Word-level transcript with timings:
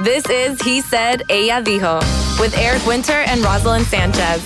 This 0.00 0.24
is 0.30 0.60
He 0.62 0.80
Said, 0.80 1.22
Ella 1.30 1.62
Dijo, 1.62 2.00
with 2.40 2.56
Eric 2.56 2.84
Winter 2.86 3.12
and 3.12 3.40
Roselyn 3.42 3.82
Sanchez. 3.84 4.42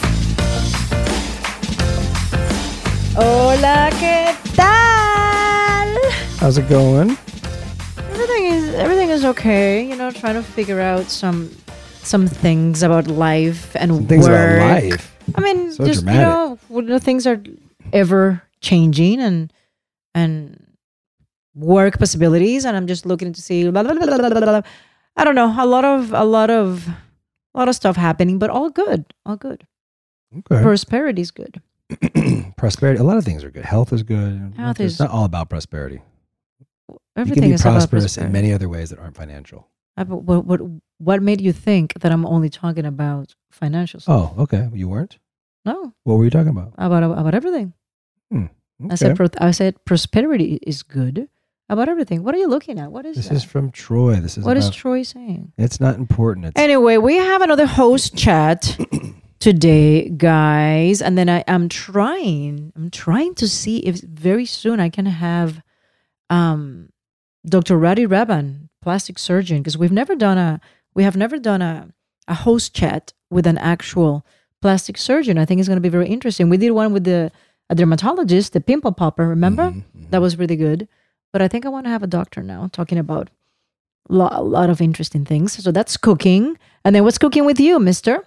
Hola, 3.15 3.89
¿qué 3.93 4.35
tal? 4.55 5.89
How's 6.39 6.59
it 6.59 6.69
going? 6.69 7.17
Everything 8.13 8.45
is 8.53 8.75
everything 8.75 9.09
is 9.11 9.25
okay. 9.25 9.87
You 9.89 9.97
know, 9.97 10.11
trying 10.11 10.35
to 10.35 10.43
figure 10.43 10.81
out 10.81 11.07
some 11.11 11.51
some 12.03 12.27
things 12.27 12.83
about 12.83 13.07
life 13.07 13.75
and 13.77 13.91
Some 13.95 14.07
things 14.07 14.29
work. 14.29 14.57
about 14.59 14.83
life. 14.83 15.17
I 15.37 15.41
mean, 15.41 15.73
So 15.73 15.87
just 15.87 16.05
dramatic. 16.05 16.21
you 16.21 16.27
know, 16.27 16.59
when 16.69 16.87
the 16.87 17.01
things 17.01 17.27
are 17.27 17.41
ever 17.93 18.43
changing 18.61 19.21
and 19.21 19.51
and 20.15 20.61
work 21.55 21.99
possibilities, 21.99 22.67
and 22.67 22.77
I'm 22.77 22.87
just 22.87 23.07
looking 23.07 23.33
to 23.33 23.41
see. 23.41 23.63
Blah, 23.71 23.83
blah, 23.83 23.95
blah, 23.95 24.05
blah, 24.19 24.29
blah, 24.29 24.41
blah. 24.41 24.61
I 25.17 25.25
don't 25.25 25.35
know. 25.35 25.55
A 25.59 25.67
lot 25.67 25.85
of 25.85 26.13
a 26.13 26.25
lot 26.25 26.51
of 26.51 26.89
a 26.89 27.59
lot 27.59 27.69
of 27.69 27.75
stuff 27.75 27.97
happening, 27.97 28.39
but 28.39 28.51
all 28.51 28.71
good. 28.71 29.05
All 29.25 29.37
good. 29.37 29.67
Okay. 30.39 30.63
Prosperity 30.63 31.23
is 31.23 31.31
good. 31.31 31.61
prosperity. 32.57 33.01
A 33.01 33.05
lot 33.05 33.17
of 33.17 33.25
things 33.25 33.45
are 33.45 33.51
good. 33.51 33.65
Health 33.65 33.93
is 33.93 34.03
good. 34.03 34.55
Health 34.57 34.81
it's 34.81 34.95
is- 34.95 35.01
not 35.01 35.11
all 35.11 35.25
about 35.25 35.49
prosperity. 35.49 36.03
Everything 37.17 37.35
you 37.37 37.41
can 37.43 37.51
be 37.51 37.55
is 37.55 37.61
about 37.63 37.73
prosperous 37.73 38.19
in 38.19 38.31
many 38.31 38.53
other 38.53 38.69
ways 38.69 38.91
that 38.91 38.99
aren't 38.99 39.17
financial. 39.17 39.69
Uh, 39.97 40.05
but 40.05 40.19
What, 40.25 40.45
what 40.45 40.61
what 40.99 41.23
made 41.23 41.41
you 41.41 41.53
think 41.53 41.95
that 42.01 42.13
I'm 42.13 42.27
only 42.27 42.51
talking 42.51 42.85
about 42.85 43.35
financial 43.51 44.01
stuff? 44.01 44.35
Oh, 44.37 44.43
okay. 44.43 44.69
You 44.75 44.89
weren't. 44.89 45.19
No, 45.65 45.95
What 46.05 46.17
were 46.19 46.25
you 46.25 46.31
talking 46.31 46.51
about? 46.51 46.75
about 46.79 47.03
about 47.03 47.35
everything. 47.35 47.73
Hmm, 48.31 48.47
I 48.91 48.95
said 48.97 49.19
I 49.41 49.51
said 49.51 49.83
prosperity 49.85 50.59
is 50.63 50.83
good 50.83 51.29
about 51.69 51.89
everything. 51.89 52.23
What 52.23 52.35
are 52.35 52.39
you 52.39 52.49
looking 52.49 52.79
at? 52.79 52.91
What 52.93 53.05
is 53.07 53.17
that? 53.17 53.23
This 53.23 53.29
that? 53.29 53.35
is 53.37 53.45
from 53.45 53.71
Troy. 53.71 54.17
This 54.17 54.39
is 54.39 54.45
What 54.45 54.57
is 54.57 54.67
about- 54.67 54.75
Troy 54.75 55.03
saying? 55.03 55.53
It's 55.59 55.81
not 55.81 55.97
important. 55.97 56.47
It's 56.47 56.61
Anyway, 56.61 56.97
we 56.97 57.17
have 57.17 57.43
another 57.43 57.67
host 57.67 58.17
chat 58.17 58.79
today, 59.41 60.09
guys, 60.09 61.03
and 61.03 61.19
then 61.19 61.29
I 61.29 61.41
am 61.47 61.69
trying. 61.69 62.73
I'm 62.77 62.91
trying 62.91 63.35
to 63.37 63.49
see 63.49 63.79
if 63.79 64.01
very 64.01 64.47
soon 64.47 64.81
I 64.81 64.89
can 64.89 65.07
have 65.07 65.63
um, 66.31 66.91
Dr. 67.47 67.77
Radi 67.79 68.07
Raban, 68.07 68.69
plastic 68.83 69.19
surgeon, 69.19 69.59
because 69.59 69.79
we've 69.79 69.93
never 69.93 70.15
done 70.15 70.39
a 70.39 70.61
we 70.95 71.03
have 71.03 71.17
never 71.17 71.39
done 71.39 71.63
a 71.63 71.89
a 72.29 72.35
host 72.35 72.75
chat 72.75 73.13
with 73.31 73.47
an 73.47 73.59
actual 73.59 74.25
plastic 74.63 74.99
surgeon. 74.99 75.39
I 75.39 75.45
think 75.45 75.61
it's 75.61 75.69
going 75.69 75.77
to 75.77 75.81
be 75.81 75.89
very 75.89 76.09
interesting. 76.09 76.49
We 76.49 76.57
did 76.57 76.71
one 76.71 76.93
with 76.93 77.05
the 77.05 77.31
a 77.69 77.75
dermatologist, 77.75 78.53
the 78.53 78.61
pimple 78.61 78.93
popper. 78.93 79.27
Remember 79.29 79.75
that 80.11 80.21
was 80.21 80.37
really 80.39 80.57
good. 80.57 80.89
But 81.33 81.43
I 81.43 81.49
think 81.49 81.67
I 81.67 81.69
want 81.69 81.87
to 81.87 81.91
have 81.91 82.03
a 82.03 82.07
doctor 82.07 82.43
now 82.43 82.69
talking 82.73 82.99
about 82.99 83.31
lo- 84.09 84.29
a 84.31 84.43
lot 84.43 84.71
of 84.71 84.81
interesting 84.81 85.25
things. 85.25 85.63
So 85.63 85.73
that's 85.73 85.97
cooking. 85.97 86.59
And 86.85 86.95
then 86.95 87.05
what's 87.05 87.19
cooking 87.19 87.45
with 87.45 87.61
you, 87.61 87.79
mister? 87.79 88.25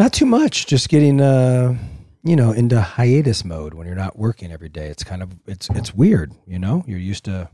not 0.00 0.14
too 0.14 0.24
much. 0.24 0.66
Just 0.66 0.88
getting, 0.88 1.20
uh, 1.20 1.76
you 2.24 2.34
know, 2.34 2.52
into 2.52 2.80
hiatus 2.80 3.44
mode 3.44 3.74
when 3.74 3.86
you're 3.86 3.94
not 3.94 4.18
working 4.18 4.50
every 4.50 4.70
day. 4.70 4.86
It's 4.86 5.04
kind 5.04 5.22
of 5.22 5.30
it's 5.46 5.68
it's 5.70 5.94
weird. 5.94 6.32
You 6.46 6.58
know, 6.58 6.82
you're 6.86 6.98
used 6.98 7.24
to 7.26 7.50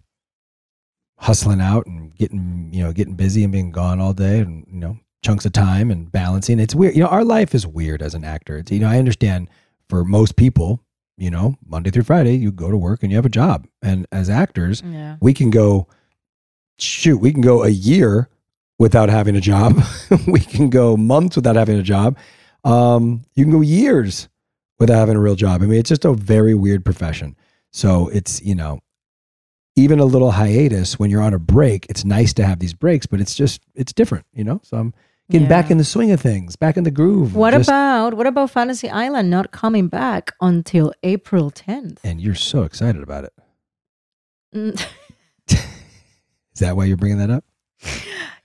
hustling 1.18 1.60
out 1.60 1.86
and 1.86 2.14
getting 2.14 2.70
you 2.72 2.84
know 2.84 2.92
getting 2.92 3.14
busy 3.14 3.42
and 3.42 3.52
being 3.52 3.72
gone 3.72 4.00
all 4.00 4.12
day 4.12 4.38
and 4.40 4.64
you 4.70 4.78
know 4.78 4.98
chunks 5.22 5.44
of 5.44 5.52
time 5.52 5.90
and 5.90 6.10
balancing. 6.10 6.60
It's 6.60 6.74
weird. 6.74 6.94
You 6.94 7.02
know, 7.02 7.08
our 7.08 7.24
life 7.24 7.54
is 7.54 7.66
weird 7.66 8.00
as 8.00 8.14
an 8.14 8.22
actor. 8.22 8.58
It's, 8.58 8.70
you 8.70 8.78
know, 8.78 8.88
I 8.88 8.98
understand 8.98 9.48
for 9.88 10.04
most 10.04 10.36
people. 10.36 10.82
You 11.18 11.30
know, 11.30 11.56
Monday 11.66 11.90
through 11.90 12.02
Friday, 12.02 12.36
you 12.36 12.52
go 12.52 12.70
to 12.70 12.76
work 12.76 13.02
and 13.02 13.10
you 13.10 13.16
have 13.16 13.24
a 13.24 13.30
job. 13.30 13.66
And 13.80 14.06
as 14.12 14.28
actors, 14.28 14.82
Yeah. 14.84 15.16
we 15.20 15.32
can 15.32 15.50
go 15.50 15.86
shoot 16.78 17.16
we 17.16 17.32
can 17.32 17.40
go 17.40 17.62
a 17.64 17.70
year 17.70 18.28
without 18.78 19.08
having 19.08 19.34
a 19.36 19.40
job. 19.40 19.80
We 20.26 20.40
can 20.40 20.68
go 20.68 20.94
months 20.96 21.34
without 21.36 21.56
having 21.56 21.78
a 21.78 21.82
job. 21.82 22.18
Um, 22.64 23.22
you 23.34 23.44
can 23.44 23.52
go 23.52 23.62
years 23.62 24.28
without 24.78 24.98
having 24.98 25.16
a 25.16 25.20
real 25.20 25.36
job. 25.36 25.62
I 25.62 25.66
mean 25.66 25.78
it's 25.80 25.88
just 25.88 26.04
a 26.04 26.12
very 26.12 26.54
weird 26.54 26.84
profession. 26.84 27.34
So 27.72 28.08
it's 28.08 28.42
you 28.42 28.54
know 28.54 28.80
even 29.74 29.98
a 30.00 30.04
little 30.04 30.32
hiatus 30.32 30.98
when 30.98 31.10
you're 31.10 31.22
on 31.22 31.34
a 31.34 31.38
break 31.38 31.86
it's 31.90 32.04
nice 32.04 32.32
to 32.34 32.44
have 32.46 32.58
these 32.60 32.72
breaks 32.74 33.04
but 33.06 33.20
it's 33.20 33.34
just 33.34 33.60
it's 33.74 33.92
different 33.92 34.24
you 34.32 34.42
know? 34.44 34.58
So 34.64 34.78
i'm 34.78 34.94
getting 35.30 35.48
back 35.48 35.70
in 35.70 35.78
the 35.78 35.84
swing 35.84 36.10
of 36.12 36.20
things 36.20 36.56
back 36.56 36.76
in 36.76 36.84
the 36.84 36.90
groove 36.90 37.34
What 37.34 37.52
just- 37.52 37.68
about 37.68 38.14
what 38.14 38.26
about 38.26 38.50
Fantasy 38.50 38.88
Island 38.88 39.30
not 39.30 39.50
coming 39.50 39.88
back 39.88 40.32
until 40.40 40.92
April 41.02 41.50
10th? 41.50 41.98
and 42.04 42.20
you're 42.20 42.34
so 42.34 42.62
excited 42.62 43.02
about 43.02 43.24
it 43.24 43.32
Mm, 44.54 44.80
Is 45.50 46.60
that 46.60 46.76
why 46.76 46.84
you're 46.86 46.96
bringing 46.96 47.18
that 47.18 47.30
up? 47.30 47.44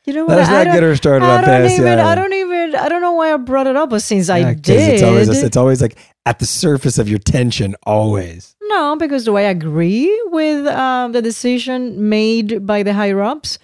You 0.05 0.13
know 0.13 0.25
what? 0.25 0.37
Let's 0.37 0.49
not 0.49 0.65
get 0.65 0.83
her 0.83 0.95
started 0.95 1.23
I 1.25 1.37
on 1.37 1.43
fantasy 1.45 1.75
even. 1.75 1.99
I 1.99 2.15
don't 2.15 2.33
even. 2.33 2.75
I 2.75 2.89
don't 2.89 3.01
know 3.01 3.13
why 3.13 3.31
I 3.33 3.37
brought 3.37 3.67
it 3.67 3.75
up, 3.75 3.91
but 3.91 4.01
since 4.01 4.29
I 4.29 4.53
did, 4.55 4.95
It's 4.95 5.03
always, 5.03 5.29
it's 5.29 5.55
always 5.55 5.79
like 5.81 5.97
at 6.25 6.39
the 6.39 6.45
surface 6.47 6.97
of 6.97 7.07
your 7.07 7.19
tension, 7.19 7.75
always. 7.83 8.55
No, 8.63 8.95
because 8.97 9.23
do 9.25 9.37
I 9.37 9.41
agree 9.41 10.11
with 10.25 10.65
um, 10.67 11.11
the 11.11 11.21
decision 11.21 12.09
made 12.09 12.65
by 12.65 12.81
the 12.83 12.93
higher 12.93 13.21
ups? 13.21 13.59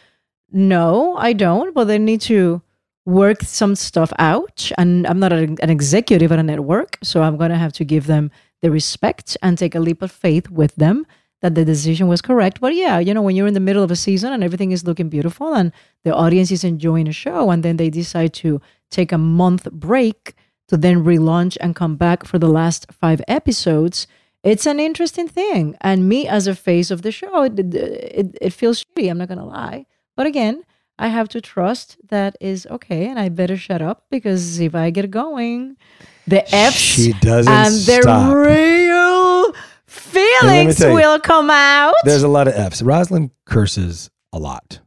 No, 0.52 1.18
I 1.18 1.34
don't. 1.34 1.74
But 1.74 1.86
they 1.86 1.98
need 1.98 2.22
to 2.22 2.62
work 3.07 3.42
some 3.42 3.74
stuff 3.74 4.12
out. 4.19 4.69
And 4.77 5.07
I'm 5.07 5.18
not 5.18 5.31
an, 5.31 5.57
executive 5.62 6.31
at 6.31 6.39
a 6.39 6.44
network, 6.44 6.98
so 7.01 7.24
I'm 7.24 7.38
going 7.38 7.51
to 7.51 7.57
have 7.57 7.74
to 7.74 7.86
give 7.86 8.06
them 8.06 8.30
the 8.62 8.69
respect 8.69 9.38
and 9.42 9.57
take 9.57 9.75
a 9.75 9.80
leap 9.80 10.01
of 10.01 10.12
faith 10.12 10.50
with 10.50 10.75
them 10.75 11.07
that 11.42 11.56
the 11.56 11.63
decision 11.63 12.07
was 12.07 12.21
correct. 12.21 12.59
But 12.59 12.75
yeah, 12.75 13.00
you 13.00 13.13
know, 13.13 13.21
when 13.21 13.36
you're 13.36 13.48
in 13.48 13.54
the 13.54 13.62
middle 13.62 13.83
of 13.83 13.92
a 13.92 13.95
season 13.95 14.33
and 14.33 14.44
everything 14.44 14.71
is 14.71 14.83
looking 14.83 15.07
beautiful 15.07 15.54
and 15.54 15.71
the 16.04 16.13
audience 16.13 16.51
is 16.51 16.63
enjoying 16.63 17.07
a 17.07 17.13
show, 17.13 17.50
and 17.50 17.63
then 17.63 17.77
they 17.77 17.89
decide 17.89 18.33
to 18.36 18.59
take 18.92 19.13
a 19.13 19.18
month 19.18 19.71
break 19.71 20.33
to 20.68 20.75
then 20.75 21.06
relaunch 21.06 21.56
and 21.62 21.75
come 21.75 21.95
back 21.95 22.25
for 22.25 22.38
the 22.38 22.50
last 22.50 22.92
five 22.92 23.21
episodes 23.27 24.06
it's 24.44 24.65
an 24.65 24.80
interesting 24.80 25.27
thing. 25.27 25.75
And 25.81 26.07
me 26.07 26.27
as 26.27 26.48
a 26.48 26.56
face 26.56 26.89
of 26.89 27.01
the 27.01 27.12
show, 27.12 27.44
it, 27.44 27.60
it, 27.60 28.38
it 28.39 28.53
feels 28.53 28.86
shitty. 28.86 29.10
I'm 29.10 29.18
not 29.18 29.27
going 29.27 29.39
to 29.39 29.44
lie. 29.44 29.86
But 30.15 30.25
again, 30.25 30.63
I 31.00 31.08
have 31.10 31.30
to 31.30 31.42
trust 31.42 31.98
that 32.10 32.36
is 32.42 32.66
okay. 32.68 33.08
And 33.08 33.20
I 33.20 33.30
better 33.30 33.58
shut 33.58 33.82
up 33.82 34.06
because 34.10 34.60
if 34.60 34.74
I 34.76 34.90
get 34.90 35.12
going, 35.12 35.78
the 36.26 36.44
F's 36.54 36.76
She 36.76 37.14
doesn't 37.14 37.52
and 37.52 37.74
the 37.74 38.02
stop. 38.02 38.34
real 38.36 39.54
feelings 39.86 40.80
you, 40.80 40.94
will 40.94 41.20
come 41.20 41.50
out. 41.50 41.94
There's 42.04 42.24
a 42.24 42.28
lot 42.28 42.48
of 42.48 42.56
F's. 42.56 42.82
Roselyn 42.82 43.32
curses 43.46 44.10
a 44.34 44.40
lot. 44.40 44.80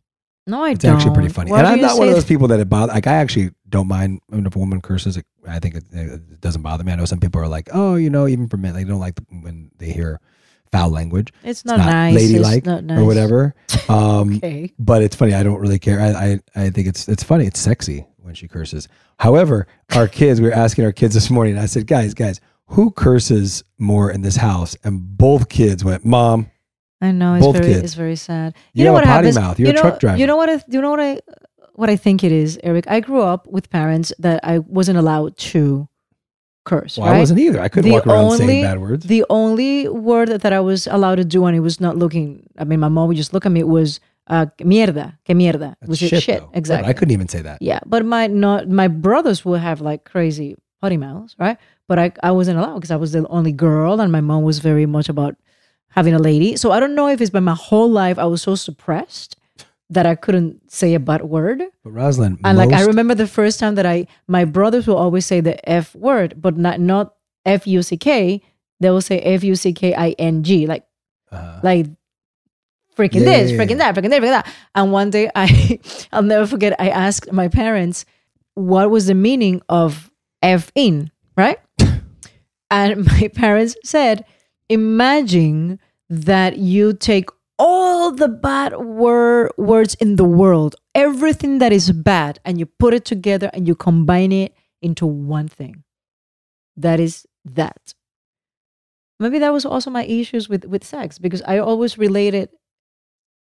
no, 0.47 0.63
I 0.65 0.73
It's 0.73 0.81
don't. 0.81 0.97
It's 0.97 1.03
actually 1.05 1.15
pretty 1.15 1.33
funny. 1.33 1.51
Why 1.51 1.59
and 1.61 1.67
I'm 1.69 1.81
not 1.81 1.99
one 1.99 2.09
of 2.09 2.15
those 2.15 2.25
people 2.25 2.49
that 2.49 2.61
it 2.61 2.69
bother. 2.69 2.93
Like 2.93 3.07
I 3.07 3.15
actually 3.15 3.51
don't 3.69 3.89
mind 3.89 4.21
when 4.29 4.47
if 4.47 4.57
a 4.57 4.59
woman 4.59 4.81
curses. 4.81 5.17
It, 5.17 5.25
I 5.47 5.59
think 5.61 5.77
it, 5.77 5.85
it 5.93 6.41
doesn't 6.41 6.63
bother 6.63 6.85
me. 6.85 6.93
I 6.93 6.97
know 6.97 7.05
some 7.05 7.21
people 7.21 7.41
are 7.41 7.49
like, 7.49 7.69
oh, 7.73 7.95
you 7.95 8.11
know, 8.11 8.27
even 8.27 8.49
for 8.49 8.57
men, 8.57 8.75
they 8.75 8.85
don't 8.85 9.01
like 9.01 9.15
the, 9.15 9.25
when 9.31 9.71
they 9.79 9.93
hear 9.93 10.21
foul 10.73 10.91
language. 10.91 11.33
It's 11.43 11.65
not 11.65 11.79
nice. 11.79 12.15
It's 12.17 12.33
ladylike, 12.33 12.65
not 12.67 12.85
nice. 12.85 12.99
or 12.99 13.05
whatever. 13.05 13.55
Um, 13.89 14.37
Okay. 14.37 14.73
But 14.79 15.03
it's 15.03 15.17
funny. 15.17 15.35
I 15.35 15.43
don't 15.43 15.59
really 15.59 15.81
care. 15.81 15.99
I, 16.01 16.09
I 16.11 16.65
I 16.67 16.71
think 16.71 16.87
it's 16.87 17.09
it's 17.09 17.25
funny. 17.25 17.47
It's 17.47 17.59
sexy 17.59 18.07
when 18.19 18.35
she 18.35 18.47
curses. 18.47 18.87
However, 19.19 19.67
our 19.97 20.07
kids, 20.21 20.41
we 20.41 20.47
were 20.47 20.55
asking 20.55 20.85
our 20.85 20.93
kids 20.93 21.15
this 21.15 21.29
morning. 21.29 21.59
I 21.59 21.67
said, 21.67 21.89
guys, 21.89 22.15
guys, 22.15 22.41
who 22.67 22.93
curses 22.93 23.65
more 23.79 24.09
in 24.13 24.21
this 24.23 24.37
house? 24.37 24.77
And 24.85 25.17
both 25.19 25.49
kids 25.49 25.85
went, 25.85 26.05
mom. 26.05 26.51
I 27.01 27.11
know 27.11 27.35
it's 27.35 27.45
Both 27.45 27.57
very 27.57 27.67
kids. 27.73 27.83
it's 27.83 27.95
very 27.95 28.15
sad. 28.15 28.55
You 28.75 28.85
know 28.85 28.91
have 28.95 28.95
what 28.95 29.05
a 29.05 29.07
potty 29.07 29.27
happens? 29.29 29.37
mouth. 29.39 29.59
You're 29.59 29.67
you 29.69 29.73
a 29.73 29.75
know, 29.77 29.81
truck 29.83 29.99
driver. 30.01 30.19
You 30.19 30.27
know 30.29 30.37
what? 30.37 30.51
I, 30.51 30.63
you 30.69 30.81
know 30.81 30.91
what 30.91 31.01
I 31.01 31.19
what 31.75 31.91
I 31.91 31.97
think 31.97 32.23
it 32.23 32.31
is, 32.31 32.61
Eric. 32.63 32.85
I 32.89 33.01
grew 33.01 33.23
up 33.23 33.47
with 33.49 33.71
parents 33.71 34.13
that 34.21 34.39
I 34.45 34.59
wasn't 34.61 34.99
allowed 34.99 35.37
to 35.39 35.89
curse. 36.65 36.99
Well, 36.99 37.09
I 37.09 37.19
wasn't 37.19 37.41
either. 37.41 37.61
I 37.61 37.69
couldn't 37.69 37.91
walk 37.91 38.07
around 38.07 38.37
saying 38.39 38.63
bad 38.63 38.81
words. 38.81 39.07
The 39.07 39.25
only 39.31 39.89
word 39.89 40.29
that 40.29 40.53
I 40.53 40.61
was 40.61 40.87
allowed 40.87 41.17
to 41.17 41.25
do, 41.25 41.45
and 41.47 41.57
it 41.57 41.61
was 41.61 41.81
not 41.81 41.97
looking. 41.97 42.49
I 42.59 42.65
mean, 42.65 42.81
my 42.81 42.89
mom 42.89 43.09
would 43.09 43.17
just 43.17 43.33
look 43.33 43.47
at 43.47 43.53
me. 43.53 43.61
It 43.61 43.69
was 43.69 44.01
uh, 44.27 44.47
mierda, 44.61 45.19
que 45.25 45.35
mierda, 45.35 45.75
That's 45.81 45.91
which 45.91 46.03
is 46.03 46.11
shit, 46.11 46.23
shit. 46.23 46.43
Exactly. 46.53 46.89
I 46.89 46.93
couldn't 46.93 47.13
even 47.13 47.29
say 47.29 47.43
that. 47.43 47.61
Yeah, 47.61 47.81
but 47.87 48.05
my 48.05 48.27
not 48.27 48.69
my 48.69 48.89
brothers 48.89 49.45
would 49.45 49.61
have 49.61 49.81
like 49.81 50.05
crazy 50.05 50.57
potty 50.81 50.97
mouths, 50.97 51.35
right? 51.39 51.59
But 51.89 51.99
I 51.99 52.13
I 52.23 52.31
wasn't 52.31 52.59
allowed 52.59 52.75
because 52.75 52.91
I 52.91 52.97
was 52.97 53.13
the 53.13 53.27
only 53.29 53.53
girl, 53.53 54.01
and 54.01 54.13
my 54.13 54.21
mom 54.21 54.43
was 54.43 54.59
very 54.59 54.87
much 54.87 55.09
about 55.09 55.37
having 55.91 56.15
a 56.15 56.19
lady. 56.19 56.57
So 56.57 56.71
I 56.71 56.81
don't 56.81 56.95
know 56.95 57.09
if 57.09 57.21
it's 57.21 57.31
by 57.31 57.41
my 57.41 57.55
whole 57.55 57.91
life 57.91 58.19
I 58.19 58.27
was 58.27 58.43
so 58.43 58.55
suppressed 58.55 59.37
that 59.91 60.07
I 60.07 60.15
couldn't 60.15 60.71
say 60.71 60.95
a 60.95 61.01
bad 61.01 61.23
word. 61.23 61.63
But 61.85 61.93
Roselyn, 61.93 62.39
And 62.45 62.57
like 62.57 62.73
I 62.73 62.85
remember 62.85 63.15
the 63.15 63.27
first 63.27 63.59
time 63.61 63.75
that 63.75 63.87
I 63.87 64.07
my 64.29 64.45
brothers 64.45 64.87
will 64.87 64.97
always 64.97 65.27
say 65.27 65.41
the 65.41 65.59
F 65.69 65.95
word, 65.95 66.35
but 66.41 66.57
not 66.57 66.81
not 66.81 67.15
F 67.45 67.67
U 67.67 67.83
C 67.83 67.97
K. 67.97 68.41
They 68.81 68.91
will 68.91 69.03
say 69.03 69.19
F 69.21 69.45
U 69.45 69.55
C 69.57 69.73
K 69.73 69.95
I 69.95 70.11
N 70.19 70.43
G, 70.43 70.67
like 70.67 70.85
like 71.63 71.87
freaking 72.97 73.23
Uh-huh. 73.23 73.31
Yeah, 73.31 73.43
this, 73.43 73.51
yeah, 73.53 73.59
freaking 73.59 73.71
yeah. 73.71 73.93
that, 73.93 73.95
freaking 73.97 74.11
that, 74.11 74.23
freaking 74.23 74.35
that. 74.43 74.47
And 74.75 74.93
one 74.93 75.11
day 75.11 75.31
I 75.35 75.79
I'll 76.13 76.23
never 76.23 76.47
forget. 76.47 76.75
I 76.81 76.89
asked 76.91 77.33
my 77.33 77.49
parents 77.49 78.05
what 78.55 78.91
was 78.91 79.07
the 79.07 79.15
meaning 79.15 79.63
of 79.69 80.11
F 80.43 80.71
in, 80.75 81.11
right? 81.37 81.59
and 82.71 83.05
my 83.07 83.29
parents 83.35 83.77
said, 83.85 84.25
imagine 84.69 85.79
that 86.09 86.59
you 86.59 86.93
take 86.93 87.29
all 87.61 88.11
the 88.11 88.29
bad 88.29 88.73
wor- 88.79 89.51
words 89.57 89.95
in 89.97 90.17
the 90.17 90.25
world, 90.25 90.75
everything 90.95 91.59
that 91.59 91.73
is 91.73 91.93
bad, 91.93 92.41
and 92.45 92.59
you 92.59 92.67
put 92.67 92.95
it 92.95 93.05
together 93.05 93.51
and 93.53 93.69
you 93.69 93.75
combine 93.75 94.33
it 94.33 94.55
into 94.81 95.07
one 95.07 95.47
thing. 95.49 95.85
That 96.77 96.99
is 96.99 97.27
that. 97.45 97.95
Maybe 99.21 99.39
that 99.39 99.53
was 99.53 99.67
also 99.67 99.91
my 99.91 100.05
issues 100.05 100.49
with, 100.49 100.65
with 100.65 100.83
sex 100.83 101.19
because 101.19 101.43
I 101.43 101.59
always 101.59 101.99
related 101.99 102.49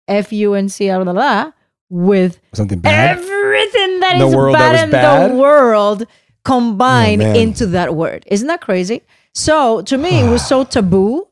F 0.09 0.33
U 0.33 0.53
N 0.53 0.67
C 0.67 0.87
blah, 0.89 1.03
blah, 1.05 1.51
with 1.89 2.41
something 2.53 2.79
bad. 2.79 3.17
everything 3.17 3.99
that 4.01 4.19
the 4.19 4.27
is 4.27 4.35
world 4.35 4.57
bad 4.57 4.71
was 4.73 4.81
in 4.83 4.91
bad? 4.91 5.31
the 5.31 5.35
world 5.35 6.03
combined 6.43 7.21
Oh, 7.21 7.33
into 7.33 7.65
that 7.67 7.95
word. 7.95 8.25
Isn't 8.27 8.47
that 8.47 8.59
crazy? 8.59 9.03
So 9.33 9.81
to 9.83 9.97
me, 9.97 10.19
it 10.19 10.29
was 10.29 10.45
so 10.45 10.65
taboo 10.65 11.28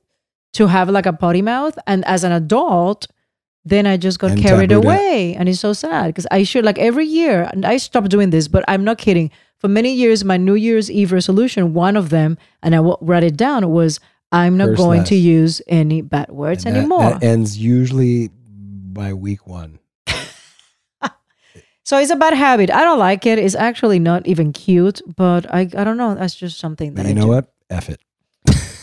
to 0.57 0.68
have 0.68 0.89
like 0.89 1.06
a 1.06 1.13
potty 1.13 1.42
mouth. 1.42 1.77
And 1.88 2.04
as 2.06 2.24
an 2.24 2.31
adult, 2.31 3.07
then 3.65 3.86
I 3.86 3.98
just 3.98 4.19
got 4.19 4.31
And 4.31 4.42
carried 4.42 4.71
away. 4.71 5.36
And 5.38 5.50
it's 5.50 5.59
so 5.59 5.74
sad 5.74 6.07
because 6.07 6.27
I 6.31 6.44
should, 6.44 6.63
like 6.65 6.80
every 6.80 7.06
year, 7.06 7.50
and 7.51 7.65
I 7.65 7.77
stopped 7.77 8.09
doing 8.09 8.30
this, 8.31 8.48
but 8.48 8.63
I'm 8.68 8.83
not 8.83 8.98
kidding. 8.98 9.30
For 9.59 9.68
many 9.68 9.92
years, 9.94 10.24
my 10.24 10.38
New 10.38 10.54
Year's 10.56 10.89
Eve 10.92 11.12
resolution, 11.12 11.74
one 11.74 11.98
of 11.98 12.09
them, 12.09 12.38
and 12.62 12.75
I 12.75 12.77
w- 12.77 12.98
wrote 13.01 13.24
it 13.24 13.36
down, 13.36 13.69
was 13.71 14.00
I'm 14.31 14.56
not 14.57 14.75
going 14.77 15.04
to 15.06 15.15
use 15.15 15.62
any 15.68 16.01
bad 16.01 16.30
words 16.30 16.65
And 16.65 16.77
anymore. 16.77 17.10
That 17.12 17.24
ends 17.24 17.57
usually 17.57 18.30
by 19.00 19.13
week 19.13 19.48
one. 19.48 19.80
So 21.83 21.98
it's 21.98 22.12
a 22.12 22.18
bad 22.18 22.33
habit. 22.33 22.69
I 22.69 22.83
don't 22.83 23.00
like 23.00 23.25
it. 23.25 23.39
It's 23.39 23.56
actually 23.56 23.98
not 23.98 24.27
even 24.27 24.51
cute, 24.51 25.01
but 25.15 25.45
I 25.53 25.62
I 25.62 25.83
don't 25.86 25.95
know. 25.95 26.15
That's 26.15 26.36
just 26.36 26.60
something 26.60 26.94
that 26.94 27.03
But 27.03 27.06
I 27.06 27.10
you 27.10 27.15
know 27.15 27.21
do. 27.21 27.27
what? 27.30 27.53
F 27.69 27.88
it. 27.89 28.01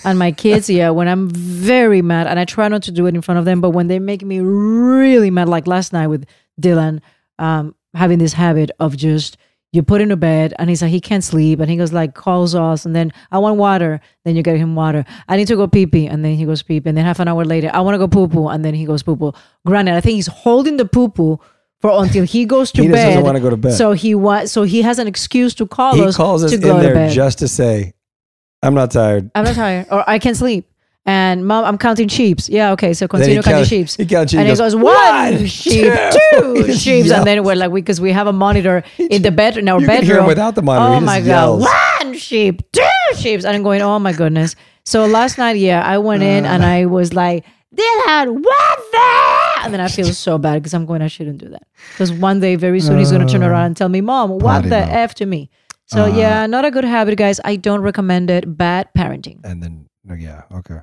And 0.04 0.18
my 0.18 0.32
kids, 0.32 0.68
yeah, 0.68 0.90
when 0.90 1.08
I'm 1.08 1.30
very 1.30 2.02
mad, 2.02 2.26
and 2.26 2.38
I 2.38 2.44
try 2.44 2.68
not 2.68 2.82
to 2.84 2.92
do 2.92 3.06
it 3.06 3.14
in 3.14 3.22
front 3.22 3.38
of 3.38 3.44
them, 3.44 3.60
but 3.60 3.70
when 3.70 3.86
they 3.86 3.98
make 3.98 4.22
me 4.22 4.40
really 4.40 5.30
mad, 5.30 5.48
like 5.48 5.66
last 5.66 5.92
night 5.92 6.08
with 6.08 6.26
Dylan, 6.60 7.00
um, 7.38 7.74
having 7.94 8.18
this 8.18 8.32
habit 8.32 8.70
of 8.80 8.96
just 8.96 9.36
you 9.72 9.82
put 9.82 10.00
him 10.00 10.08
to 10.10 10.16
bed 10.16 10.54
and 10.60 10.70
he's 10.70 10.82
like 10.82 10.90
he 10.92 11.00
can't 11.00 11.24
sleep 11.24 11.58
and 11.58 11.68
he 11.68 11.76
goes 11.76 11.92
like 11.92 12.14
calls 12.14 12.54
us 12.54 12.86
and 12.86 12.94
then 12.94 13.12
I 13.32 13.38
want 13.38 13.56
water, 13.56 14.00
then 14.24 14.36
you 14.36 14.42
get 14.44 14.56
him 14.56 14.76
water. 14.76 15.04
I 15.28 15.36
need 15.36 15.48
to 15.48 15.56
go 15.56 15.66
pee 15.66 15.86
pee 15.86 16.06
and 16.06 16.24
then 16.24 16.34
he 16.36 16.44
goes 16.44 16.62
pee 16.62 16.78
pee 16.80 16.88
and 16.90 16.96
then 16.96 17.04
half 17.04 17.18
an 17.18 17.26
hour 17.26 17.44
later 17.44 17.70
I 17.74 17.80
want 17.80 17.94
to 17.94 17.98
go 17.98 18.06
poo 18.06 18.28
poo 18.28 18.46
and 18.48 18.64
then 18.64 18.72
he 18.74 18.84
goes 18.84 19.02
poo 19.02 19.16
poo. 19.16 19.32
Granted, 19.66 19.94
I 19.94 20.00
think 20.00 20.14
he's 20.14 20.28
holding 20.28 20.76
the 20.76 20.84
poo 20.84 21.08
poo 21.08 21.40
for 21.80 21.90
until 22.04 22.24
he 22.24 22.44
goes 22.46 22.70
to 22.72 22.82
He 22.82 22.88
bed. 22.88 23.04
doesn't 23.06 23.24
wanna 23.24 23.40
go 23.40 23.50
to 23.50 23.56
bed. 23.56 23.72
So 23.72 23.92
he 23.94 24.14
wa- 24.14 24.44
so 24.46 24.62
he 24.62 24.82
has 24.82 25.00
an 25.00 25.08
excuse 25.08 25.54
to 25.54 25.66
call 25.66 25.96
He 25.96 26.04
us 26.04 26.16
calls 26.16 26.44
us 26.44 26.52
to 26.52 26.56
in 26.56 26.62
go 26.62 26.80
to 26.80 26.94
bed. 26.94 27.10
just 27.12 27.40
to 27.40 27.48
say, 27.48 27.93
"I'm 28.64 28.74
not 28.74 28.90
tired." 28.90 29.30
I'm 29.34 29.44
not 29.44 29.54
tired, 29.54 29.86
or 29.90 30.02
I 30.08 30.18
can 30.18 30.34
sleep. 30.34 30.66
And 31.06 31.46
mom, 31.46 31.66
I'm 31.66 31.76
counting 31.76 32.08
sheeps. 32.08 32.48
Yeah, 32.48 32.72
okay. 32.72 32.94
So 32.94 33.06
continue 33.06 33.42
counting 33.42 33.52
count- 33.58 33.68
sheeps. 33.68 33.94
he 33.96 34.06
counts 34.06 34.30
sheep, 34.32 34.40
and 34.40 34.48
he 34.48 34.54
goes, 34.56 34.74
one 34.74 34.84
"One, 34.84 35.46
sheep, 35.46 35.92
two." 35.92 36.18
two 36.40 36.62
He 36.66 36.72
sheeps, 36.84 37.10
and 37.10 37.26
then 37.26 37.44
we're 37.44 37.56
like, 37.56 37.72
because 37.74 38.00
we 38.00 38.10
have 38.12 38.26
a 38.26 38.32
monitor 38.32 38.82
in 38.98 39.20
the 39.20 39.30
bed 39.30 39.58
in 39.58 39.68
our 39.68 39.80
You 39.80 39.86
can 39.86 39.96
bedroom. 39.96 40.06
hear 40.10 40.20
him 40.20 40.26
without 40.26 40.54
the 40.54 40.62
monitor. 40.62 40.96
Oh 40.96 41.00
my 41.00 41.20
god, 41.20 41.26
yells. 41.26 41.66
one 42.00 42.14
sheep, 42.16 42.62
two 42.72 42.82
sheeps, 43.18 43.44
and 43.44 43.54
I'm 43.54 43.62
going, 43.62 43.82
oh 43.82 43.98
my 43.98 44.12
goodness. 44.14 44.56
So 44.86 45.04
last 45.04 45.36
night, 45.36 45.56
yeah, 45.58 45.82
I 45.84 45.98
went 45.98 46.22
in 46.22 46.46
Uh. 46.46 46.48
and 46.52 46.64
I 46.64 46.86
was 46.86 47.12
like, 47.12 47.44
Dylan, 47.74 48.42
what 48.42 48.78
the? 48.92 49.64
And 49.64 49.74
then 49.74 49.80
I 49.80 49.88
feel 49.88 50.06
so 50.06 50.38
bad 50.38 50.54
because 50.62 50.72
I'm 50.74 50.86
going, 50.86 51.02
I 51.02 51.08
shouldn't 51.08 51.38
do 51.38 51.48
that. 51.50 51.66
Because 51.92 52.12
one 52.12 52.40
day, 52.40 52.54
very 52.56 52.80
soon, 52.80 52.98
he's 52.98 53.10
going 53.10 53.26
to 53.26 53.30
turn 53.32 53.42
Uh, 53.42 53.48
around 53.48 53.66
and 53.66 53.76
tell 53.76 53.88
me, 53.88 54.00
Mom, 54.00 54.38
what 54.38 54.62
the 54.62 54.68
mouth. 54.70 54.88
F 54.90 55.14
to 55.16 55.26
me? 55.26 55.50
So 55.86 56.04
Uh. 56.04 56.16
yeah, 56.16 56.46
not 56.46 56.64
a 56.64 56.70
good 56.70 56.84
habit, 56.84 57.16
guys. 57.18 57.40
I 57.44 57.56
don't 57.56 57.80
recommend 57.80 58.30
it. 58.30 58.56
Bad 58.56 58.88
parenting. 58.96 59.40
And 59.44 59.62
then, 59.62 59.86
yeah, 60.18 60.42
okay. 60.52 60.80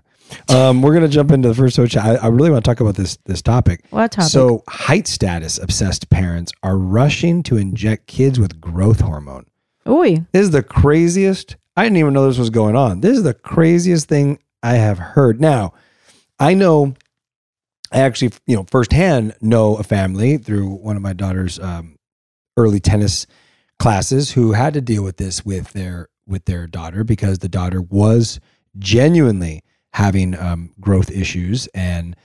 Um, 0.50 0.82
we're 0.82 0.94
gonna 0.94 1.08
jump 1.08 1.32
into 1.32 1.50
the 1.50 1.56
first 1.56 1.76
chat. 1.92 2.06
I, 2.06 2.16
I 2.16 2.28
really 2.28 2.50
want 2.52 2.64
to 2.64 2.70
talk 2.70 2.80
about 2.80 2.96
this 2.96 3.18
this 3.26 3.42
topic. 3.42 3.84
What 3.90 4.12
topic? 4.12 4.30
So, 4.32 4.64
height 4.70 5.08
status 5.08 5.58
obsessed 5.58 6.10
parents 6.10 6.52
are 6.64 6.78
rushing 6.78 7.44
to 7.44 7.58
inject 7.58 8.08
kids 8.08 8.40
with 8.40 8.62
growth 8.62 9.02
hormone. 9.02 9.46
Ooh. 9.90 10.04
This 10.32 10.44
is 10.44 10.52
the 10.52 10.64
craziest. 10.64 11.58
I 11.76 11.84
didn't 11.84 11.98
even 11.98 12.14
know 12.14 12.28
this 12.28 12.38
was 12.38 12.50
going 12.50 12.76
on. 12.76 13.02
This 13.02 13.18
is 13.18 13.24
the 13.24 13.34
craziest 13.34 14.08
thing 14.08 14.40
I 14.62 14.76
have 14.76 15.00
heard. 15.00 15.42
Now, 15.42 15.74
I 16.40 16.54
know, 16.54 16.94
I 17.92 18.00
actually, 18.00 18.32
you 18.46 18.56
know, 18.56 18.66
firsthand 18.70 19.36
know 19.42 19.76
a 19.78 19.84
family 19.84 20.38
through 20.38 20.68
one 20.68 20.96
of 20.96 21.02
my 21.02 21.14
daughter's 21.14 21.60
um, 21.60 21.96
early 22.58 22.80
tennis 22.80 23.26
classes 23.82 24.32
who 24.32 24.52
had 24.54 24.74
to 24.74 24.82
deal 24.82 25.04
with 25.04 25.18
this 25.18 25.44
with 25.46 25.74
their 25.74 26.08
with 26.28 26.46
their 26.46 26.68
daughter 26.68 27.04
because 27.04 27.40
the 27.40 27.50
daughter 27.50 27.82
was 27.82 28.40
genuinely 28.78 29.64
having 29.94 30.38
um, 30.40 30.72
growth 30.80 31.10
issues 31.12 31.68
and 31.74 32.16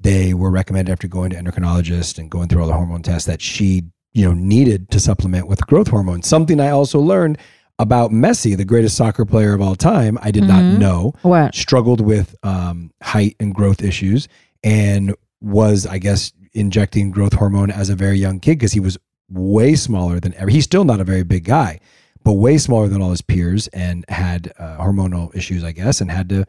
they 0.00 0.34
were 0.34 0.50
recommended 0.50 0.90
after 0.90 1.06
going 1.06 1.30
to 1.30 1.36
endocrinologist 1.36 2.18
and 2.18 2.30
going 2.30 2.48
through 2.48 2.60
all 2.62 2.66
the 2.66 2.72
hormone 2.74 3.02
tests 3.02 3.26
that 3.26 3.40
she, 3.40 3.84
you 4.12 4.24
know, 4.24 4.32
needed 4.34 4.90
to 4.90 4.98
supplement 4.98 5.46
with 5.46 5.64
growth 5.66 5.86
hormone. 5.88 6.22
Something 6.22 6.58
I 6.58 6.70
also 6.70 6.98
learned 6.98 7.38
about 7.78 8.10
Messi, 8.10 8.56
the 8.56 8.64
greatest 8.64 8.96
soccer 8.96 9.24
player 9.24 9.54
of 9.54 9.60
all 9.60 9.76
time. 9.76 10.18
I 10.22 10.30
did 10.32 10.44
not 10.44 10.62
Mhm. 10.62 10.78
know. 10.78 11.12
What? 11.22 11.54
Struggled 11.54 12.00
with 12.00 12.34
um, 12.42 12.90
height 13.02 13.36
and 13.38 13.54
growth 13.54 13.82
issues 13.82 14.26
and 14.64 15.14
was, 15.40 15.86
I 15.86 15.98
guess, 15.98 16.32
injecting 16.52 17.10
growth 17.12 17.34
hormone 17.34 17.70
as 17.70 17.88
a 17.90 17.94
very 17.94 18.18
young 18.18 18.40
kid 18.40 18.58
because 18.58 18.72
he 18.72 18.80
was 18.80 18.98
way 19.32 19.74
smaller 19.74 20.20
than 20.20 20.34
ever. 20.34 20.50
He's 20.50 20.64
still 20.64 20.84
not 20.84 21.00
a 21.00 21.04
very 21.04 21.22
big 21.22 21.44
guy, 21.44 21.80
but 22.24 22.34
way 22.34 22.58
smaller 22.58 22.88
than 22.88 23.02
all 23.02 23.10
his 23.10 23.22
peers 23.22 23.68
and 23.68 24.04
had 24.08 24.52
uh, 24.58 24.78
hormonal 24.78 25.34
issues, 25.34 25.64
I 25.64 25.72
guess, 25.72 26.00
and 26.00 26.10
had 26.10 26.28
to 26.30 26.44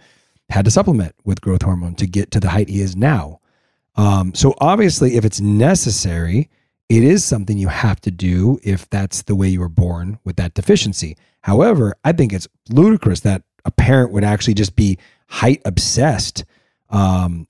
had 0.50 0.66
to 0.66 0.72
supplement 0.72 1.16
with 1.24 1.42
growth 1.42 1.62
hormone 1.64 1.96
to 1.96 2.06
get 2.06 2.32
to 2.32 2.40
the 2.40 2.50
height 2.50 2.70
he 2.70 2.82
is 2.82 2.96
now. 2.96 3.40
Um, 3.96 4.34
so 4.36 4.54
obviously, 4.60 5.16
if 5.16 5.26
it's 5.26 5.42
necessary, 5.42 6.50
it 6.90 7.04
is 7.04 7.24
something 7.24 7.58
you 7.58 7.70
have 7.70 8.02
to 8.02 8.12
do 8.12 8.60
if 8.64 8.90
that's 8.90 9.24
the 9.24 9.36
way 9.36 9.48
you 9.48 9.60
were 9.60 9.70
born 9.70 10.20
with 10.24 10.36
that 10.36 10.54
deficiency. 10.54 11.18
However, 11.42 11.96
I 12.04 12.12
think 12.12 12.34
it's 12.34 12.48
ludicrous 12.70 13.22
that 13.22 13.44
a 13.66 13.72
parent 13.72 14.12
would 14.12 14.24
actually 14.24 14.54
just 14.54 14.76
be 14.76 14.98
height 15.28 15.62
obsessed 15.66 16.46
um, 16.90 17.48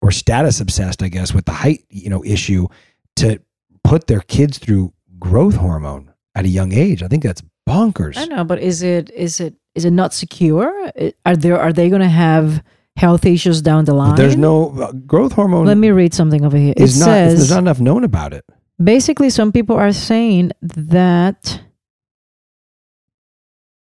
or 0.00 0.10
status 0.10 0.60
obsessed, 0.60 1.02
I 1.02 1.08
guess, 1.08 1.34
with 1.34 1.44
the 1.44 1.52
height 1.52 1.84
you 1.90 2.08
know 2.08 2.24
issue 2.24 2.68
to 3.16 3.40
put 3.88 4.06
their 4.06 4.20
kids 4.20 4.58
through 4.58 4.92
growth 5.18 5.56
hormone 5.56 6.12
at 6.34 6.44
a 6.44 6.48
young 6.48 6.72
age. 6.72 7.02
I 7.02 7.08
think 7.08 7.22
that's 7.22 7.42
bonkers. 7.68 8.16
I 8.16 8.24
know, 8.26 8.44
but 8.44 8.60
is 8.60 8.82
it 8.82 9.10
is 9.10 9.40
it 9.40 9.54
is 9.74 9.84
it 9.84 9.92
not 9.92 10.12
secure? 10.14 10.92
Are 11.24 11.36
there 11.36 11.58
are 11.58 11.72
they 11.72 11.88
going 11.88 12.02
to 12.02 12.08
have 12.08 12.62
health 12.96 13.24
issues 13.24 13.62
down 13.62 13.84
the 13.84 13.94
line? 13.94 14.10
But 14.10 14.16
there's 14.16 14.36
no 14.36 14.70
uh, 14.80 14.92
growth 14.92 15.32
hormone. 15.32 15.66
Let 15.66 15.78
me 15.78 15.90
read 15.90 16.14
something 16.14 16.44
over 16.44 16.56
here. 16.56 16.74
It 16.76 16.80
not. 16.80 16.88
says 16.90 17.36
there's 17.36 17.50
not 17.50 17.58
enough 17.60 17.80
known 17.80 18.04
about 18.04 18.32
it. 18.32 18.44
basically 18.82 19.30
some 19.30 19.52
people 19.52 19.76
are 19.76 19.92
saying 19.92 20.52
that 20.60 21.60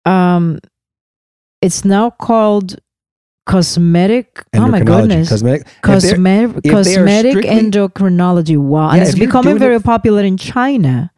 um 0.04 0.58
it's 1.60 1.84
now 1.84 2.08
called 2.10 2.76
cosmetic 3.48 4.44
oh 4.54 4.68
my 4.68 4.80
goodness. 4.80 5.28
Cosmetic- 5.28 5.66
cosmetic 5.82 6.64
if 6.64 6.70
cosmetic 6.70 7.44
endocrinology. 7.44 8.58
Wow. 8.58 8.90
And 8.90 8.98
Yeah, 8.98 9.08
it's 9.08 9.18
becoming 9.18 9.58
very 9.58 9.80
popular 9.80 10.22
in 10.22 10.36
china. 10.36 11.10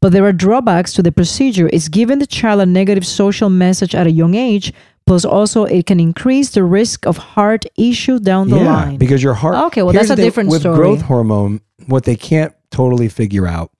But 0.00 0.12
there 0.12 0.24
are 0.24 0.32
drawbacks 0.32 0.92
to 0.94 1.02
the 1.02 1.10
procedure. 1.10 1.68
It's 1.72 1.88
giving 1.88 2.20
the 2.20 2.26
child 2.26 2.60
a 2.60 2.66
negative 2.66 3.04
social 3.04 3.50
message 3.50 3.94
at 3.94 4.06
a 4.06 4.10
young 4.10 4.34
age 4.34 4.72
plus 5.06 5.24
also 5.24 5.64
it 5.64 5.86
can 5.86 6.00
increase 6.00 6.50
the 6.50 6.64
risk 6.64 7.06
of 7.06 7.16
heart 7.16 7.64
issue 7.76 8.18
down 8.18 8.48
the 8.50 8.58
yeah, 8.58 8.74
line. 8.74 8.96
because 8.96 9.22
your 9.22 9.34
heart. 9.34 9.56
Okay, 9.66 9.82
well, 9.82 9.92
that's 9.92 10.10
a 10.10 10.16
different 10.16 10.50
with 10.50 10.60
story. 10.60 10.76
growth 10.76 11.02
hormone, 11.02 11.60
what 11.86 12.04
they 12.04 12.16
can't 12.16 12.52
totally 12.70 13.08
figure 13.08 13.46
out 13.46 13.70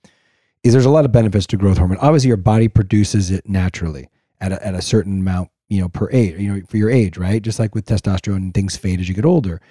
is 0.63 0.73
there's 0.73 0.85
a 0.85 0.89
lot 0.89 1.05
of 1.05 1.11
benefits 1.11 1.45
to 1.47 1.57
growth 1.57 1.77
hormone. 1.77 1.97
Obviously, 1.97 2.29
your 2.29 2.37
body 2.37 2.67
produces 2.67 3.29
it 3.31 3.47
naturally 3.47 4.09
at 4.39 4.51
a, 4.51 4.65
at 4.65 4.73
a 4.73 4.81
certain 4.81 5.19
amount, 5.19 5.49
you 5.69 5.81
know, 5.81 5.89
per 5.89 6.09
age, 6.11 6.39
you 6.39 6.53
know, 6.53 6.61
for 6.67 6.77
your 6.77 6.89
age, 6.89 7.17
right? 7.17 7.41
Just 7.41 7.59
like 7.59 7.75
with 7.75 7.85
testosterone, 7.85 8.53
things 8.53 8.77
fade 8.77 8.99
as 8.99 9.09
you 9.09 9.15
get 9.15 9.25
older. 9.25 9.61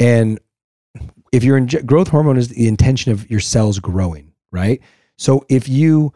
And 0.00 0.40
if 1.32 1.44
you're 1.44 1.56
in 1.56 1.66
growth 1.66 2.08
hormone 2.08 2.36
is 2.36 2.48
the 2.48 2.68
intention 2.68 3.12
of 3.12 3.30
your 3.30 3.40
cells 3.40 3.78
growing, 3.78 4.32
right? 4.50 4.80
So 5.16 5.44
if 5.48 5.68
you 5.68 6.12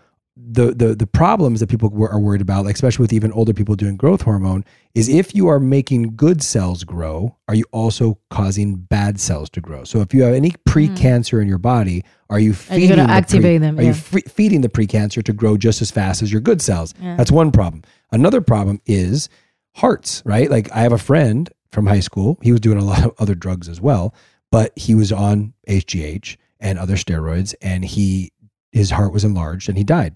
the 0.51 0.73
the 0.73 0.95
the 0.95 1.07
problems 1.07 1.61
that 1.61 1.69
people 1.69 1.93
are 2.11 2.19
worried 2.19 2.41
about, 2.41 2.65
like 2.65 2.75
especially 2.75 3.03
with 3.03 3.13
even 3.13 3.33
older 3.33 3.53
people 3.53 3.75
doing 3.75 3.97
growth 3.97 4.23
hormone, 4.23 4.65
is 4.95 5.09
if 5.09 5.35
you 5.35 5.47
are 5.49 5.61
making 5.61 6.17
good 6.17 6.43
cells 6.43 6.85
grow, 6.85 7.37
are 7.49 7.55
you 7.55 7.65
also 7.71 8.19
causing 8.31 8.77
bad 8.77 9.21
cells 9.21 9.51
to 9.51 9.61
grow? 9.61 9.85
So 9.85 10.01
if 10.01 10.15
you 10.15 10.23
have 10.23 10.35
any 10.35 10.53
pre-cancer 10.65 11.41
in 11.41 11.49
your 11.49 11.59
body, 11.59 12.03
are 12.31 12.39
you 12.39 12.55
feeding 12.55 12.89
you're 12.89 12.97
gonna 12.97 13.21
the 13.21 13.41
pre- 13.41 13.59
them, 13.59 13.79
Are 13.79 13.83
yeah. 13.83 13.89
you 13.89 13.95
fe- 13.95 14.23
feeding 14.23 14.63
the 14.63 14.69
precancer 14.69 15.23
to 15.23 15.33
grow 15.33 15.57
just 15.59 15.83
as 15.83 15.91
fast 15.91 16.23
as 16.23 16.33
your 16.33 16.41
good 16.41 16.63
cells? 16.63 16.95
Yeah. 17.01 17.17
That's 17.17 17.31
one 17.31 17.53
problem. 17.53 17.83
Another 18.11 18.41
problem 18.41 18.81
is 18.87 19.29
hearts, 19.75 20.23
right? 20.25 20.51
Like 20.51 20.73
I 20.73 20.81
have 20.81 20.93
a 20.93 20.99
friend 20.99 21.51
from 21.73 21.87
high 21.87 22.01
school. 22.01 22.39
He 22.43 22.53
was 22.53 22.61
doing 22.61 22.79
a 22.79 22.85
lot 22.85 23.05
of 23.05 23.13
other 23.19 23.35
drugs 23.35 23.69
as 23.69 23.81
well, 23.81 24.15
but 24.51 24.73
he 24.79 24.95
was 24.95 25.13
on 25.13 25.53
HGH 25.69 26.37
and 26.59 26.79
other 26.79 26.95
steroids, 26.97 27.55
and 27.61 27.85
he 27.85 28.33
his 28.73 28.91
heart 28.91 29.13
was 29.13 29.25
enlarged 29.25 29.69
and 29.69 29.77
he 29.77 29.85
died. 29.85 30.15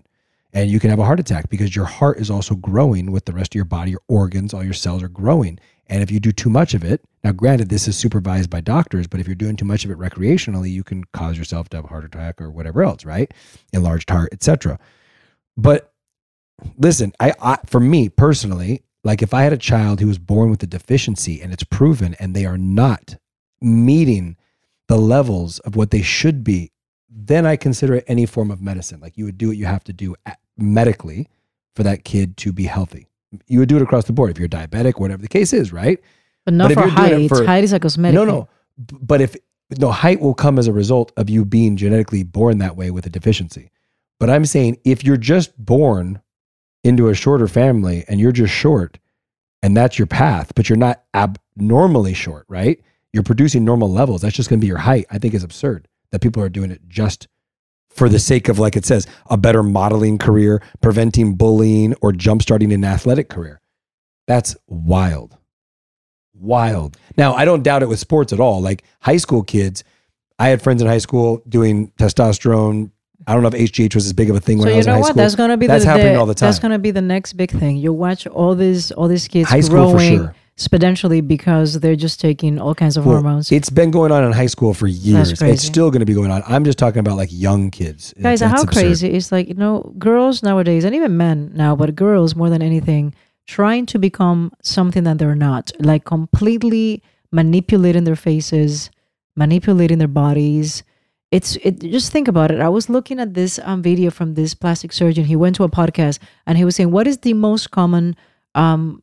And 0.52 0.71
you 0.71 0.78
can 0.78 0.90
have 0.90 0.99
a 0.99 1.04
heart 1.04 1.21
attack 1.21 1.49
because 1.49 1.75
your 1.75 1.87
heart 1.87 2.18
is 2.18 2.30
also 2.30 2.54
growing 2.54 3.11
with 3.11 3.25
the 3.25 3.32
rest 3.32 3.54
of 3.54 3.56
your 3.56 3.64
body, 3.64 3.92
your 3.92 4.02
organs, 4.09 4.52
all 4.52 4.62
your 4.62 4.75
cells 4.75 5.02
are 5.02 5.09
growing. 5.09 5.59
And 5.87 6.02
if 6.02 6.11
you 6.11 6.21
do 6.21 6.32
too 6.32 6.50
much 6.50 6.75
of 6.75 6.85
it, 6.85 7.02
now 7.25 7.32
granted, 7.32 7.68
this 7.68 7.88
is 7.88 7.97
supervised 7.97 8.50
by 8.50 8.61
doctors, 8.61 9.06
but 9.06 9.21
if 9.21 9.26
you're 9.26 9.35
doing 9.35 9.56
too 9.56 9.64
much 9.64 9.85
of 9.85 9.90
it 9.90 9.99
recreationally, 9.99 10.71
you 10.71 10.85
can 10.85 11.04
cause 11.12 11.38
yourself 11.38 11.68
to 11.71 11.78
have 11.78 11.85
a 11.85 11.88
heart 11.88 12.04
attack 12.04 12.40
or 12.40 12.50
whatever 12.50 12.82
else, 12.82 13.04
right? 13.04 13.32
Enlarged 13.73 14.11
heart, 14.11 14.28
etc. 14.32 14.78
But 15.56 15.92
listen, 16.76 17.12
I, 17.18 17.32
I 17.40 17.59
for 17.66 17.80
me 17.80 18.09
personally, 18.09 18.82
like 19.04 19.23
if 19.23 19.35
I 19.35 19.42
had 19.42 19.52
a 19.52 19.59
child 19.59 20.00
who 20.00 20.06
was 20.06 20.18
born 20.18 20.50
with 20.50 20.62
a 20.62 20.66
deficiency 20.66 21.40
and 21.40 21.52
it's 21.52 21.64
proven 21.64 22.14
and 22.18 22.35
they 22.35 22.47
are 22.47 22.59
not 22.59 23.16
meeting 23.61 24.37
the 24.88 24.97
levels 24.97 25.59
of 25.61 25.76
what 25.76 25.90
they 25.90 26.02
should 26.02 26.44
be, 26.44 26.73
then 27.09 27.47
I 27.47 27.56
consider 27.56 27.94
it 27.94 28.04
any 28.06 28.26
form 28.26 28.50
of 28.50 28.62
medicine. 28.62 29.00
Like 29.00 29.16
you 29.16 29.25
would 29.25 29.38
do 29.38 29.49
what 29.49 29.56
you 29.56 29.66
have 29.66 29.85
to 29.85 29.92
do 29.92 30.14
at, 30.26 30.38
medically 30.56 31.28
for 31.75 31.82
that 31.82 32.04
kid 32.04 32.37
to 32.38 32.52
be 32.52 32.64
healthy. 32.64 33.06
You 33.47 33.61
would 33.61 33.68
do 33.68 33.76
it 33.76 33.82
across 33.82 34.04
the 34.04 34.12
board 34.12 34.30
if 34.30 34.38
you're 34.38 34.49
diabetic, 34.49 35.00
whatever 35.00 35.23
the 35.23 35.28
case 35.28 35.52
is, 35.52 35.73
right? 35.73 35.99
but 36.44 36.54
not 36.54 36.71
if 36.71 36.78
for 36.78 36.88
height 36.88 37.28
for- 37.28 37.44
height 37.44 37.64
is 37.64 37.73
a 37.73 37.80
cosmetic 37.80 38.14
No, 38.14 38.25
no. 38.25 38.49
But 38.76 39.21
if 39.21 39.37
no 39.78 39.90
height 39.90 40.21
will 40.21 40.35
come 40.35 40.59
as 40.59 40.66
a 40.66 40.73
result 40.73 41.12
of 41.16 41.30
you 41.30 41.44
being 41.44 41.76
genetically 41.76 42.25
born 42.25 42.59
that 42.59 42.76
way 42.76 42.90
with 42.90 43.06
a 43.06 43.11
deficiency. 43.11 43.71
But 44.18 44.28
I'm 44.30 44.44
saying 44.44 44.78
if 44.85 45.04
you're 45.04 45.16
just 45.16 45.56
born 45.62 46.21
into 46.85 47.09
a 47.09 47.14
shorter 47.14 47.49
family 47.49 48.04
and 48.09 48.18
you're 48.21 48.32
just 48.32 48.52
short 48.52 48.99
and 49.62 49.76
that's 49.76 49.99
your 49.99 50.06
path, 50.06 50.52
but 50.54 50.68
you're 50.68 50.76
not 50.76 51.04
abnormally 51.14 52.14
short, 52.14 52.44
right? 52.49 52.80
You're 53.12 53.23
producing 53.23 53.64
normal 53.64 53.90
levels. 53.90 54.23
That's 54.23 54.35
just 54.35 54.49
going 54.49 54.59
to 54.59 54.64
be 54.64 54.68
your 54.68 54.78
height. 54.78 55.06
I 55.11 55.18
think 55.18 55.35
is 55.35 55.44
absurd 55.44 55.87
that 56.11 56.21
people 56.21 56.42
are 56.42 56.49
doing 56.49 56.71
it 56.71 56.80
just 56.88 57.28
for 57.94 58.08
the 58.08 58.18
sake 58.18 58.49
of, 58.49 58.58
like 58.58 58.76
it 58.76 58.84
says, 58.84 59.06
a 59.30 59.37
better 59.37 59.62
modeling 59.62 60.18
career, 60.18 60.62
preventing 60.80 61.34
bullying, 61.34 61.94
or 62.00 62.12
jumpstarting 62.12 62.72
an 62.72 62.84
athletic 62.84 63.28
career. 63.28 63.61
That's 64.26 64.56
wild. 64.66 65.37
Wild. 66.34 66.96
Now, 67.16 67.34
I 67.34 67.44
don't 67.44 67.62
doubt 67.62 67.82
it 67.82 67.88
with 67.88 67.99
sports 67.99 68.32
at 68.32 68.40
all. 68.40 68.61
Like 68.61 68.84
high 69.00 69.18
school 69.18 69.42
kids, 69.42 69.84
I 70.38 70.49
had 70.49 70.62
friends 70.62 70.80
in 70.82 70.88
high 70.88 70.99
school 70.99 71.42
doing 71.49 71.92
testosterone. 71.99 72.90
I 73.26 73.34
don't 73.34 73.42
know 73.42 73.49
if 73.49 73.54
HGH 73.54 73.94
was 73.94 74.06
as 74.06 74.12
big 74.12 74.30
of 74.30 74.34
a 74.37 74.40
thing 74.40 74.58
when 74.58 74.66
So 74.68 74.72
I 74.75 74.76
was 74.78 74.87
in 74.87 74.92
high 74.92 74.99
what? 74.99 75.06
school. 75.08 75.16
That's 75.22 75.37
gonna 75.37 75.56
be 75.56 75.66
that's 75.68 75.84
the, 75.84 75.90
happening 75.90 76.14
the- 76.14 76.18
all 76.20 76.26
the 76.26 76.34
time. 76.34 76.49
That's 76.49 76.58
gonna 76.58 76.78
be 76.80 76.90
the 76.90 77.02
next 77.02 77.34
big 77.34 77.50
thing. 77.52 77.76
You 77.76 77.92
watch 77.92 78.26
all 78.26 78.54
these 78.56 78.90
all 78.92 79.06
these 79.06 79.28
kids 79.28 79.49
High 79.49 79.61
school 79.61 79.90
for 79.90 79.99
growing 79.99 80.16
sure. 80.18 80.34
Exponentially 80.59 81.26
because 81.26 81.80
they're 81.80 81.97
just 81.97 82.21
taking 82.21 82.59
all 82.59 82.75
kinds 82.75 82.97
of 82.97 83.06
Well, 83.06 83.16
hormones. 83.16 83.50
It's 83.50 83.71
been 83.71 83.90
going 83.90 84.12
on 84.12 84.25
in 84.25 84.32
high 84.32 84.47
school 84.47 84.75
for 84.75 84.87
years. 84.87 85.40
It's 85.40 85.62
still 85.64 85.90
going 85.90 86.00
to 86.00 86.06
be 86.06 86.14
going 86.14 86.30
on. 86.30 86.42
I'm 86.47 86.64
just 86.64 86.78
talking 86.78 87.00
about 87.00 87.16
like 87.16 87.30
young 87.32 87.71
kids. 87.71 88.14
Guys, 88.21 88.40
That's 88.40 88.52
how 88.52 88.62
absurd. 88.62 88.80
crazy 88.80 89.09
it's 89.12 89.32
like 89.32 89.49
you 89.49 89.54
know 89.54 89.94
girls 89.99 90.42
nowadays 90.42 90.85
and 90.85 90.94
even 90.94 91.16
men 91.16 91.52
now, 91.54 91.75
but 91.75 91.94
girls 91.97 92.35
more 92.37 92.50
than 92.50 92.62
anything 92.62 93.14
trying 93.47 93.87
to 93.87 93.99
become 93.99 94.52
something 94.62 95.04
that 95.04 95.18
they're 95.18 95.35
not, 95.35 95.73
like 95.80 96.04
completely 96.04 97.02
manipulating 97.32 98.04
their 98.04 98.16
faces, 98.16 98.90
manipulating 99.37 99.99
their 99.99 100.09
bodies. 100.09 100.82
It's 101.30 101.56
it. 101.56 101.80
Just 101.80 102.12
think 102.12 102.28
about 102.28 102.50
it. 102.50 102.61
I 102.61 102.68
was 102.68 102.90
looking 102.90 103.18
at 103.18 103.32
this 103.35 103.59
um, 103.64 103.82
video 103.82 104.11
from 104.11 104.35
this 104.35 104.54
plastic 104.54 104.92
surgeon. 104.92 105.25
He 105.25 105.35
went 105.37 105.56
to 105.56 105.64
a 105.64 105.68
podcast 105.68 106.18
and 106.47 106.59
he 106.59 106.64
was 106.64 106.76
saying, 106.76 106.90
"What 106.90 107.06
is 107.06 107.18
the 107.18 107.32
most 107.32 107.71
common 107.71 108.16
um, 108.54 109.00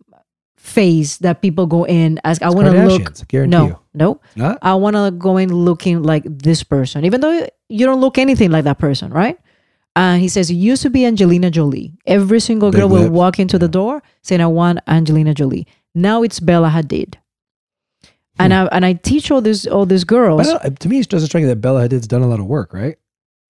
phase 0.60 1.18
that 1.20 1.42
people 1.42 1.66
go 1.66 1.86
in 1.86 2.20
as 2.24 2.42
I 2.42 2.50
want 2.50 2.68
to 2.68 2.86
look?" 2.86 3.28
Guarantee 3.28 3.58
no, 3.58 3.66
you. 3.68 3.78
no. 3.94 4.22
Not? 4.36 4.60
I 4.62 4.76
want 4.76 4.96
to 4.96 5.12
go 5.12 5.38
in 5.38 5.50
looking 5.54 6.04
like 6.04 6.24
this 6.28 6.64
person, 6.64 7.06
even 7.06 7.22
though 7.22 7.48
you 7.70 7.86
don't 7.86 8.02
look 8.02 8.18
anything 8.18 8.52
like 8.52 8.66
that 8.66 8.78
person, 8.78 9.12
right? 9.12 9.38
Uh, 9.96 10.16
he 10.18 10.28
says 10.28 10.50
it 10.50 10.54
used 10.56 10.84
to 10.84 10.90
be 10.90 11.06
Angelina 11.06 11.50
Jolie. 11.50 11.94
Every 12.06 12.40
single 12.40 12.72
Big 12.72 12.80
girl 12.82 12.90
will 12.90 13.10
walk 13.10 13.40
into 13.40 13.58
the 13.58 13.68
door 13.68 14.04
saying, 14.22 14.42
"I 14.42 14.48
want 14.48 14.80
Angelina 14.88 15.34
Jolie." 15.34 15.66
Now 15.96 16.22
it's 16.24 16.40
Bella 16.40 16.70
Hadid, 16.70 17.16
and 18.38 18.54
I 18.54 18.66
and 18.68 18.86
I 18.86 18.94
teach 18.94 19.32
all 19.32 19.42
these 19.42 19.66
all 19.68 19.86
these 19.86 20.04
girls 20.04 20.48
to 20.80 20.88
me, 20.90 21.00
it 21.00 21.10
doesn't 21.10 21.28
strike 21.28 21.44
me 21.44 21.50
that 21.50 21.58
Bella 21.62 21.88
Hadid's 21.88 22.08
done 22.08 22.22
a 22.22 22.28
lot 22.28 22.40
of 22.40 22.46
work, 22.46 22.74
right? 22.74 22.98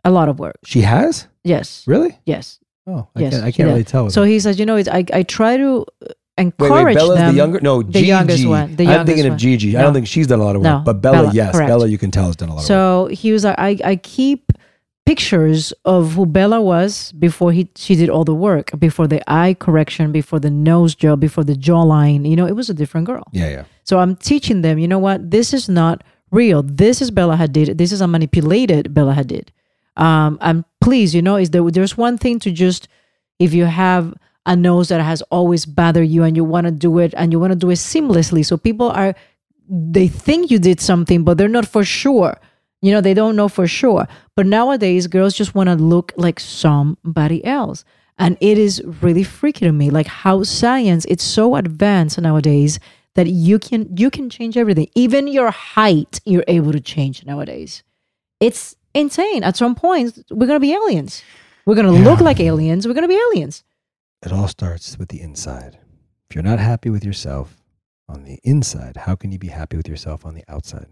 a 0.05 0.09
lot 0.11 0.29
of 0.29 0.39
work. 0.39 0.55
She 0.63 0.81
has? 0.81 1.27
Yes, 1.43 1.83
Really? 1.85 2.17
yes, 2.25 2.57
Oh, 2.87 3.09
I 3.15 3.19
yes. 3.19 3.33
can't, 3.33 3.43
I 3.43 3.51
can't 3.51 3.67
really 3.69 3.83
tell. 3.83 4.09
So 4.09 4.23
he 4.23 4.39
says, 4.39 4.57
you 4.57 4.65
know, 4.65 4.77
it's, 4.77 4.87
I 4.87 5.03
I 5.13 5.23
try 5.23 5.57
to 5.57 5.85
uh, 6.39 6.51
wait, 6.59 6.85
wait, 6.85 6.95
Bella's 6.95 7.17
them. 7.17 7.31
the 7.31 7.37
younger? 7.37 7.59
No, 7.61 7.81
the 7.81 7.91
Gigi. 7.91 8.07
youngest 8.07 8.47
one. 8.47 8.75
The 8.75 8.87
I'm 8.87 9.05
thinking 9.05 9.25
one. 9.25 9.33
of 9.33 9.39
Gigi. 9.39 9.77
I 9.77 9.81
don't 9.81 9.93
think 9.93 10.07
she's 10.07 10.27
done 10.27 10.39
a 10.39 10.43
lot 10.43 10.55
of 10.55 10.61
work. 10.61 10.65
No, 10.65 10.81
but 10.85 11.01
Bella, 11.01 11.17
Bella, 11.23 11.33
yes. 11.33 11.53
correct. 11.53 11.69
Bella, 11.69 11.87
you 11.87 11.97
can 11.97 12.11
tell 12.11 12.25
has 12.25 12.35
done 12.35 12.49
a 12.49 12.55
lot 12.55 12.63
of 12.63 12.63
work. 12.63 12.67
So 12.67 13.09
he 13.11 13.31
was 13.31 13.43
like, 13.43 13.55
I, 13.57 13.77
I 13.83 13.95
keep 13.97 14.51
pictures 15.05 15.73
of 15.85 16.13
who 16.13 16.25
Bella 16.25 16.61
was 16.61 17.11
before 17.13 17.51
he 17.51 17.67
she 17.75 17.95
did 17.95 18.09
all 18.09 18.23
the 18.23 18.35
work, 18.35 18.71
before 18.77 19.07
the 19.07 19.21
eye 19.27 19.55
correction, 19.59 20.11
before 20.11 20.39
the 20.39 20.51
nose 20.51 20.93
job, 20.93 21.19
before 21.19 21.43
the 21.43 21.55
jawline. 21.55 22.29
You 22.29 22.35
know, 22.35 22.45
it 22.45 22.55
was 22.55 22.69
a 22.69 22.75
different 22.75 23.07
girl. 23.07 23.23
Yeah, 23.31 23.49
yeah. 23.49 23.63
So 23.83 23.97
I'm 23.99 24.15
teaching 24.15 24.61
them, 24.61 24.77
you 24.77 24.87
know 24.87 24.99
what? 24.99 25.31
This 25.31 25.53
is 25.53 25.67
not 25.67 26.03
real. 26.31 26.61
This 26.61 27.01
is 27.01 27.09
Bella 27.09 27.37
Hadid. 27.37 27.77
This 27.77 27.91
is 27.91 28.01
a 28.01 28.07
manipulated 28.07 28.93
Bella 28.93 29.15
Hadid. 29.15 29.47
Um, 29.97 30.37
and 30.41 30.63
please, 30.79 31.15
you 31.15 31.21
know, 31.21 31.37
is 31.37 31.49
there 31.49 31.63
there's 31.71 31.97
one 31.97 32.17
thing 32.17 32.39
to 32.39 32.51
just 32.51 32.87
if 33.39 33.53
you 33.53 33.65
have 33.65 34.13
a 34.45 34.55
nose 34.55 34.89
that 34.89 35.01
has 35.01 35.21
always 35.23 35.65
bothered 35.65 36.07
you 36.07 36.23
and 36.23 36.35
you 36.35 36.43
want 36.43 36.65
to 36.65 36.71
do 36.71 36.97
it 36.99 37.13
and 37.17 37.31
you 37.31 37.39
want 37.39 37.51
to 37.51 37.57
do 37.59 37.69
it 37.69 37.75
seamlessly. 37.75 38.45
So 38.45 38.57
people 38.57 38.89
are 38.89 39.13
they 39.71 40.07
think 40.07 40.49
you 40.49 40.57
did 40.57 40.81
something, 40.81 41.23
but 41.23 41.37
they're 41.37 41.47
not 41.47 41.67
for 41.67 41.83
sure. 41.83 42.39
You 42.81 42.91
know, 42.91 43.01
they 43.01 43.13
don't 43.13 43.35
know 43.35 43.49
for 43.49 43.67
sure. 43.67 44.07
But 44.35 44.47
nowadays, 44.47 45.05
girls 45.07 45.35
just 45.35 45.53
want 45.53 45.69
to 45.69 45.75
look 45.75 46.13
like 46.17 46.39
somebody 46.39 47.43
else. 47.45 47.83
And 48.17 48.35
it 48.41 48.57
is 48.57 48.81
really 49.01 49.23
freaky 49.23 49.65
to 49.65 49.71
me, 49.71 49.89
like 49.91 50.07
how 50.07 50.43
science 50.43 51.05
it's 51.05 51.23
so 51.23 51.55
advanced 51.55 52.19
nowadays 52.19 52.79
that 53.15 53.27
you 53.27 53.59
can 53.59 53.95
you 53.95 54.09
can 54.09 54.29
change 54.29 54.57
everything. 54.57 54.87
Even 54.95 55.27
your 55.27 55.51
height, 55.51 56.19
you're 56.25 56.43
able 56.47 56.71
to 56.71 56.79
change 56.79 57.25
nowadays. 57.25 57.83
It's 58.39 58.75
insane. 58.93 59.43
At 59.43 59.55
some 59.55 59.75
point, 59.75 60.17
we're 60.31 60.47
gonna 60.47 60.59
be 60.59 60.73
aliens. 60.73 61.21
We're 61.65 61.75
gonna 61.75 61.93
Yeah. 61.93 62.03
look 62.05 62.21
like 62.21 62.39
aliens. 62.39 62.87
We're 62.87 62.93
gonna 62.93 63.07
be 63.07 63.19
aliens. 63.31 63.63
It 64.25 64.31
all 64.33 64.47
starts 64.47 64.97
with 64.97 65.09
the 65.09 65.21
inside. 65.21 65.79
If 66.29 66.35
you're 66.35 66.43
not 66.43 66.59
happy 66.59 66.89
with 66.89 67.05
yourself 67.05 67.57
on 68.07 68.23
the 68.23 68.39
inside, 68.43 68.97
how 68.97 69.15
can 69.15 69.31
you 69.31 69.39
be 69.39 69.47
happy 69.47 69.77
with 69.77 69.87
yourself 69.87 70.25
on 70.25 70.35
the 70.35 70.43
outside? 70.47 70.87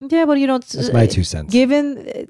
Yeah, 0.00 0.24
but 0.24 0.38
you 0.38 0.46
know, 0.46 0.58
That's 0.58 0.92
my 0.92 1.06
two 1.06 1.24
cents. 1.24 1.52
Given 1.52 2.08
uh, 2.08 2.24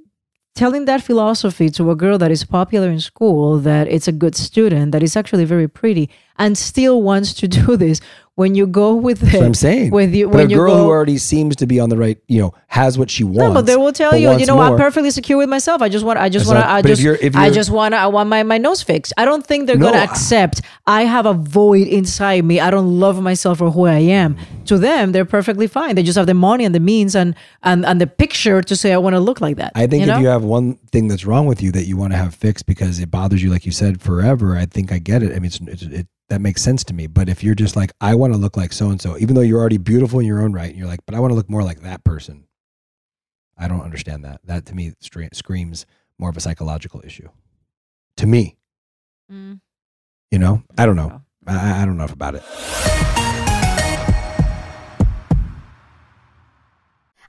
telling 0.55 0.85
that 0.85 1.03
philosophy 1.03 1.71
to 1.71 1.91
a 1.91 1.97
girl 1.97 2.19
that 2.19 2.31
is 2.31 2.45
popular 2.45 2.91
in 2.91 3.01
school, 3.01 3.59
that 3.61 3.87
it's 3.89 4.09
a 4.09 4.13
good 4.13 4.35
student, 4.35 4.93
that 4.93 5.03
is 5.03 5.17
actually 5.17 5.45
very 5.45 5.69
pretty, 5.69 6.11
and 6.37 6.59
still 6.59 7.03
wants 7.03 7.33
to 7.35 7.49
do 7.61 7.77
this, 7.77 8.01
when 8.41 8.55
you 8.55 8.67
go 8.67 8.89
with 9.07 9.21
it- 9.35 9.43
I'm 9.43 9.55
saying. 9.55 9.91
with 9.91 10.13
you, 10.19 10.27
but 10.29 10.35
when 10.37 10.47
a 10.47 10.51
you 10.51 10.57
girl 10.57 10.75
go, 10.75 10.83
who 10.85 10.89
already 10.97 11.19
seems 11.19 11.57
to 11.57 11.67
be 11.67 11.79
on 11.85 11.89
the 11.93 11.99
right, 12.05 12.19
you 12.27 12.41
know, 12.43 12.51
has 12.69 12.99
what 13.01 13.11
she 13.11 13.23
wants. 13.25 13.39
no, 13.45 13.53
but 13.53 13.67
they 13.67 13.77
will 13.77 13.93
tell 14.03 14.17
you, 14.17 14.29
you 14.39 14.47
know, 14.47 14.59
I'm 14.67 14.77
perfectly 14.87 15.11
secure 15.11 15.39
with 15.43 15.49
myself. 15.57 15.83
I 15.83 15.89
just 15.97 16.05
want, 16.09 16.19
I 16.19 16.29
just 16.37 16.47
want, 16.47 16.59
I 16.59 16.81
but 16.83 16.91
if 16.91 16.97
just, 16.97 17.03
you're- 17.05 17.19
if 17.29 17.37
I 17.37 17.45
you're- 17.47 17.55
just 17.55 17.71
want, 17.71 17.93
I 17.95 18.07
want 18.17 18.29
my 18.35 18.43
my 18.55 18.59
nose 18.67 18.81
fixed. 18.83 19.13
I 19.23 19.25
don't 19.31 19.45
think 19.51 19.61
they're 19.67 19.77
No, 19.85 19.87
gonna 19.91 20.05
accept. 20.11 20.57
I 20.87 21.03
have 21.17 21.27
a 21.27 21.35
void 21.61 21.87
inside 21.99 22.43
me. 22.51 22.57
I 22.67 22.71
don't 22.75 22.91
love 23.05 23.17
myself 23.31 23.59
for 23.59 23.71
who 23.71 23.85
I 23.87 24.01
am. 24.23 24.31
To 24.71 24.79
them, 24.79 25.13
they're 25.13 25.31
perfectly 25.39 25.67
fine. 25.79 25.93
They 25.97 26.03
just 26.11 26.19
have 26.21 26.27
the 26.35 26.41
money 26.51 26.65
and 26.65 26.75
the 26.75 26.85
means 26.93 27.13
and 27.15 27.35
and 27.63 27.85
and 27.85 28.01
the 28.01 28.07
picture 28.23 28.59
to 28.71 28.75
say 28.83 28.89
I 28.93 29.01
want 29.07 29.15
to 29.19 29.21
look 29.29 29.41
like 29.47 29.57
that. 29.63 29.73
I 29.75 29.87
think 29.87 30.07
know? 30.07 30.15
if 30.17 30.21
you 30.23 30.29
have 30.37 30.45
one 30.59 30.67
thing 30.93 31.09
that's 31.09 31.25
wrong 31.31 31.45
with 31.51 31.61
you 31.65 31.71
that 31.77 31.85
you 31.91 31.97
want 32.03 32.13
to 32.15 32.19
have 32.25 32.33
fixed 32.35 32.65
because 32.67 33.01
it 33.05 33.11
bothers 33.11 33.43
you, 33.43 33.51
like 33.51 33.67
you 33.67 33.73
said, 33.73 34.01
forever, 34.01 34.57
I 34.57 34.67
think 34.67 34.87
I 34.93 34.99
get 35.11 35.23
it. 35.25 35.31
I 35.35 35.39
mean, 35.43 35.47
it's, 35.53 35.61
it's, 35.75 35.83
it, 35.83 36.07
that 36.31 36.41
makes 36.41 36.63
sense 36.63 36.83
to 36.85 36.95
me. 36.95 37.07
But 37.07 37.29
if 37.29 37.45
you're 37.45 37.55
just 37.55 37.77
like, 37.77 37.93
I 38.01 38.15
want 38.15 38.33
to 38.33 38.39
look 38.39 38.57
like 38.57 38.73
so 38.73 38.89
and 38.89 39.01
so, 39.03 39.19
even 39.19 39.35
though 39.35 39.41
you're 39.43 39.61
already 39.61 39.79
beautiful 39.79 40.21
in 40.21 40.27
your 40.27 40.41
own 40.43 40.53
right, 40.53 40.71
and 40.71 40.79
you're 40.79 40.87
like, 40.87 41.01
but 41.05 41.15
I 41.15 41.21
want 41.21 41.33
to 41.33 41.35
look 41.35 41.51
more 41.51 41.63
like 41.63 41.81
that 41.83 42.03
person. 42.05 42.45
I 43.59 43.69
don't 43.69 43.83
understand 43.83 44.25
that. 44.25 44.41
That 44.45 44.65
to 44.67 44.75
me 44.75 44.95
screams 45.01 45.85
more 46.19 46.31
of 46.31 46.37
a 46.37 46.41
psychological 46.41 47.03
issue. 47.05 47.29
To 48.17 48.27
me, 48.27 48.57
Mm. 49.31 49.61
you 50.33 50.39
know, 50.41 50.63
I 50.77 50.87
don't 50.87 50.97
know. 50.97 51.23
I, 51.47 51.83
I 51.83 51.85
don't 51.85 51.97
know 51.97 52.03
enough 52.05 52.13
about 52.13 52.35
it. 52.35 52.43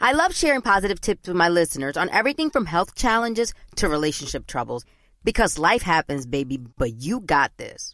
I 0.03 0.13
love 0.13 0.36
sharing 0.36 0.62
positive 0.62 1.00
tips 1.00 1.27
with 1.27 1.38
my 1.38 1.48
listeners 1.50 1.96
on 1.96 2.10
everything 2.10 2.50
from 2.50 2.65
health 2.65 2.96
challenges 2.96 3.53
to 3.75 3.88
relationship 3.88 4.48
troubles 4.48 4.84
because 5.24 5.60
life 5.60 5.84
happens, 5.84 6.25
baby, 6.25 6.58
but 6.58 6.93
you 6.93 7.20
got 7.20 7.55
this. 7.58 7.93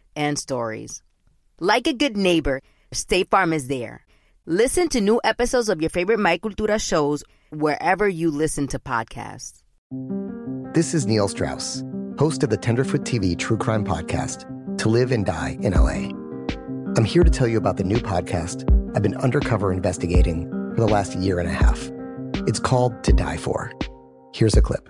and 0.15 0.37
stories. 0.37 1.01
Like 1.59 1.87
a 1.87 1.93
good 1.93 2.17
neighbor, 2.17 2.61
State 2.91 3.29
Farm 3.29 3.53
is 3.53 3.67
there. 3.67 4.05
Listen 4.45 4.89
to 4.89 5.01
new 5.01 5.21
episodes 5.23 5.69
of 5.69 5.81
your 5.81 5.89
favorite 5.89 6.19
My 6.19 6.37
Cultura 6.37 6.81
shows 6.81 7.23
wherever 7.51 8.07
you 8.07 8.31
listen 8.31 8.67
to 8.67 8.79
podcasts. 8.79 9.61
This 10.73 10.93
is 10.93 11.05
Neil 11.05 11.27
Strauss, 11.27 11.83
host 12.17 12.43
of 12.43 12.49
the 12.49 12.57
Tenderfoot 12.57 13.01
TV 13.01 13.37
True 13.37 13.57
Crime 13.57 13.85
Podcast, 13.85 14.45
To 14.79 14.89
Live 14.89 15.11
and 15.11 15.25
Die 15.25 15.57
in 15.61 15.73
LA. 15.73 16.09
I'm 16.97 17.05
here 17.05 17.23
to 17.23 17.29
tell 17.29 17.47
you 17.47 17.57
about 17.57 17.77
the 17.77 17.83
new 17.83 17.97
podcast 17.97 18.65
I've 18.95 19.03
been 19.03 19.15
undercover 19.17 19.71
investigating 19.71 20.49
for 20.75 20.81
the 20.81 20.87
last 20.87 21.15
year 21.15 21.39
and 21.39 21.47
a 21.47 21.53
half. 21.53 21.89
It's 22.47 22.59
called 22.59 23.03
To 23.03 23.13
Die 23.13 23.37
For. 23.37 23.71
Here's 24.33 24.55
a 24.55 24.61
clip. 24.61 24.89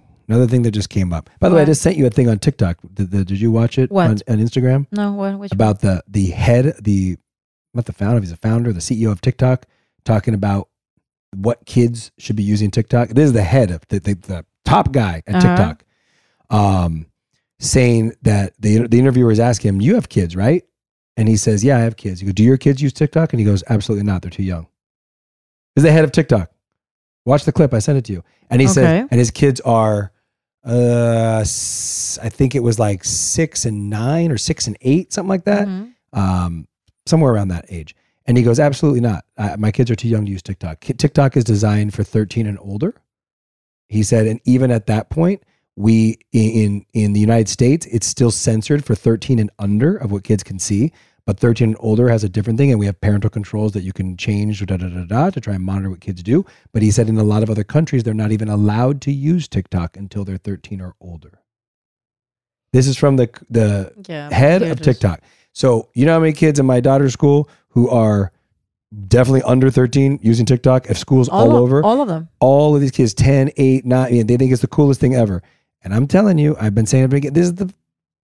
Another 0.31 0.47
thing 0.47 0.61
that 0.61 0.71
just 0.71 0.89
came 0.89 1.11
up. 1.11 1.29
By 1.41 1.49
the 1.49 1.55
way, 1.55 1.61
I 1.61 1.65
just 1.65 1.81
sent 1.81 1.97
you 1.97 2.05
a 2.05 2.09
thing 2.09 2.29
on 2.29 2.39
TikTok. 2.39 2.77
Did, 2.93 3.09
did, 3.11 3.27
did 3.27 3.41
you 3.41 3.51
watch 3.51 3.77
it 3.77 3.91
What? 3.91 4.05
On, 4.05 4.11
on 4.29 4.37
Instagram? 4.39 4.87
No, 4.89 5.11
what? 5.11 5.37
Which 5.37 5.51
about 5.51 5.81
the 5.81 6.01
the 6.07 6.27
head, 6.27 6.73
the 6.81 7.17
not 7.73 7.83
the 7.85 7.91
founder, 7.91 8.21
he's 8.21 8.29
the 8.31 8.37
founder, 8.37 8.71
the 8.71 8.79
CEO 8.79 9.11
of 9.11 9.19
TikTok, 9.19 9.65
talking 10.05 10.33
about 10.33 10.69
what 11.35 11.65
kids 11.65 12.11
should 12.17 12.37
be 12.37 12.43
using 12.43 12.71
TikTok. 12.71 13.09
This 13.09 13.25
is 13.25 13.33
the 13.33 13.43
head 13.43 13.71
of 13.71 13.85
the, 13.89 13.99
the, 13.99 14.13
the 14.13 14.45
top 14.63 14.93
guy 14.93 15.21
at 15.27 15.35
Uh-huh. 15.35 15.47
TikTok, 15.49 15.83
um, 16.49 17.07
saying 17.59 18.13
that 18.21 18.53
the 18.57 18.87
the 18.87 18.99
interviewer 18.99 19.31
is 19.31 19.39
asking 19.41 19.67
him, 19.69 19.81
"You 19.81 19.95
have 19.95 20.07
kids, 20.07 20.33
right?" 20.37 20.63
And 21.17 21.27
he 21.27 21.35
says, 21.35 21.61
"Yeah, 21.61 21.75
I 21.75 21.81
have 21.81 21.97
kids." 21.97 22.21
You 22.21 22.27
go, 22.27 22.31
"Do 22.31 22.43
your 22.43 22.55
kids 22.57 22.81
use 22.81 22.93
TikTok?" 22.93 23.33
And 23.33 23.39
he 23.41 23.45
goes, 23.45 23.65
"Absolutely 23.69 24.05
not. 24.05 24.21
They're 24.21 24.31
too 24.31 24.43
young." 24.43 24.67
Is 25.75 25.83
the 25.83 25.91
head 25.91 26.05
of 26.05 26.13
TikTok. 26.13 26.49
Watch 27.25 27.43
the 27.43 27.51
clip. 27.51 27.73
I 27.73 27.79
sent 27.79 27.97
it 27.97 28.05
to 28.05 28.13
you. 28.13 28.23
And 28.49 28.61
he 28.61 28.67
Okay. 28.67 28.73
said, 28.73 29.07
and 29.11 29.19
his 29.19 29.31
kids 29.31 29.61
are, 29.61 30.11
uh, 30.63 31.39
I 31.39 32.29
think 32.29 32.55
it 32.55 32.63
was 32.63 32.79
like 32.79 33.03
six 33.03 33.65
and 33.65 33.89
nine 33.89 34.31
or 34.31 34.37
six 34.37 34.67
and 34.67 34.77
eight, 34.81 35.13
something 35.13 35.29
like 35.29 35.45
that. 35.45 35.67
Mm-hmm. 35.67 36.19
Um, 36.19 36.67
somewhere 37.05 37.33
around 37.33 37.47
that 37.49 37.65
age. 37.69 37.95
And 38.25 38.37
he 38.37 38.43
goes, 38.43 38.59
absolutely 38.59 39.01
not. 39.01 39.25
Uh, 39.37 39.55
my 39.57 39.71
kids 39.71 39.89
are 39.89 39.95
too 39.95 40.07
young 40.07 40.25
to 40.25 40.31
use 40.31 40.43
TikTok. 40.43 40.81
TikTok 40.81 41.35
is 41.35 41.43
designed 41.43 41.93
for 41.93 42.03
13 42.03 42.45
and 42.45 42.59
older. 42.61 42.93
He 43.87 44.03
said, 44.03 44.27
and 44.27 44.39
even 44.45 44.71
at 44.71 44.85
that 44.87 45.09
point, 45.09 45.43
we 45.75 46.17
in 46.31 46.85
in 46.93 47.13
the 47.13 47.19
United 47.19 47.49
States, 47.49 47.85
it's 47.87 48.05
still 48.05 48.31
censored 48.31 48.85
for 48.85 48.93
13 48.93 49.39
and 49.39 49.49
under 49.57 49.97
of 49.97 50.11
what 50.11 50.23
kids 50.23 50.43
can 50.43 50.59
see. 50.59 50.91
But 51.25 51.39
13 51.39 51.69
and 51.69 51.77
older 51.79 52.09
has 52.09 52.23
a 52.23 52.29
different 52.29 52.57
thing, 52.57 52.71
and 52.71 52.79
we 52.79 52.87
have 52.87 52.99
parental 52.99 53.29
controls 53.29 53.73
that 53.73 53.83
you 53.83 53.93
can 53.93 54.17
change 54.17 54.65
da, 54.65 54.75
da, 54.77 54.87
da, 54.87 55.05
da, 55.05 55.29
to 55.29 55.39
try 55.39 55.53
and 55.53 55.63
monitor 55.63 55.89
what 55.91 56.01
kids 56.01 56.23
do. 56.23 56.45
But 56.73 56.81
he 56.81 56.89
said 56.91 57.09
in 57.09 57.17
a 57.17 57.23
lot 57.23 57.43
of 57.43 57.49
other 57.49 57.63
countries, 57.63 58.03
they're 58.03 58.13
not 58.13 58.31
even 58.31 58.47
allowed 58.49 59.01
to 59.01 59.11
use 59.11 59.47
TikTok 59.47 59.95
until 59.97 60.25
they're 60.25 60.37
13 60.37 60.81
or 60.81 60.95
older. 60.99 61.39
This 62.73 62.87
is 62.87 62.97
from 62.97 63.17
the 63.17 63.29
the 63.49 63.93
Yeah, 64.07 64.33
head 64.33 64.61
of. 64.63 64.81
TikTok. 64.81 65.21
So 65.53 65.89
you 65.93 66.05
know 66.05 66.13
how 66.13 66.19
many 66.21 66.31
kids 66.33 66.57
in 66.59 66.65
my 66.65 66.79
daughter's 66.79 67.11
school 67.13 67.49
who 67.69 67.89
are 67.89 68.31
definitely 69.09 69.43
under 69.43 69.69
13 69.69 70.19
using 70.23 70.45
TikTok? 70.45 70.89
If 70.89 70.97
school's 70.97 71.27
all, 71.27 71.41
All 71.41 71.57
of- 71.57 71.61
over, 71.63 71.83
all 71.83 72.01
of 72.01 72.07
them. 72.07 72.29
all 72.39 72.73
of 72.73 72.79
these 72.81 72.91
kids, 72.91 73.13
10, 73.13 73.51
8, 73.57 73.85
9, 73.85 74.07
I 74.07 74.09
mean, 74.11 74.27
they 74.27 74.37
think 74.37 74.53
it's 74.53 74.61
the 74.61 74.67
coolest 74.67 75.01
thing 75.01 75.13
ever. 75.15 75.43
And 75.83 75.93
I'm 75.93 76.07
telling 76.07 76.37
you, 76.37 76.55
I've 76.59 76.73
been 76.73 76.85
saying 76.85 77.03
it 77.05 77.13
again. 77.13 77.33
This 77.33 77.45
is 77.47 77.55
the 77.55 77.73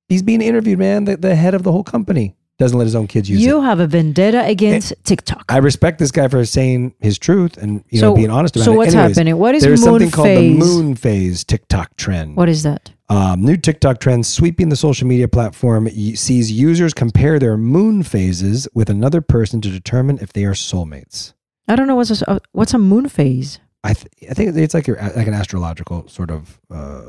he's 0.07 0.23
being 0.23 0.41
interviewed, 0.41 0.79
man. 0.79 1.03
The, 1.03 1.17
the 1.17 1.35
head 1.35 1.53
of 1.53 1.63
the 1.63 1.71
whole 1.73 1.83
company 1.83 2.35
doesn't 2.59 2.77
let 2.77 2.85
his 2.85 2.95
own 2.95 3.07
kids 3.07 3.29
use 3.29 3.39
You 3.41 3.59
it. 3.59 3.63
have 3.65 3.79
a 3.79 3.87
vendetta 3.87 4.43
against 4.45 4.93
TikTok. 5.03 5.45
I 5.49 5.57
respect 5.57 5.99
this 5.99 6.11
guy 6.11 6.27
for 6.27 6.43
saying 6.45 6.93
his 6.99 7.17
truth 7.19 7.57
and 7.57 7.83
you 7.89 7.99
So- 7.99 8.09
know 8.09 8.15
being 8.15 8.29
honest 8.31 8.55
about 8.55 8.65
so 8.65 8.73
it. 8.73 8.77
what's 8.77 8.93
Anyways, 8.95 9.15
happening? 9.17 9.37
What 9.37 9.55
is 9.55 9.63
there's 9.63 9.79
moon 9.81 9.87
something 9.89 10.11
called 10.11 10.27
the 10.27 10.35
phase? 10.35 10.59
moon 10.59 10.95
phase 10.95 11.43
TikTok 11.43 11.95
trend. 11.97 12.35
What 12.35 12.49
is 12.49 12.63
that? 12.63 12.91
Um, 13.09 13.41
new 13.43 13.55
TikTok 13.57 13.99
trend 13.99 14.25
sweeping 14.25 14.69
the 14.69 14.75
social 14.75 15.07
media 15.07 15.27
platform 15.27 15.87
sees 16.15 16.51
users 16.51 16.93
compare 16.93 17.39
their 17.39 17.55
moon 17.57 18.03
phases 18.03 18.67
with 18.73 18.89
another 18.89 19.21
person 19.21 19.61
to 19.61 19.69
determine 19.69 20.17
if 20.21 20.33
they 20.33 20.43
are 20.43 20.53
soulmates. 20.53 21.33
I 21.69 21.75
don't 21.75 21.87
know 21.87 21.95
what's 21.95 22.21
a, 22.21 22.39
what's 22.51 22.73
a 22.73 22.77
moon 22.79 23.07
phase. 23.07 23.59
I 23.83 23.93
th- 23.93 24.07
I 24.29 24.33
think 24.33 24.57
it's 24.57 24.73
like 24.73 24.87
your 24.87 24.97
like 25.15 25.27
an 25.27 25.33
astrological 25.33 26.07
sort 26.09 26.31
of 26.31 26.59
uh, 26.69 27.01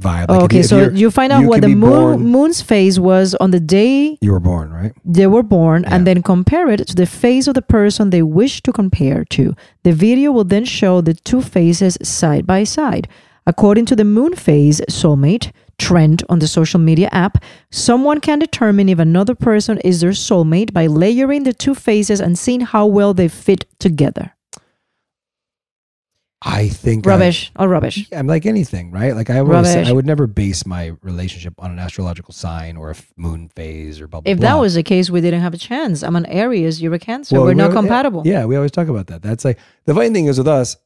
vibe. 0.00 0.26
Oh, 0.28 0.34
Like 0.34 0.42
okay, 0.44 0.60
if 0.60 0.66
so 0.66 0.76
you're- 0.78 0.98
you 0.98 1.10
find 1.10 1.30
out 1.32 1.42
you 1.42 1.48
what 1.48 1.60
the 1.60 1.74
moon 1.74 2.26
moon's 2.34 2.60
phase 2.70 2.98
was 2.98 3.34
on 3.42 3.50
the 3.50 3.60
day 3.60 4.16
you 4.20 4.32
were 4.32 4.40
born, 4.52 4.70
right? 4.70 4.92
they 5.04 5.26
were 5.26 5.42
born, 5.58 5.84
and 5.84 6.06
then 6.06 6.22
compare 6.22 6.68
it 6.74 6.80
to 6.88 6.94
the 6.94 7.06
face 7.06 7.46
of 7.48 7.54
the 7.54 7.62
person 7.78 8.10
they 8.10 8.22
wish 8.22 8.62
to 8.62 8.72
compare 8.72 9.24
to. 9.36 9.54
The 9.84 9.92
video 9.92 10.32
will 10.32 10.44
then 10.54 10.64
show 10.64 11.00
the 11.00 11.14
two 11.14 11.42
faces 11.42 11.96
side 12.02 12.44
by 12.46 12.64
side. 12.64 13.06
According 13.46 13.86
to 13.86 13.96
the 13.96 14.04
moon 14.04 14.34
phase 14.36 14.80
soulmate 14.88 15.50
trend 15.78 16.22
on 16.28 16.38
the 16.40 16.46
social 16.46 16.78
media 16.78 17.08
app, 17.10 17.42
someone 17.70 18.20
can 18.20 18.38
determine 18.38 18.88
if 18.90 18.98
another 18.98 19.34
person 19.34 19.78
is 19.78 20.00
their 20.00 20.10
soulmate 20.12 20.72
by 20.74 20.86
layering 20.86 21.44
the 21.44 21.54
two 21.54 21.74
faces 21.74 22.20
and 22.20 22.38
seeing 22.38 22.60
how 22.60 22.84
well 22.86 23.14
they 23.14 23.28
fit 23.28 23.64
together. 23.78 24.26
I 26.42 26.68
think 26.68 27.04
Rubbish 27.04 27.52
or 27.54 27.68
rubbish. 27.68 28.08
I'm 28.12 28.26
like 28.26 28.46
anything, 28.46 28.90
right? 28.90 29.14
Like 29.14 29.28
I 29.28 29.40
Rubbish. 29.40 29.86
I 29.86 29.92
would 29.92 30.06
never 30.06 30.26
base 30.26 30.64
my 30.64 30.92
relationship 31.02 31.52
on 31.58 31.70
an 31.70 31.78
astrological 31.78 32.32
sign 32.32 32.78
or 32.78 32.90
a 32.90 32.94
moon 33.16 33.50
phase 33.50 34.00
or 34.00 34.08
blah 34.08 34.22
blah. 34.22 34.32
If 34.32 34.38
blah. 34.38 34.48
that 34.48 34.60
was 34.60 34.74
the 34.74 34.82
case, 34.82 35.10
we 35.10 35.20
didn't 35.20 35.42
have 35.42 35.52
a 35.52 35.58
chance. 35.58 36.02
I'm 36.02 36.16
an 36.16 36.24
Aries, 36.26 36.80
you're 36.80 36.94
a 36.94 36.98
Cancer. 36.98 37.34
Well, 37.34 37.44
We're 37.44 37.50
we 37.50 37.56
not 37.56 37.72
compatible. 37.72 38.22
Yeah, 38.24 38.46
we 38.46 38.56
always 38.56 38.70
talk 38.70 38.88
about 38.88 39.08
that. 39.08 39.20
That's 39.20 39.44
like 39.44 39.58
the 39.84 39.94
funny 39.94 40.10
thing 40.10 40.26
is 40.26 40.38
with 40.38 40.48
us, 40.48 40.78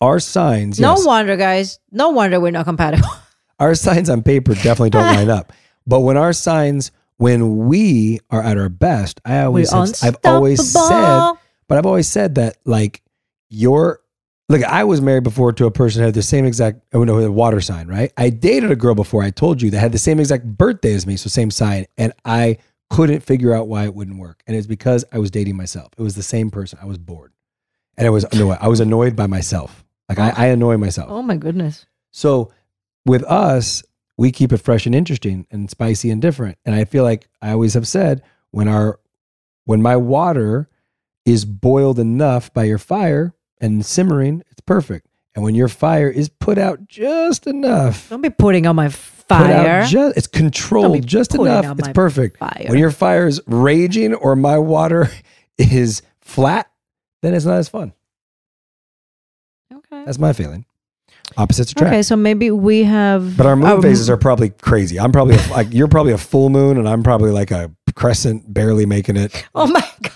our 0.00 0.20
signs. 0.20 0.78
No 0.78 0.94
yes, 0.94 1.06
wonder, 1.06 1.36
guys. 1.36 1.80
No 1.90 2.10
wonder 2.10 2.38
we're 2.38 2.52
not 2.52 2.66
compatible. 2.66 3.08
our 3.58 3.74
signs 3.74 4.08
on 4.08 4.22
paper 4.22 4.54
definitely 4.54 4.90
don't 4.90 5.06
line 5.06 5.30
up. 5.30 5.52
But 5.88 6.00
when 6.00 6.16
our 6.16 6.32
signs, 6.32 6.92
when 7.16 7.66
we 7.66 8.20
are 8.30 8.42
at 8.42 8.56
our 8.56 8.68
best, 8.68 9.20
I 9.24 9.40
always, 9.42 9.72
have, 9.72 9.94
I've 10.02 10.16
always 10.24 10.70
said, 10.70 11.32
but 11.66 11.78
I've 11.78 11.86
always 11.86 12.06
said 12.06 12.36
that 12.36 12.58
like 12.64 13.02
your 13.48 14.00
look, 14.50 14.64
I 14.64 14.82
was 14.82 15.00
married 15.00 15.22
before 15.22 15.52
to 15.52 15.66
a 15.66 15.70
person 15.70 16.00
who 16.00 16.06
had 16.06 16.14
the 16.14 16.22
same 16.22 16.44
exact, 16.44 16.80
oh 16.92 17.04
no, 17.04 17.20
the 17.20 17.30
water 17.30 17.60
sign, 17.60 17.86
right? 17.86 18.12
I 18.16 18.30
dated 18.30 18.70
a 18.70 18.76
girl 18.76 18.96
before 18.96 19.22
I 19.22 19.30
told 19.30 19.62
you 19.62 19.70
that 19.70 19.78
had 19.78 19.92
the 19.92 19.98
same 19.98 20.18
exact 20.18 20.44
birthday 20.44 20.92
as 20.92 21.06
me, 21.06 21.16
so 21.16 21.28
same 21.28 21.50
sign, 21.50 21.86
and 21.96 22.12
I 22.24 22.58
couldn't 22.90 23.20
figure 23.20 23.54
out 23.54 23.68
why 23.68 23.84
it 23.84 23.94
wouldn't 23.94 24.18
work, 24.18 24.42
and 24.46 24.56
it's 24.56 24.66
because 24.66 25.04
I 25.12 25.18
was 25.18 25.30
dating 25.30 25.56
myself. 25.56 25.92
It 25.96 26.02
was 26.02 26.16
the 26.16 26.22
same 26.22 26.50
person. 26.50 26.80
I 26.82 26.86
was 26.86 26.98
bored, 26.98 27.32
and 27.96 28.06
I 28.06 28.10
was 28.10 28.24
annoyed. 28.24 28.58
I 28.60 28.66
was 28.66 28.80
annoyed 28.80 29.14
by 29.14 29.28
myself. 29.28 29.84
Like 30.08 30.18
I, 30.18 30.30
I 30.36 30.46
annoy 30.46 30.76
myself. 30.76 31.08
Oh 31.08 31.22
my 31.22 31.36
goodness. 31.36 31.86
So 32.10 32.50
with 33.06 33.22
us, 33.24 33.84
we 34.18 34.32
keep 34.32 34.52
it 34.52 34.58
fresh 34.58 34.84
and 34.84 34.94
interesting 34.94 35.46
and 35.52 35.70
spicy 35.70 36.10
and 36.10 36.20
different. 36.20 36.58
And 36.64 36.74
I 36.74 36.84
feel 36.84 37.04
like 37.04 37.28
I 37.40 37.52
always 37.52 37.74
have 37.74 37.86
said 37.86 38.22
when 38.50 38.66
our 38.66 38.98
when 39.64 39.80
my 39.80 39.96
water 39.96 40.68
is 41.24 41.44
boiled 41.44 42.00
enough 42.00 42.52
by 42.52 42.64
your 42.64 42.78
fire 42.78 43.32
and 43.60 43.84
simmering, 43.84 44.42
it's 44.50 44.60
perfect. 44.60 45.06
And 45.34 45.44
when 45.44 45.54
your 45.54 45.68
fire 45.68 46.10
is 46.10 46.28
put 46.28 46.58
out 46.58 46.86
just 46.88 47.46
enough, 47.46 48.08
Don't 48.08 48.20
be 48.20 48.30
putting 48.30 48.66
on 48.66 48.74
my 48.76 48.88
fire. 48.88 49.84
ju- 49.86 50.12
it's 50.16 50.26
controlled 50.26 51.06
just 51.06 51.34
enough. 51.34 51.78
It's 51.78 51.88
perfect. 51.88 52.38
fire. 52.38 52.66
When 52.68 52.78
your 52.78 52.90
fire 52.90 53.26
is 53.28 53.40
raging 53.46 54.14
or 54.14 54.34
my 54.34 54.58
water 54.58 55.08
is 55.58 56.02
flat, 56.20 56.68
then 57.22 57.34
it's 57.34 57.44
not 57.44 57.58
as 57.58 57.68
fun. 57.68 57.92
Okay. 59.72 60.04
That's 60.04 60.18
my 60.18 60.32
feeling. 60.32 60.64
Opposites 61.36 61.70
attract. 61.72 61.92
Okay, 61.92 62.02
so 62.02 62.16
maybe 62.16 62.50
we 62.50 62.82
have. 62.82 63.36
But 63.36 63.46
our 63.46 63.54
moon 63.54 63.70
um, 63.70 63.82
phases 63.82 64.10
are 64.10 64.16
probably 64.16 64.50
crazy. 64.50 64.98
I'm 64.98 65.12
probably 65.12 65.36
a, 65.36 65.46
like 65.52 65.68
you're 65.72 65.86
probably 65.86 66.12
a 66.12 66.18
full 66.18 66.48
moon, 66.50 66.76
and 66.76 66.88
I'm 66.88 67.04
probably 67.04 67.30
like 67.30 67.52
a 67.52 67.70
crescent, 67.94 68.52
barely 68.52 68.84
making 68.84 69.16
it. 69.16 69.46
Oh 69.54 69.68
my 69.68 69.80
god! 70.02 70.12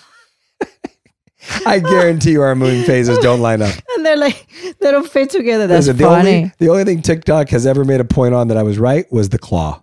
I 1.66 1.78
guarantee 1.78 2.33
you, 2.33 2.42
our 2.42 2.54
moon 2.54 2.85
phases 2.85 3.18
don't 3.18 3.40
line 3.40 3.62
up. 3.62 3.74
And 3.96 4.04
they're 4.04 4.16
like 4.16 4.46
they 4.80 4.90
don't 4.90 5.09
fit 5.09 5.30
together. 5.30 5.66
That's 5.66 5.87
Listen, 5.87 5.98
the 5.98 6.04
funny. 6.04 6.37
only 6.37 6.52
the 6.59 6.68
only 6.68 6.85
thing 6.85 7.02
TikTok 7.02 7.48
has 7.50 7.66
ever 7.66 7.85
made 7.85 8.00
a 8.00 8.04
point 8.04 8.35
on 8.35 8.48
that 8.48 8.57
I 8.57 8.62
was 8.62 8.78
right 8.78 9.11
was 9.12 9.28
the 9.28 9.38
claw. 9.38 9.83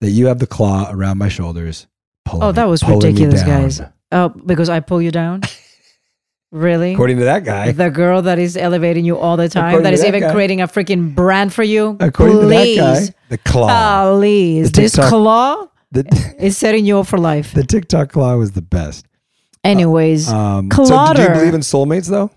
That 0.00 0.10
you 0.10 0.26
have 0.26 0.38
the 0.38 0.46
claw 0.46 0.88
around 0.90 1.18
my 1.18 1.28
shoulders. 1.28 1.86
Pulling 2.26 2.42
oh, 2.42 2.52
that 2.52 2.68
was 2.68 2.82
ridiculous, 2.82 3.42
guys. 3.42 3.80
Oh, 4.12 4.28
because 4.28 4.68
I 4.68 4.80
pull 4.80 5.00
you 5.00 5.10
down. 5.10 5.42
really? 6.52 6.92
According 6.92 7.18
to 7.18 7.24
that 7.24 7.44
guy, 7.44 7.72
the 7.72 7.90
girl 7.90 8.22
that 8.22 8.38
is 8.38 8.56
elevating 8.56 9.04
you 9.04 9.16
all 9.16 9.36
the 9.36 9.48
time, 9.48 9.68
According 9.68 9.92
that 9.92 9.98
that 9.98 10.08
even 10.08 10.20
guy. 10.20 10.32
creating 10.32 10.60
a 10.60 10.68
freaking 10.68 11.14
brand 11.14 11.52
for 11.54 11.62
you. 11.62 11.96
according 12.00 12.38
Please. 12.40 12.76
to 12.76 12.82
that 12.82 13.06
guy, 13.10 13.14
the 13.30 13.38
claw. 13.38 14.16
Please. 14.18 14.70
The 14.72 14.82
This 14.82 14.96
claw 14.96 15.66
the, 15.92 16.34
is 16.38 16.56
setting 16.58 16.84
you 16.84 16.98
up 16.98 17.06
for 17.06 17.18
life. 17.18 17.52
the 17.54 17.64
TikTok 17.64 18.10
claw 18.12 18.36
was 18.36 18.52
the 18.52 18.62
best. 18.62 19.06
Anyways, 19.66 20.28
Um, 20.28 20.70
so 20.70 21.12
do 21.14 21.22
you 21.22 21.28
believe 21.28 21.54
in 21.54 21.60
soulmates 21.60 22.08
though? 22.08 22.30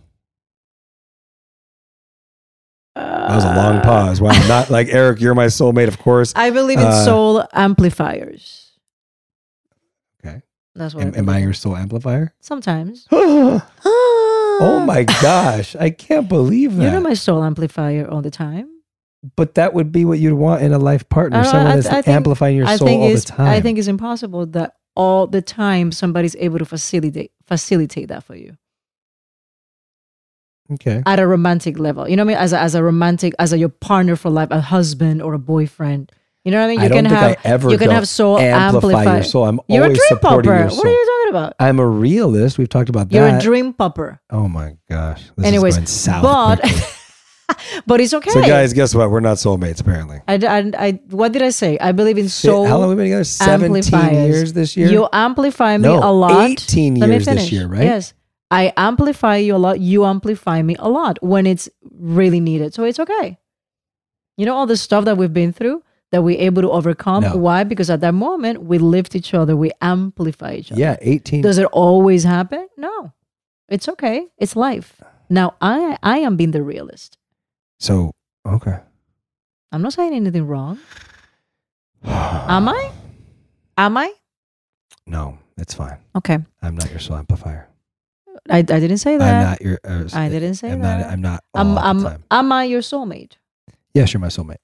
That 2.96 3.36
was 3.36 3.44
a 3.46 3.56
long 3.56 3.82
pause. 3.82 4.20
Wow, 4.20 4.32
not 4.48 4.70
like 4.70 4.88
Eric, 4.90 5.22
you're 5.22 5.36
my 5.36 5.46
soulmate, 5.46 5.88
of 5.88 6.00
course. 6.00 6.34
I 6.36 6.50
believe 6.50 6.80
in 6.80 6.86
Uh, 6.86 7.06
soul 7.06 7.44
amplifiers. 7.54 8.72
Okay. 10.26 10.42
That's 10.76 10.96
what 10.96 11.06
Am, 11.06 11.14
I 11.14 11.18
am. 11.20 11.30
I 11.30 11.38
your 11.40 11.54
soul 11.54 11.78
amplifier? 11.78 12.34
Sometimes. 12.42 13.08
oh 13.12 14.84
my 14.86 15.04
gosh, 15.22 15.76
I 15.76 15.92
can't 15.92 16.28
believe 16.28 16.76
that. 16.78 16.92
You're 16.92 17.02
my 17.02 17.14
soul 17.14 17.44
amplifier 17.44 18.08
all 18.10 18.22
the 18.22 18.32
time. 18.32 18.68
but 19.36 19.56
that 19.56 19.74
would 19.74 19.92
be 19.92 20.06
what 20.06 20.18
you'd 20.18 20.34
want 20.34 20.62
in 20.64 20.72
a 20.74 20.80
life 20.80 21.08
partner, 21.10 21.44
someone 21.44 21.68
I- 21.74 21.76
that's 21.76 22.08
I 22.08 22.12
amplifying 22.12 22.56
your 22.58 22.68
soul 22.78 22.88
all 22.90 23.10
the 23.14 23.20
time. 23.22 23.48
I 23.50 23.60
think 23.62 23.78
it's 23.78 23.88
impossible 23.90 24.46
that 24.48 24.76
all 25.00 25.28
the 25.28 25.42
time 25.42 25.92
somebody's 25.92 26.36
able 26.40 26.60
to 26.60 26.66
facilitate 26.66 27.32
facilitate 27.48 28.10
that 28.10 28.24
for 28.24 28.36
you 28.36 28.58
okay. 30.74 31.02
at 31.06 31.20
a 31.20 31.28
romantic 31.28 31.80
level. 31.80 32.08
You 32.08 32.16
know 32.16 32.26
what 32.26 32.34
I 32.34 32.36
mean? 32.36 32.44
As 32.44 32.54
a, 32.54 32.60
as 32.60 32.76
a 32.76 32.84
romantic, 32.84 33.34
as 33.40 33.54
a 33.54 33.58
your 33.58 33.70
partner 33.70 34.16
for 34.16 34.30
life, 34.30 34.50
a 34.52 34.62
husband 34.62 35.22
or 35.22 35.34
a 35.34 35.40
boyfriend. 35.40 36.12
You 36.46 36.52
know 36.52 36.60
what 36.60 36.66
I 36.66 36.68
mean? 36.70 36.80
You 36.80 36.86
I 36.86 36.88
don't 36.90 36.98
can 36.98 37.06
think 37.10 37.20
have 37.20 37.32
I 37.32 37.50
ever 37.50 37.70
you 37.70 37.78
can 37.78 37.90
have 37.90 38.08
soul 38.08 38.40
amplify 38.40 38.88
amplifier. 38.88 39.16
your 39.16 39.24
soul. 39.24 39.44
I'm 39.46 39.60
You're 39.68 39.84
a 39.84 39.84
always 39.84 39.98
dream 39.98 40.08
supporting 40.10 40.52
popper. 40.52 40.76
What 40.76 40.88
are 40.88 40.92
you 40.92 41.06
talking 41.06 41.30
about? 41.30 41.54
I'm 41.60 41.80
a 41.80 41.88
realist. 41.88 42.58
We've 42.58 42.70
talked 42.70 42.90
about 42.90 43.10
that 43.10 43.16
You're 43.16 43.38
a 43.38 43.42
dream 43.42 43.74
popper. 43.74 44.22
oh 44.30 44.48
my 44.48 44.78
gosh. 44.90 45.30
This 45.36 45.46
Anyways, 45.46 45.74
is 45.74 45.78
going 45.78 45.88
south 45.88 46.24
but. 46.62 46.96
but 47.86 48.02
it's 48.02 48.14
okay. 48.14 48.32
So 48.32 48.42
guys, 48.42 48.74
guess 48.74 48.94
what? 48.96 49.10
We're 49.10 49.20
not 49.20 49.38
soulmates 49.38 49.82
apparently. 49.82 50.22
I, 50.28 50.36
I, 50.36 50.72
I, 50.78 50.92
what 51.10 51.32
did 51.32 51.42
I 51.42 51.50
say? 51.50 51.78
I 51.80 51.92
believe 51.92 52.18
in 52.18 52.30
soul. 52.30 52.66
How 52.66 52.78
long 52.78 52.90
have 52.90 52.98
we 52.98 53.04
been 53.04 53.12
together? 53.12 53.24
17 53.24 53.76
amplifiers. 53.76 54.36
years 54.36 54.54
this 54.54 54.78
year? 54.78 54.90
You 54.90 55.08
amplify 55.12 55.78
me 55.78 55.88
No, 55.88 55.98
a 56.00 56.12
lot. 56.12 56.50
18 56.50 56.96
Let 56.96 57.10
years 57.10 57.26
this 57.26 57.52
year, 57.52 57.68
right? 57.68 57.84
Yes. 57.84 58.14
I 58.52 58.74
amplify 58.78 59.38
you 59.38 59.56
a 59.56 59.58
lot. 59.58 59.80
You 59.80 60.06
amplify 60.06 60.62
me 60.62 60.76
a 60.80 60.90
lot 60.90 61.22
when 61.22 61.46
it's 61.46 61.70
really 61.92 62.40
needed. 62.40 62.74
So 62.74 62.84
it's 62.84 63.00
okay. 63.00 63.38
You 64.38 64.46
know 64.46 64.56
all 64.56 64.66
the 64.66 64.78
stuff 64.78 65.06
that 65.06 65.18
we've 65.18 65.34
been 65.34 65.54
through 65.54 65.84
that 66.12 66.24
we're 66.24 66.40
able 66.40 66.62
to 66.64 66.72
overcome. 66.72 67.24
No. 67.24 67.36
Why? 67.36 67.64
Because 67.64 67.90
at 67.90 68.02
that 68.02 68.14
moment 68.14 68.64
we 68.64 68.80
lift 68.80 69.16
each 69.16 69.34
other. 69.34 69.56
We 69.56 69.72
amplify 69.82 70.56
each 70.56 70.72
other. 70.72 70.82
Yeah, 70.82 70.98
18. 71.02 71.42
Does 71.42 71.58
it 71.58 71.66
always 71.66 72.24
happen? 72.24 72.68
No. 72.78 73.14
It's 73.68 73.88
okay. 73.88 74.26
It's 74.38 74.56
life. 74.56 75.00
Now 75.30 75.56
I 75.62 75.98
I 76.02 76.18
am 76.20 76.36
being 76.36 76.52
the 76.52 76.64
realist. 76.64 77.19
So, 77.80 78.12
okay. 78.46 78.78
I'm 79.72 79.82
not 79.82 79.94
saying 79.94 80.14
anything 80.14 80.46
wrong. 80.46 80.80
Am 82.04 82.68
I? 82.68 82.92
Am 83.78 83.98
I? 83.98 84.14
No, 85.08 85.38
it's 85.58 85.74
fine. 85.74 85.98
Okay. 86.16 86.38
I'm 86.62 86.76
not 86.76 86.90
your 86.92 87.00
soul 87.00 87.18
amplifier. 87.18 87.70
I, 88.50 88.60
I 88.60 88.62
didn't 88.62 88.98
say 88.98 89.18
that. 89.18 89.34
I'm 89.34 89.44
not 89.52 89.62
your. 89.62 89.80
Uh, 89.84 90.08
I 90.14 90.30
didn't 90.30 90.56
say 90.56 90.72
I'm 90.72 90.82
that. 90.82 91.00
Not, 91.00 91.12
I'm 91.12 91.22
not. 91.22 91.44
I'm, 91.54 92.06
I'm, 92.08 92.24
am 92.32 92.52
I 92.52 92.64
your 92.66 92.82
soulmate? 92.82 93.34
Yes, 93.94 94.14
you're 94.14 94.22
my 94.22 94.28
soulmate. 94.28 94.58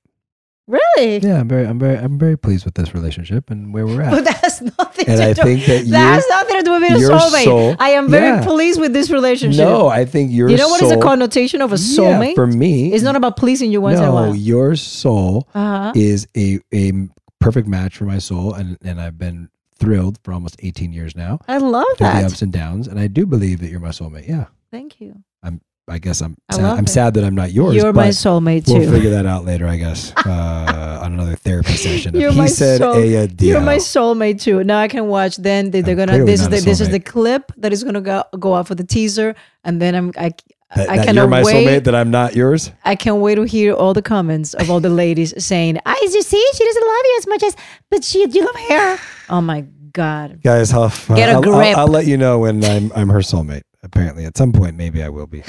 Really? 0.67 1.19
Yeah, 1.19 1.39
I'm 1.41 1.47
very, 1.47 1.67
I'm 1.67 1.77
very, 1.77 1.95
I'm 1.97 2.17
very 2.17 2.35
pleased 2.37 2.65
with 2.65 2.73
this 2.73 2.93
relationship 2.95 3.51
and 3.51 3.71
where 3.71 3.85
we're 3.85 4.01
at. 4.07 4.11
But 4.11 4.23
that 4.25 4.37
has 4.41 4.61
nothing 4.61 5.07
And 5.07 5.17
to 5.17 5.23
I 5.23 5.33
do. 5.33 5.43
think 5.43 5.65
that 5.67 5.85
that 5.91 6.13
has 6.15 6.25
nothing 6.27 6.57
to 6.57 6.63
do 6.63 6.71
with 6.71 6.81
being 6.81 6.93
a 6.93 6.97
your 6.99 7.11
soulmate. 7.11 7.43
soul- 7.43 7.75
I 7.79 7.89
am 7.91 8.09
very 8.09 8.27
Yeah. 8.39 8.43
pleased 8.45 8.79
with 8.79 8.91
this 8.91 9.11
relationship. 9.11 9.63
no, 9.63 9.87
I 9.89 10.05
think 10.05 10.31
your 10.31 10.49
soul. 10.49 10.51
you 10.57 10.63
know 10.63 10.69
what 10.69 10.81
is 10.81 10.89
the 10.89 10.97
connotation 10.99 11.61
of 11.61 11.71
a 11.71 11.75
Yeah, 11.75 11.97
soulmate? 12.19 12.33
for 12.35 12.47
me, 12.47 12.93
it's 12.93 13.03
not 13.03 13.15
about 13.15 13.37
pleasing 13.37 13.71
you 13.71 13.79
once 13.81 13.99
in 13.99 14.03
a 14.03 14.07
no, 14.07 14.13
while. 14.13 14.35
your 14.35 14.75
soul 14.75 15.47
Uh-huh. 15.53 15.91
is 15.95 16.27
a 16.35 16.59
a 16.73 16.91
perfect 17.39 17.67
match 17.67 17.95
for 17.97 18.05
my 18.05 18.17
soul, 18.17 18.53
and 18.55 18.77
and 18.83 18.99
I've 18.99 19.19
been 19.19 19.49
thrilled 19.77 20.17
for 20.23 20.33
almost 20.33 20.55
18 20.63 20.93
years 20.93 21.15
now. 21.15 21.37
I 21.47 21.57
love 21.57 21.85
through 21.97 22.07
the 22.07 22.25
ups 22.25 22.41
and 22.41 22.51
downs, 22.51 22.87
and 22.87 22.99
I 22.99 23.05
do 23.05 23.27
believe 23.27 23.59
that 23.59 23.69
you're 23.69 23.79
my 23.81 23.89
soulmate. 23.89 24.27
Yeah, 24.27 24.45
Thank 24.71 24.99
you. 24.99 25.21
I'm. 25.43 25.61
I 25.87 25.99
guess 25.99 26.21
I'm. 26.21 26.35
I 26.49 26.55
sad, 26.55 26.63
I'm 26.65 26.83
it. 26.85 26.89
sad 26.89 27.13
that 27.13 27.23
I'm 27.23 27.35
not 27.35 27.51
yours. 27.51 27.75
You're 27.75 27.93
my 27.93 28.07
soulmate 28.09 28.67
We'll 28.67 28.81
too. 28.81 28.89
figure 28.91 29.11
that 29.11 29.25
out 29.27 29.45
later, 29.45 29.67
I 29.67 29.77
guess, 29.77 30.11
uh, 30.25 30.99
on 31.03 31.13
another 31.13 31.35
therapy 31.35 31.73
session. 31.77 32.15
You're 32.15 32.31
he 32.31 32.37
my 32.39 32.47
said 32.47 32.79
soul-. 32.79 33.03
You're 33.05 33.61
my 33.61 33.77
soulmate 33.77 34.41
too. 34.41 34.63
Now 34.63 34.79
I 34.79 34.87
can 34.87 35.07
watch. 35.07 35.37
Then 35.37 35.69
they, 35.71 35.81
they're 35.81 35.95
gonna. 35.95 36.25
This 36.25 36.41
is 36.41 36.49
the 36.49 36.59
this 36.61 36.81
is 36.81 36.89
the 36.89 36.99
clip 36.99 37.51
that 37.57 37.71
is 37.71 37.83
gonna 37.83 38.01
go 38.01 38.23
go 38.39 38.55
out 38.55 38.67
for 38.67 38.73
the 38.75 38.83
teaser, 38.83 39.35
and 39.63 39.79
then 39.79 39.93
I'm 39.93 40.11
I 40.17 40.31
that, 40.75 40.89
I 40.89 40.97
that 40.97 41.05
cannot 41.05 41.21
you're 41.21 41.29
my 41.29 41.43
wait. 41.43 41.55
soulmate. 41.67 41.83
That 41.83 41.93
I'm 41.93 42.09
not 42.09 42.35
yours. 42.35 42.71
I 42.83 42.95
can't 42.95 43.17
wait 43.17 43.35
to 43.35 43.43
hear 43.43 43.73
all 43.73 43.93
the 43.93 44.01
comments 44.01 44.55
of 44.55 44.71
all 44.71 44.79
the 44.79 44.89
ladies 44.89 45.33
saying, 45.43 45.77
"I 45.85 45.99
you 46.01 46.21
see, 46.23 46.43
she 46.55 46.65
doesn't 46.65 46.81
love 46.87 47.01
you 47.05 47.15
as 47.19 47.27
much 47.27 47.43
as, 47.43 47.55
but 47.91 48.03
she 48.03 48.27
you 48.27 48.43
love 48.43 48.55
her." 48.69 48.97
Oh 49.29 49.41
my 49.41 49.61
god! 49.93 50.41
Guys, 50.43 50.73
I'll, 50.73 50.89
Get 51.15 51.29
a 51.29 51.33
I'll, 51.33 51.53
I'll- 51.55 51.77
I'll 51.81 51.87
let 51.87 52.07
you 52.07 52.17
know 52.17 52.39
when 52.39 52.65
I'm 52.65 52.91
I'm 52.95 53.09
her 53.09 53.19
soulmate. 53.19 53.61
Apparently, 53.83 54.25
at 54.25 54.35
some 54.35 54.51
point, 54.51 54.75
maybe 54.77 55.03
I 55.03 55.09
will 55.09 55.27
be. 55.27 55.43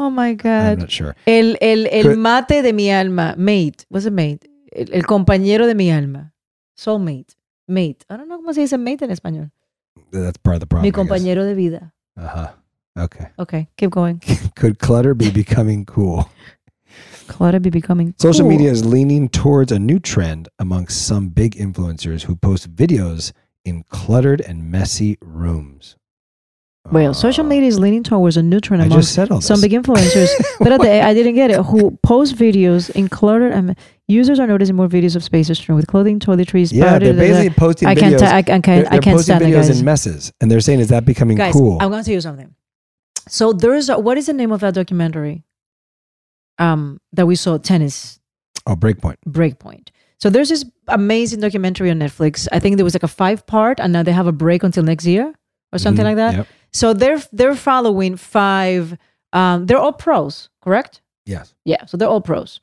Oh 0.00 0.08
my 0.08 0.32
God. 0.32 0.72
I'm 0.72 0.78
not 0.78 0.90
sure. 0.90 1.14
El 1.26 1.58
el 1.60 1.86
el 1.90 2.16
mate 2.16 2.62
de 2.62 2.72
mi 2.72 2.90
alma, 2.90 3.34
mate. 3.36 3.84
What's 3.90 4.06
a 4.06 4.10
mate? 4.10 4.48
El, 4.72 4.88
el 4.94 5.02
compañero 5.04 5.66
de 5.66 5.74
mi 5.74 5.90
alma, 5.90 6.32
soulmate, 6.74 7.36
mate. 7.68 8.06
I 8.08 8.16
don't 8.16 8.26
know 8.28 8.38
cómo 8.38 8.54
se 8.54 8.62
dice 8.62 8.78
mate 8.78 9.04
en 9.04 9.10
español. 9.10 9.50
That's 10.10 10.38
part 10.38 10.54
of 10.56 10.60
the 10.60 10.66
problem. 10.66 10.84
mi 10.84 10.92
compañero 10.92 11.44
de 11.44 11.54
vida. 11.54 11.92
Uh 12.16 12.26
huh. 12.26 12.48
Okay. 12.98 13.26
Okay, 13.38 13.68
keep 13.76 13.90
going. 13.90 14.20
Could 14.56 14.78
clutter 14.78 15.12
be 15.14 15.30
becoming 15.30 15.84
cool? 15.84 16.28
Clutter 17.28 17.60
be 17.60 17.70
becoming 17.70 18.14
Social 18.18 18.40
cool. 18.40 18.48
media 18.48 18.70
is 18.70 18.84
leaning 18.84 19.28
towards 19.28 19.70
a 19.70 19.78
new 19.78 19.98
trend 20.00 20.48
amongst 20.58 21.06
some 21.06 21.28
big 21.28 21.54
influencers 21.56 22.22
who 22.22 22.34
post 22.36 22.74
videos 22.74 23.32
in 23.64 23.84
cluttered 23.90 24.40
and 24.40 24.70
messy 24.70 25.16
rooms. 25.20 25.96
Well, 26.90 27.14
social 27.14 27.44
media 27.44 27.68
is 27.68 27.78
leaning 27.78 28.02
towards 28.02 28.36
a 28.36 28.42
new 28.42 28.58
trend 28.58 28.82
I 28.82 28.86
among 28.86 28.98
just 29.00 29.14
said 29.14 29.30
all 29.30 29.40
some 29.40 29.60
this. 29.60 29.68
big 29.70 29.80
influencers. 29.82 30.28
but 30.58 30.72
at 30.72 30.80
the, 30.80 31.02
I 31.02 31.14
didn't 31.14 31.34
get 31.34 31.50
it. 31.50 31.62
Who 31.66 31.98
post 32.02 32.34
videos 32.36 32.90
in 32.90 33.08
cluttered 33.08 33.52
and 33.52 33.76
users 34.08 34.40
are 34.40 34.46
noticing 34.46 34.74
more 34.76 34.88
videos 34.88 35.14
of 35.14 35.22
spaces 35.22 35.58
strewn 35.58 35.76
with 35.76 35.86
clothing, 35.86 36.18
toiletries. 36.18 36.72
Yeah, 36.72 36.92
powder, 36.92 37.12
they're 37.12 37.14
da, 37.14 37.20
da, 37.20 37.26
da. 37.26 37.32
basically 37.34 37.56
posting 37.56 37.88
I 37.88 37.94
can't. 37.94 38.14
videos. 38.16 38.18
ta- 38.18 38.34
I, 38.34 38.38
I 38.38 38.42
can't. 38.42 38.64
they're, 38.64 38.74
I 38.74 38.82
they're 38.82 39.00
can't 39.00 39.16
posting 39.16 39.36
stand 39.36 39.42
it, 39.44 39.56
videos 39.56 39.68
guys. 39.68 39.78
in 39.78 39.84
messes, 39.84 40.32
and 40.40 40.50
they're 40.50 40.60
saying, 40.60 40.80
"Is 40.80 40.88
that 40.88 41.04
becoming 41.04 41.36
guys, 41.36 41.52
cool?" 41.52 41.78
I'm 41.80 41.90
going 41.90 42.02
to 42.02 42.06
tell 42.06 42.14
you 42.14 42.20
something. 42.20 42.54
So 43.28 43.52
there's 43.52 43.88
a, 43.88 43.98
what 43.98 44.16
is 44.18 44.26
the 44.26 44.32
name 44.32 44.50
of 44.50 44.60
that 44.60 44.74
documentary? 44.74 45.44
Um, 46.58 46.98
that 47.12 47.26
we 47.26 47.36
saw 47.36 47.56
tennis 47.58 48.20
oh, 48.66 48.74
Breakpoint. 48.74 49.16
Breakpoint. 49.28 49.88
So 50.18 50.28
there's 50.28 50.48
this 50.50 50.64
amazing 50.88 51.40
documentary 51.40 51.90
on 51.90 51.98
Netflix. 51.98 52.48
I 52.52 52.58
think 52.58 52.76
there 52.76 52.84
was 52.84 52.94
like 52.94 53.02
a 53.02 53.08
five 53.08 53.46
part, 53.46 53.80
and 53.80 53.92
now 53.92 54.02
they 54.02 54.12
have 54.12 54.26
a 54.26 54.32
break 54.32 54.62
until 54.62 54.82
next 54.82 55.06
year 55.06 55.32
or 55.72 55.78
something 55.78 56.02
Mhm, 56.04 56.08
like 56.08 56.16
that. 56.16 56.34
yep. 56.34 56.46
So 56.72 56.92
they're 56.94 57.20
they're 57.32 57.54
following 57.56 58.16
five. 58.16 58.96
Um, 59.32 59.66
they're 59.66 59.78
all 59.78 59.92
pros, 59.92 60.48
correct? 60.62 61.00
Yes. 61.26 61.54
Yeah. 61.64 61.84
So 61.86 61.96
they're 61.96 62.08
all 62.08 62.20
pros. 62.20 62.60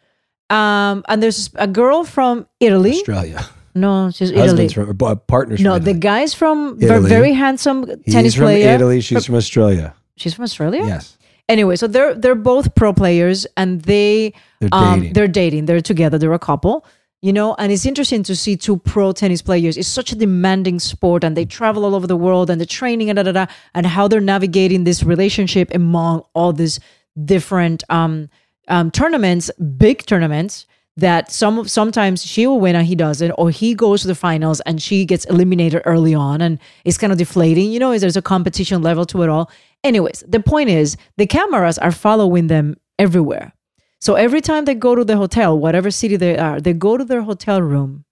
Um, 0.50 1.04
and 1.08 1.22
there's 1.22 1.50
a 1.56 1.68
girl 1.68 2.04
from 2.04 2.48
Italy. 2.60 2.92
Australia. 2.92 3.46
No, 3.76 4.10
she's 4.12 4.32
Italy. 4.32 4.48
Husband's 4.48 4.74
from, 4.74 4.98
uh, 5.02 5.16
partners. 5.16 5.60
No, 5.62 5.76
from 5.76 5.84
the 5.84 5.94
guy's 5.94 6.34
from 6.34 6.80
very, 6.80 6.96
Italy. 6.96 7.10
very 7.10 7.34
handsome 7.34 7.86
tennis 7.86 8.06
He's 8.06 8.36
from 8.36 8.46
player. 8.46 8.74
Italy. 8.76 9.02
She's 9.02 9.26
from 9.26 9.36
Australia. 9.36 9.94
She's 10.16 10.34
from 10.34 10.44
Australia. 10.44 10.84
Yes. 10.86 11.18
Anyway, 11.48 11.76
so 11.76 11.88
they're 11.88 12.14
they're 12.16 12.36
both 12.36 12.76
pro 12.76 12.92
players, 12.92 13.46
and 13.56 13.82
they 13.84 14.34
They're 14.60 14.70
um, 14.72 15.00
dating. 15.00 15.14
they're 15.14 15.28
dating. 15.28 15.66
They're 15.66 15.80
together. 15.82 16.18
They're 16.18 16.34
a 16.34 16.40
couple, 16.40 16.86
you 17.22 17.34
know 17.34 17.56
and 17.58 17.72
it's 17.72 17.86
interesting 17.86 18.24
to 18.24 18.36
see 18.36 18.56
two 18.56 18.78
pro 18.78 19.12
tennis 19.12 19.42
players. 19.42 19.78
It's 19.78 19.88
such 19.88 20.12
a 20.12 20.16
demanding 20.16 20.80
sport 20.80 21.24
and 21.24 21.36
they 21.36 21.46
travel 21.46 21.86
all 21.86 21.96
over 21.96 22.08
the 22.08 22.18
world 22.18 22.50
and 22.50 22.62
the 22.62 22.66
training 22.66 23.10
and 23.10 23.18
da, 23.18 23.24
da, 23.24 23.32
da, 23.32 23.46
and 23.74 23.86
how 23.86 24.08
they're 24.08 24.22
navigating 24.22 24.84
this 24.84 25.04
relationship 25.04 25.74
among 25.74 26.24
all 26.34 26.54
these 26.54 26.80
different 27.26 27.84
um, 27.90 28.30
um, 28.68 28.92
tournaments 28.92 29.50
big 29.78 30.06
tournaments 30.06 30.66
that 30.98 31.32
some 31.32 31.68
sometimes 31.68 32.26
she 32.26 32.46
will 32.48 32.60
win 32.60 32.76
and 32.76 32.88
he 32.88 32.96
doesn't 32.96 33.32
or 33.32 33.50
he 33.50 33.74
goes 33.74 34.02
to 34.02 34.08
the 34.08 34.16
finals 34.16 34.60
and 34.62 34.82
she 34.82 35.06
gets 35.06 35.26
eliminated 35.26 35.82
early 35.86 36.14
on 36.14 36.42
and 36.42 36.60
it's 36.86 36.98
kind 36.98 37.12
of 37.12 37.20
deflating 37.20 37.72
you 37.72 37.80
know 37.80 37.92
is 37.92 38.02
there's 38.02 38.18
a 38.18 38.22
competition 38.22 38.82
level 38.82 39.06
to 39.06 39.24
it 39.24 39.30
all. 39.30 39.50
Anyways 39.84 40.24
the 40.28 40.40
point 40.40 40.70
is 40.70 40.98
the 41.18 41.28
cameras 41.28 41.78
are 41.78 41.92
following 41.92 42.48
them 42.48 42.76
everywhere 43.00 43.54
so 44.00 44.16
every 44.16 44.42
time 44.42 44.66
they 44.66 44.76
go 44.76 44.96
to 44.96 45.04
the 45.04 45.18
hotel, 45.18 45.58
whatever 45.58 45.92
city 45.92 46.16
they 46.16 46.38
are, 46.38 46.62
they 46.62 46.74
go 46.74 46.98
to 46.98 47.06
their 47.06 47.22
hotel 47.22 47.62
room. 47.62 48.06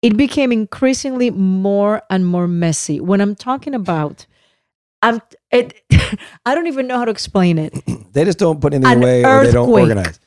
It 0.00 0.16
became 0.16 0.52
increasingly 0.52 1.30
more 1.30 2.02
and 2.08 2.24
more 2.26 2.46
messy. 2.46 3.00
When 3.00 3.20
I'm 3.20 3.34
talking 3.34 3.74
about, 3.74 4.26
I'm 5.02 5.20
it. 5.50 5.82
I 6.46 6.54
don't 6.54 6.66
even 6.68 6.86
know 6.86 6.98
how 6.98 7.04
to 7.04 7.10
explain 7.10 7.58
it. 7.58 7.74
They 8.12 8.24
just 8.24 8.38
don't 8.38 8.60
put 8.60 8.74
anything 8.74 8.90
An 8.90 9.02
away 9.02 9.24
or 9.24 9.44
they 9.44 9.52
don't 9.52 9.68
organize. 9.68 10.18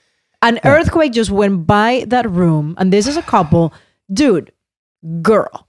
An 0.43 0.59
earthquake 0.63 1.11
just 1.11 1.29
went 1.29 1.67
by 1.67 2.05
that 2.07 2.29
room, 2.29 2.75
and 2.77 2.93
this 2.93 3.05
is 3.05 3.17
a 3.17 3.21
couple, 3.21 3.73
dude, 4.11 4.51
girl. 5.21 5.67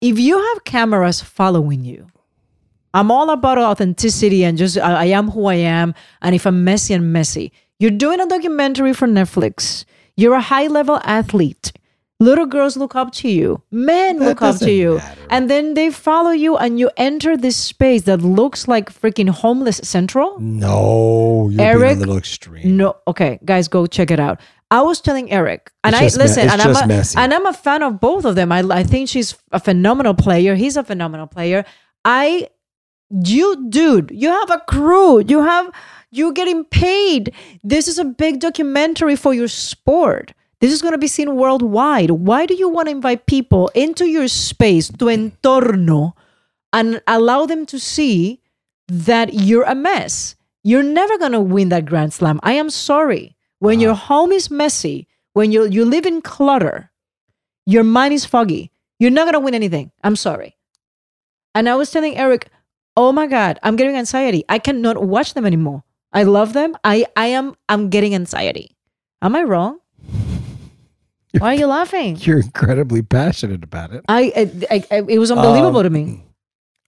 If 0.00 0.18
you 0.18 0.38
have 0.40 0.64
cameras 0.64 1.20
following 1.20 1.84
you, 1.84 2.06
I'm 2.94 3.10
all 3.10 3.28
about 3.30 3.58
authenticity 3.58 4.44
and 4.44 4.56
just 4.56 4.78
I, 4.78 5.02
I 5.02 5.04
am 5.06 5.30
who 5.30 5.46
I 5.46 5.56
am. 5.56 5.94
And 6.22 6.34
if 6.34 6.46
I'm 6.46 6.64
messy, 6.64 6.94
I'm 6.94 7.12
messy. 7.12 7.52
You're 7.78 7.90
doing 7.90 8.20
a 8.20 8.26
documentary 8.26 8.92
for 8.94 9.06
Netflix. 9.06 9.84
You're 10.16 10.34
a 10.34 10.40
high 10.40 10.66
level 10.66 11.00
athlete. 11.04 11.72
Little 12.18 12.46
girls 12.46 12.78
look 12.78 12.94
up 12.96 13.12
to 13.16 13.28
you. 13.28 13.62
Men 13.70 14.18
look 14.20 14.40
up 14.40 14.56
to 14.60 14.72
you. 14.72 15.00
And 15.28 15.50
then 15.50 15.74
they 15.74 15.90
follow 15.90 16.30
you 16.30 16.56
and 16.56 16.78
you 16.80 16.90
enter 16.96 17.36
this 17.36 17.56
space 17.58 18.02
that 18.04 18.22
looks 18.22 18.66
like 18.66 18.90
freaking 18.90 19.28
homeless 19.28 19.82
central. 19.84 20.40
No, 20.40 21.50
you're 21.50 21.58
being 21.58 21.60
Eric, 21.60 21.96
a 21.96 22.00
little 22.00 22.16
extreme. 22.16 22.78
No, 22.78 22.96
okay, 23.06 23.38
guys, 23.44 23.68
go 23.68 23.86
check 23.86 24.10
it 24.10 24.18
out. 24.18 24.40
I 24.70 24.80
was 24.80 25.00
telling 25.02 25.30
Eric, 25.30 25.70
and 25.84 25.94
It's 25.94 26.00
I 26.00 26.06
just 26.06 26.16
listen, 26.18 26.48
and 26.48 26.60
I'm 26.60 26.74
a, 26.74 26.86
messy. 26.88 27.18
and 27.18 27.32
I'm 27.32 27.46
a 27.46 27.52
fan 27.52 27.82
of 27.84 28.00
both 28.00 28.24
of 28.24 28.34
them. 28.34 28.50
I 28.50 28.60
I 28.68 28.82
think 28.82 29.08
she's 29.08 29.36
a 29.52 29.60
phenomenal 29.60 30.14
player. 30.14 30.56
He's 30.56 30.76
a 30.76 30.82
phenomenal 30.82 31.28
player. 31.28 31.64
I, 32.04 32.48
you, 33.10 33.68
dude, 33.68 34.10
you 34.12 34.28
have 34.30 34.50
a 34.50 34.60
crew. 34.66 35.20
You 35.20 35.42
have 35.42 35.70
you're 36.16 36.32
getting 36.32 36.64
paid. 36.64 37.32
This 37.62 37.88
is 37.88 37.98
a 37.98 38.04
big 38.04 38.40
documentary 38.40 39.16
for 39.16 39.34
your 39.34 39.48
sport. 39.48 40.32
This 40.60 40.72
is 40.72 40.80
going 40.80 40.92
to 40.92 40.98
be 40.98 41.06
seen 41.08 41.36
worldwide. 41.36 42.10
Why 42.10 42.46
do 42.46 42.54
you 42.54 42.68
want 42.68 42.88
to 42.88 42.92
invite 42.92 43.26
people 43.26 43.70
into 43.74 44.06
your 44.06 44.26
space, 44.28 44.88
tu 44.88 45.06
entorno, 45.06 46.14
and 46.72 47.02
allow 47.06 47.44
them 47.44 47.66
to 47.66 47.78
see 47.78 48.40
that 48.88 49.34
you're 49.34 49.64
a 49.64 49.74
mess? 49.74 50.34
You're 50.62 50.82
never 50.82 51.18
going 51.18 51.32
to 51.32 51.40
win 51.40 51.68
that 51.68 51.84
Grand 51.84 52.12
Slam. 52.12 52.40
I 52.42 52.52
am 52.52 52.70
sorry. 52.70 53.36
When 53.58 53.80
your 53.80 53.94
home 53.94 54.32
is 54.32 54.50
messy, 54.50 55.06
when 55.32 55.52
you 55.52 55.66
you 55.66 55.84
live 55.84 56.06
in 56.06 56.22
clutter, 56.22 56.90
your 57.66 57.84
mind 57.84 58.14
is 58.14 58.24
foggy. 58.24 58.72
You're 58.98 59.10
not 59.10 59.24
going 59.24 59.34
to 59.34 59.40
win 59.40 59.54
anything. 59.54 59.92
I'm 60.02 60.16
sorry. 60.16 60.56
And 61.54 61.68
I 61.68 61.74
was 61.76 61.90
telling 61.90 62.16
Eric, 62.16 62.48
"Oh 62.96 63.12
my 63.12 63.26
god, 63.26 63.58
I'm 63.62 63.76
getting 63.76 63.96
anxiety. 63.96 64.44
I 64.48 64.58
cannot 64.58 65.02
watch 65.04 65.34
them 65.34 65.46
anymore. 65.46 65.84
I 66.12 66.22
love 66.22 66.52
them. 66.52 66.76
I 66.84 67.06
I 67.16 67.26
am 67.28 67.54
I'm 67.68 67.90
getting 67.90 68.14
anxiety. 68.14 68.76
Am 69.22 69.34
I 69.36 69.42
wrong? 69.42 69.78
Why 71.38 71.54
are 71.54 71.58
you 71.58 71.66
laughing? 71.66 72.16
You're 72.20 72.40
incredibly 72.40 73.02
passionate 73.02 73.62
about 73.62 73.92
it. 73.92 74.04
I, 74.08 74.50
I, 74.70 74.84
I 74.90 75.02
it 75.08 75.18
was 75.18 75.30
unbelievable 75.30 75.78
Um, 75.80 75.84
to 75.84 75.90
me. 75.90 76.24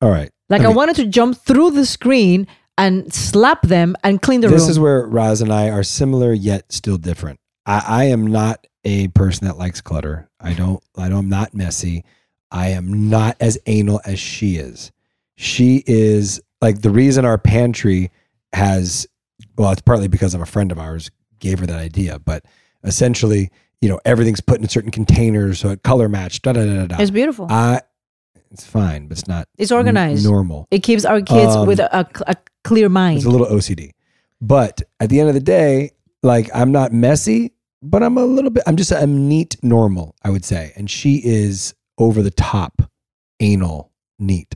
All 0.01 0.11
right. 0.11 0.31
Like 0.49 0.63
Let 0.63 0.71
I 0.71 0.73
wanted 0.73 0.97
to 0.97 1.07
jump 1.07 1.37
through 1.37 1.73
the 1.73 1.85
screen 1.85 2.47
and 2.79 3.13
slap 3.13 3.63
them 3.63 3.97
and 4.05 4.23
clean 4.23 4.41
the 4.41 4.47
this 4.49 4.53
room. 4.53 4.61
This 4.61 4.69
is 4.71 4.81
where 4.81 5.07
Roz 5.07 5.43
and 5.43 5.53
I 5.53 5.69
are 5.71 5.83
similar 5.83 6.33
yet 6.33 6.73
still 6.73 6.97
different. 6.97 7.41
I, 7.67 7.85
I 7.87 8.05
am 8.05 8.27
not 8.27 8.67
a 8.85 9.09
person 9.09 9.47
that 9.47 9.59
likes 9.59 9.81
clutter. 9.83 10.31
I 10.41 10.55
don't. 10.55 10.83
I 10.97 11.09
don't. 11.09 11.19
I'm 11.19 11.29
not 11.29 11.53
messy. 11.53 12.05
I 12.51 12.69
am 12.69 13.11
not 13.11 13.37
as 13.41 13.59
anal 13.67 14.01
as 14.07 14.19
she 14.19 14.57
is. 14.57 14.91
She 15.37 15.83
is 15.87 16.41
like 16.63 16.81
the 16.81 16.91
reason 16.91 17.25
our 17.27 17.37
pantry 17.37 18.11
has. 18.53 19.07
Well, 19.57 19.71
it's 19.73 19.83
partly 19.83 20.09
because 20.09 20.35
of 20.35 20.41
a 20.41 20.47
friend 20.47 20.71
of 20.73 20.79
ours 20.79 21.11
gave 21.39 21.59
her 21.61 21.67
that 21.67 21.79
idea, 21.79 22.19
but 22.19 22.45
essentially, 22.85 23.51
you 23.81 23.89
know, 23.89 24.01
everything's 24.05 24.41
put 24.41 24.61
in 24.61 24.69
certain 24.69 24.91
containers 24.91 25.59
so 25.61 25.71
it 25.71 25.83
color 25.83 26.09
matched. 26.09 26.43
Da 26.43 26.53
da 26.53 26.65
da 26.65 26.87
da. 26.87 26.97
It's 27.01 27.11
beautiful. 27.11 27.47
I, 27.51 27.81
it's 28.51 28.65
fine, 28.67 29.07
but 29.09 29.19
it's 29.19 29.29
not. 29.29 29.49
It's 29.59 29.71
organized. 29.73 30.25
n- 30.25 30.31
normal. 30.33 30.67
It 30.71 30.83
keeps 30.83 31.05
our 31.05 31.21
kids 31.21 31.55
Um, 31.55 31.67
with 31.67 31.81
a, 31.81 32.01
a, 32.01 32.07
a 32.27 32.37
clear 32.65 32.89
mind. 32.89 33.19
It's 33.19 33.27
a 33.27 33.31
little 33.31 33.47
OCD. 33.47 33.91
But 34.41 34.83
at 35.01 35.11
the 35.11 35.21
end 35.21 35.29
of 35.29 35.35
the 35.35 35.41
day, 35.41 35.91
like 36.23 36.49
I'm 36.55 36.73
not 36.73 36.93
messy, 36.93 37.53
but 37.83 38.03
I'm 38.03 38.17
a 38.17 38.25
little 38.25 38.51
bit, 38.51 38.63
I'm 38.67 38.77
just, 38.77 38.93
I'm 38.93 39.29
neat 39.29 39.57
normal, 39.63 40.15
I 40.25 40.31
would 40.31 40.45
say. 40.45 40.73
And 40.77 40.91
she 40.91 41.21
is 41.25 41.75
over 41.99 42.23
the 42.23 42.31
top 42.31 42.83
anal 43.41 43.93
neat 44.19 44.55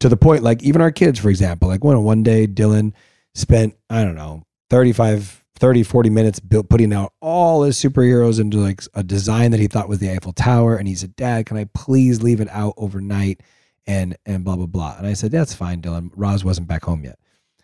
to 0.00 0.08
the 0.08 0.16
point, 0.16 0.42
like 0.42 0.62
even 0.62 0.80
our 0.80 0.90
kids, 0.90 1.18
for 1.18 1.28
example, 1.30 1.68
like 1.68 1.84
one, 1.84 2.02
one 2.04 2.22
day 2.22 2.46
Dylan 2.46 2.92
spent, 3.34 3.74
I 3.90 4.04
don't 4.04 4.14
know, 4.14 4.42
35, 4.70 5.44
30, 5.58 5.82
40 5.82 6.10
minutes 6.10 6.40
built, 6.40 6.68
putting 6.68 6.92
out 6.92 7.12
all 7.20 7.62
his 7.62 7.76
superheroes 7.76 8.40
into 8.40 8.58
like 8.58 8.82
a 8.94 9.02
design 9.02 9.50
that 9.52 9.60
he 9.60 9.66
thought 9.66 9.88
was 9.88 9.98
the 9.98 10.10
Eiffel 10.10 10.32
Tower. 10.32 10.76
And 10.76 10.88
he 10.88 10.94
said, 10.94 11.14
Dad, 11.16 11.46
can 11.46 11.56
I 11.56 11.66
please 11.74 12.22
leave 12.22 12.40
it 12.40 12.48
out 12.50 12.74
overnight? 12.76 13.40
And, 13.86 14.16
and 14.26 14.44
blah, 14.44 14.56
blah, 14.56 14.66
blah. 14.66 14.96
And 14.98 15.06
I 15.06 15.12
said, 15.12 15.32
that's 15.32 15.54
fine, 15.54 15.82
Dylan. 15.82 16.10
Roz 16.14 16.44
wasn't 16.44 16.68
back 16.68 16.84
home 16.84 17.04
yet. 17.04 17.18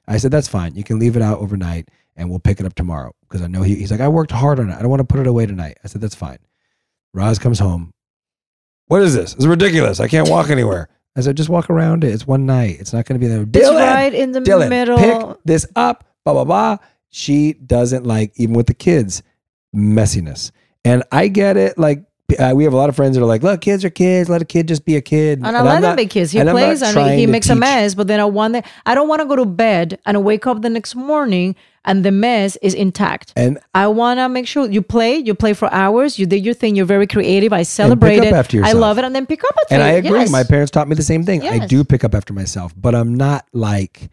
I 0.07 0.16
said, 0.16 0.31
that's 0.31 0.48
fine. 0.48 0.74
You 0.74 0.85
can 0.85 0.98
leave 0.98 1.16
it 1.16 1.22
out 1.22 1.38
overnight 1.38 1.88
and 2.16 2.28
we'll 2.28 2.40
pick 2.40 2.61
it 2.61 2.66
up 2.66 2.74
tomorrow. 2.74 3.12
Because 3.22 3.42
I 3.42 3.46
know 3.46 3.62
he, 3.62 3.76
he's 3.76 3.90
like, 3.90 4.00
I 4.00 4.09
worked 4.09 4.33
hard 4.33 4.59
on 4.59 4.70
it. 4.70 4.74
I 4.74 4.81
don't 4.81 4.90
want 4.90 5.00
to 5.00 5.04
put 5.04 5.20
it 5.20 5.26
away 5.26 5.46
tonight. 5.46 5.78
I 5.85 5.88
said, 5.88 6.00
that's 6.00 6.14
fine. 6.14 6.38
Roz 7.14 7.38
comes 7.38 7.59
home. 7.59 7.92
What 8.87 9.02
is 9.02 9.14
this? 9.14 9.35
It's 9.35 9.46
ridiculous. 9.46 10.00
I 10.00 10.09
can't 10.09 10.28
walk 10.28 10.50
anywhere. 10.50 10.88
I 11.18 11.20
said, 11.20 11.37
just 11.37 11.48
walk 11.48 11.68
around 11.68 12.04
it. 12.04 12.14
It's 12.14 12.26
one 12.26 12.46
night. 12.46 12.76
It's 12.78 12.92
not 12.92 13.04
going 13.04 13.20
to 13.20 13.24
be 13.24 13.28
there. 13.28 13.42
It's 13.42 13.68
right 13.68 14.14
in 14.14 14.31
the 14.31 14.40
Dylan, 14.40 14.68
middle. 14.68 14.98
pick 14.98 15.38
this 15.44 15.66
up. 15.74 16.04
Blah, 16.24 16.35
blah, 16.35 16.44
blah. 16.44 16.76
She 17.11 17.54
doesn't 17.54 18.04
like, 18.07 18.33
even 18.37 18.54
with 18.54 18.68
the 18.68 18.74
kids, 18.74 19.24
messiness. 19.74 20.52
And 20.85 21.02
I 21.11 21.26
get 21.28 21.57
it. 21.57 21.76
Like, 21.76 22.04
uh, 22.38 22.52
we 22.54 22.62
have 22.64 22.72
a 22.72 22.76
lot 22.76 22.88
of 22.88 22.94
friends 22.94 23.16
that 23.16 23.22
are 23.22 23.26
like, 23.26 23.42
look, 23.42 23.62
kids 23.62 23.85
are 23.85 23.90
kids. 23.90 24.28
Let 24.28 24.42
a 24.42 24.44
kid 24.44 24.68
just 24.68 24.85
be 24.85 24.94
a 24.96 25.00
kid. 25.00 25.38
And 25.38 25.46
I 25.57 25.61
I'm 25.61 25.64
let 25.64 25.76
him 25.76 25.83
not- 25.83 25.96
be 25.96 26.07
kids. 26.07 26.31
He 26.31 26.38
and 26.38 26.50
plays 26.50 26.83
and 26.83 27.18
he 27.18 27.26
makes 27.26 27.48
a 27.48 27.54
mess. 27.57 27.94
But 27.94 28.07
then 28.07 28.20
I 28.20 28.24
want 28.26 28.52
that. 28.52 28.66
I 28.87 28.94
don't 28.94 29.09
want 29.09 29.20
to 29.22 29.26
go 29.26 29.35
to 29.37 29.46
bed 29.46 29.98
and 30.07 30.22
wake 30.24 30.46
up 30.46 30.62
the 30.62 30.70
next 30.70 30.94
morning 30.94 31.57
and 31.88 32.05
the 32.05 32.12
mess 32.12 32.57
is 32.62 32.74
intact. 32.74 33.33
And 33.35 33.59
I 33.74 33.88
want 33.88 34.18
to 34.18 34.29
make 34.29 34.46
sure 34.46 34.70
you 34.70 34.83
play. 34.83 35.16
You 35.16 35.35
play 35.35 35.55
for 35.55 35.72
hours. 35.72 36.18
You 36.18 36.27
did 36.27 36.44
your 36.44 36.55
thing. 36.55 36.77
You're 36.77 36.87
very 36.87 37.07
creative. 37.09 37.53
I 37.53 37.64
celebrate 37.64 38.18
up 38.20 38.27
it. 38.27 38.33
after 38.35 38.62
I 38.64 38.72
love 38.72 38.98
it. 38.98 39.05
And 39.05 39.14
then 39.16 39.27
pick 39.27 39.42
up 39.42 39.57
after 39.62 39.74
yourself. 39.74 39.88
And 39.88 39.96
I 39.96 39.98
agree. 39.98 40.20
Yes. 40.20 40.31
My 40.31 40.44
parents 40.44 40.70
taught 40.70 40.87
me 40.87 40.94
the 40.94 41.03
same 41.03 41.24
thing. 41.24 41.42
I 41.48 41.66
do 41.66 41.83
pick 41.83 42.05
up 42.05 42.14
after 42.14 42.33
myself, 42.33 42.72
but 42.77 42.94
I'm 42.94 43.14
not 43.14 43.46
like 43.53 44.11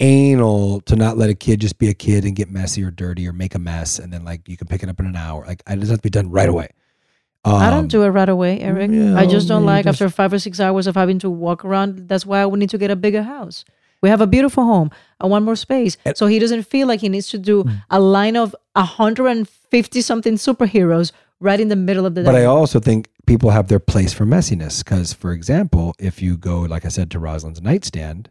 anal 0.00 0.80
to 0.82 0.96
not 0.96 1.16
let 1.16 1.30
a 1.30 1.34
kid 1.34 1.60
just 1.60 1.78
be 1.78 1.88
a 1.88 1.94
kid 1.94 2.24
and 2.24 2.34
get 2.34 2.50
messy 2.50 2.82
or 2.82 2.90
dirty 2.90 3.26
or 3.28 3.32
make 3.32 3.54
a 3.54 3.58
mess, 3.58 3.98
and 3.98 4.12
then 4.12 4.24
like 4.24 4.48
you 4.48 4.56
can 4.56 4.66
pick 4.66 4.82
it 4.82 4.88
up 4.88 4.98
in 5.00 5.06
an 5.06 5.16
hour. 5.16 5.44
Like 5.46 5.62
it 5.68 5.76
doesn't 5.76 5.88
have 5.88 5.98
to 5.98 6.02
be 6.02 6.10
done 6.10 6.30
right 6.30 6.48
away. 6.48 6.68
I 7.46 7.66
Um, 7.68 7.74
don't 7.74 7.88
do 7.88 8.02
it 8.02 8.08
right 8.08 8.28
away, 8.28 8.58
Eric. 8.60 8.90
yeah, 8.92 9.16
I 9.16 9.26
just 9.26 9.48
don't 9.48 9.64
like 9.66 9.84
just- 9.84 10.00
after 10.00 10.10
five 10.12 10.32
or 10.32 10.38
six 10.38 10.60
hours 10.60 10.86
of 10.86 10.94
having 10.96 11.18
to 11.20 11.30
walk 11.30 11.64
around. 11.64 12.08
That's 12.08 12.24
why 12.26 12.40
I 12.40 12.46
would 12.46 12.58
need 12.58 12.70
to 12.70 12.78
get 12.78 12.90
a 12.90 12.96
bigger 12.96 13.22
house. 13.22 13.64
We 14.02 14.08
have 14.10 14.20
a 14.20 14.26
beautiful 14.26 14.64
home. 14.64 14.90
I 15.24 15.26
want 15.26 15.44
more 15.44 15.56
space. 15.56 15.96
so 16.14 16.26
he 16.26 16.38
doesn't 16.38 16.64
feel 16.74 16.86
like 16.86 17.00
he 17.00 17.08
needs 17.08 17.28
to 17.34 17.38
do 17.38 17.64
Mm. 17.64 17.82
a 17.90 18.00
line 18.18 18.36
of 18.36 18.54
150 18.76 20.00
something 20.00 20.34
superheroes 20.36 21.12
right 21.40 21.60
in 21.60 21.68
the 21.68 21.76
middle 21.76 22.06
of 22.06 22.14
the 22.14 22.22
day. 22.22 22.26
But 22.26 22.36
I 22.36 22.44
also 22.44 22.78
think 22.80 23.08
people 23.26 23.50
have 23.50 23.66
their 23.68 23.80
place 23.92 24.12
for 24.12 24.24
messiness. 24.26 24.84
Because, 24.84 25.12
for 25.12 25.32
example, 25.32 25.94
if 25.98 26.22
you 26.22 26.36
go, 26.36 26.60
like 26.74 26.84
I 26.84 26.88
said, 26.88 27.10
to 27.12 27.18
Roselyn's 27.18 27.60
nightstand, 27.62 28.28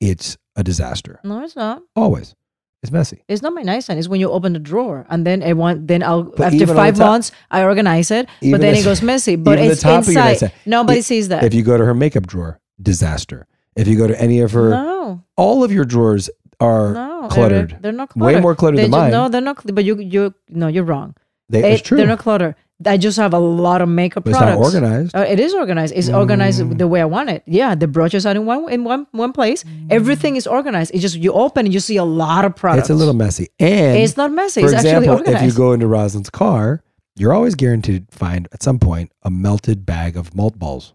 it's 0.00 0.36
a 0.56 0.62
disaster. 0.62 1.20
no, 1.24 1.42
it's 1.44 1.56
not. 1.56 1.82
Always, 1.96 2.34
it's 2.82 2.92
messy. 2.92 3.22
It's 3.28 3.42
not 3.42 3.54
my 3.54 3.62
nightstand. 3.62 3.98
It's 3.98 4.08
when 4.08 4.20
you 4.20 4.30
open 4.30 4.52
the 4.52 4.58
drawer 4.70 5.06
and 5.10 5.26
then 5.26 5.42
it 5.42 5.54
want, 5.56 5.86
then 5.88 6.02
I'll 6.02 6.24
But 6.24 6.52
after 6.52 6.66
five 6.66 6.96
top- 6.96 7.06
months 7.10 7.32
I 7.50 7.62
organize 7.64 8.10
it, 8.10 8.26
but 8.42 8.60
then 8.60 8.72
the- 8.74 8.80
it 8.80 8.84
goes 8.84 9.02
messy. 9.02 9.36
But 9.48 9.58
it's 9.58 9.82
top 9.82 10.02
of 10.02 10.12
your 10.12 10.26
inside. 10.28 10.52
Nobody 10.66 10.98
If- 11.00 11.06
sees 11.06 11.28
that. 11.28 11.44
If 11.44 11.54
you 11.54 11.62
go 11.62 11.76
to 11.78 11.84
her 11.84 11.94
makeup 11.94 12.26
drawer, 12.26 12.58
disaster. 12.80 13.46
If 13.76 13.88
you 13.88 13.96
go 13.96 14.06
to 14.06 14.20
any 14.20 14.40
of 14.40 14.52
her, 14.52 14.70
no, 14.70 15.22
all 15.36 15.64
of 15.64 15.72
your 15.72 15.84
drawers 15.84 16.30
are 16.60 16.92
no, 16.94 17.28
cluttered. 17.30 17.72
Eric, 17.72 17.82
they're 17.82 17.92
not 17.92 18.10
cluttered. 18.10 18.34
Way 18.36 18.40
more 18.40 18.54
cluttered 18.54 18.78
They 18.78 18.82
than 18.84 18.92
ju- 18.92 18.96
mine. 18.98 19.10
No, 19.10 19.28
they're 19.28 19.40
not. 19.40 19.74
But 19.74 19.84
you, 19.84 19.98
you, 19.98 20.34
no, 20.48 20.68
you're 20.68 20.84
wrong. 20.84 21.14
They- 21.48 21.60
It- 21.64 21.72
it's 21.72 21.82
true. 21.82 21.96
They're 21.98 22.06
not 22.06 22.20
cluttered. 22.20 22.54
I 22.86 22.96
just 22.96 23.16
have 23.18 23.32
a 23.32 23.38
lot 23.38 23.80
of 23.82 23.88
makeup 23.88 24.24
But 24.24 24.30
it's 24.30 24.40
not 24.40 24.56
products. 24.56 24.74
organized. 24.74 25.16
Uh, 25.16 25.20
it 25.20 25.38
is 25.40 25.54
organized. 25.54 25.94
It's 25.96 26.08
organized 26.08 26.76
the 26.76 26.88
way 26.88 27.00
I 27.00 27.04
want 27.04 27.30
it. 27.30 27.42
Yeah, 27.46 27.74
the 27.76 27.86
brushes 27.86 28.26
are 28.26 28.32
in 28.34 28.46
one 28.46 28.68
in 28.70 28.82
one 28.84 29.06
one 29.12 29.32
place. 29.32 29.64
Everything 29.90 30.34
is 30.36 30.46
organized. 30.46 30.90
It's 30.92 31.00
just 31.00 31.16
you 31.16 31.32
open 31.32 31.66
and 31.66 31.72
you 31.72 31.80
see 31.80 31.96
a 31.96 32.04
lot 32.04 32.44
of 32.44 32.56
products. 32.56 32.90
It's 32.90 32.90
a 32.90 32.94
little 32.94 33.14
messy. 33.14 33.48
And 33.60 33.96
It's 33.98 34.16
not 34.16 34.32
messy. 34.32 34.60
For 34.60 34.66
It's 34.66 34.74
actually 34.74 35.06
example, 35.06 35.32
if 35.34 35.42
you 35.42 35.52
go 35.52 35.72
into 35.72 35.86
Roselyn's 35.86 36.30
car, 36.30 36.82
you're 37.16 37.32
always 37.32 37.54
guaranteed 37.54 38.10
to 38.10 38.18
find 38.18 38.48
at 38.52 38.62
some 38.62 38.78
point 38.80 39.12
a 39.22 39.30
melted 39.30 39.86
bag 39.86 40.16
of 40.16 40.34
malt 40.34 40.58
balls. 40.58 40.92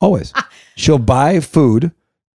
Always. 0.00 0.32
Ah. 0.34 0.48
She'll 0.76 0.98
buy 0.98 1.40
food, 1.40 1.92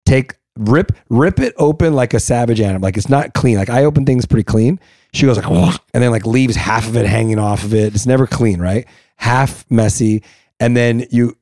take 0.05 0.35
rip 0.57 0.91
rip 1.09 1.39
it 1.39 1.53
open 1.57 1.93
like 1.93 2.13
a 2.13 2.19
savage 2.19 2.61
animal. 2.61 2.81
Like 2.81 2.97
it's 2.97 3.09
not 3.09 3.33
clean. 3.33 3.57
Like 3.57 3.69
I 3.69 3.85
open 3.85 4.05
things 4.05 4.25
pretty 4.25 4.43
clean. 4.43 4.79
She 5.13 5.25
goes 5.25 5.37
like 5.37 5.79
and 5.93 6.03
then 6.03 6.11
like 6.11 6.25
leaves 6.25 6.55
half 6.55 6.87
of 6.87 6.97
it 6.97 7.05
hanging 7.05 7.39
off 7.39 7.63
of 7.63 7.73
it. 7.73 7.93
It's 7.93 8.05
never 8.05 8.25
clean, 8.25 8.59
right? 8.59 8.87
Half 9.15 9.69
messy. 9.69 10.23
And 10.59 10.75
then 10.75 11.05
you 11.11 11.37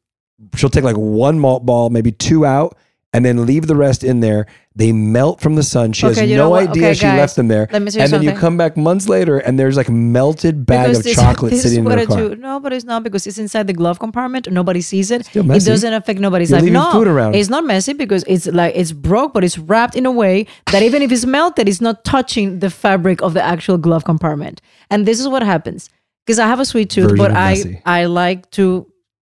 she'll 0.55 0.69
take 0.69 0.83
like 0.83 0.97
one 0.97 1.39
malt 1.39 1.65
ball, 1.65 1.89
maybe 1.89 2.11
two 2.11 2.45
out, 2.45 2.77
and 3.13 3.25
then 3.25 3.45
leave 3.45 3.67
the 3.67 3.75
rest 3.75 4.03
in 4.03 4.21
there. 4.21 4.45
They 4.73 4.93
melt 4.93 5.41
from 5.41 5.55
the 5.55 5.63
sun. 5.63 5.91
She 5.91 6.07
Okay, 6.07 6.21
has 6.27 6.29
no 6.37 6.55
idea 6.55 6.83
Okay, 6.83 6.93
she 6.93 7.01
guys, 7.01 7.17
left 7.19 7.35
them 7.35 7.49
there. 7.49 7.67
and 7.71 7.85
then 7.89 8.23
you 8.23 8.31
come 8.31 8.55
back 8.55 8.77
months 8.77 9.09
later 9.09 9.37
and 9.37 9.59
there's 9.59 9.75
like 9.75 9.89
melted 9.89 10.65
bag 10.65 10.85
Because 10.85 10.99
of 10.99 11.03
this- 11.03 11.15
chocolate 11.25 11.51
this 11.51 11.63
sitting 11.63 11.85
is 11.85 11.91
in 11.93 11.99
I 11.99 12.05
car. 12.05 12.35
No, 12.37 12.61
but 12.61 12.71
it's 12.71 12.85
not 12.85 13.03
because 13.03 13.27
it's 13.27 13.37
inside 13.37 13.67
the 13.67 13.73
glove 13.73 13.99
compartment. 13.99 14.49
Nobody 14.49 14.79
sees 14.79 15.11
it. 15.11 15.27
It 15.35 15.43
doesn't 15.65 15.93
affect 15.93 16.21
nobody's 16.21 16.51
You're 16.51 16.61
life. 16.61 16.71
No, 16.71 16.91
food 16.93 17.07
around. 17.09 17.35
it's 17.35 17.49
not 17.49 17.65
messy 17.65 17.91
because 17.91 18.23
it's 18.29 18.47
like 18.47 18.73
it's 18.77 18.93
broke, 18.93 19.33
but 19.33 19.43
it's 19.43 19.57
wrapped 19.57 19.97
in 19.97 20.05
a 20.05 20.11
way 20.11 20.45
that 20.71 20.81
even 20.81 21.01
if 21.01 21.11
it's 21.11 21.25
melted, 21.25 21.67
it's 21.67 21.81
not 21.81 22.05
touching 22.05 22.59
the 22.59 22.69
fabric 22.69 23.21
of 23.21 23.33
the 23.33 23.43
actual 23.43 23.77
glove 23.77 24.05
compartment. 24.05 24.61
And 24.89 25.05
this 25.05 25.19
is 25.19 25.27
what 25.27 25.43
happens 25.43 25.89
because 26.25 26.39
I 26.39 26.47
have 26.47 26.61
a 26.61 26.65
sweet 26.65 26.89
tooth, 26.89 27.09
Version 27.09 27.17
but 27.17 27.31
I 27.31 27.49
messy. 27.55 27.81
I 27.85 28.05
like 28.05 28.49
to, 28.51 28.87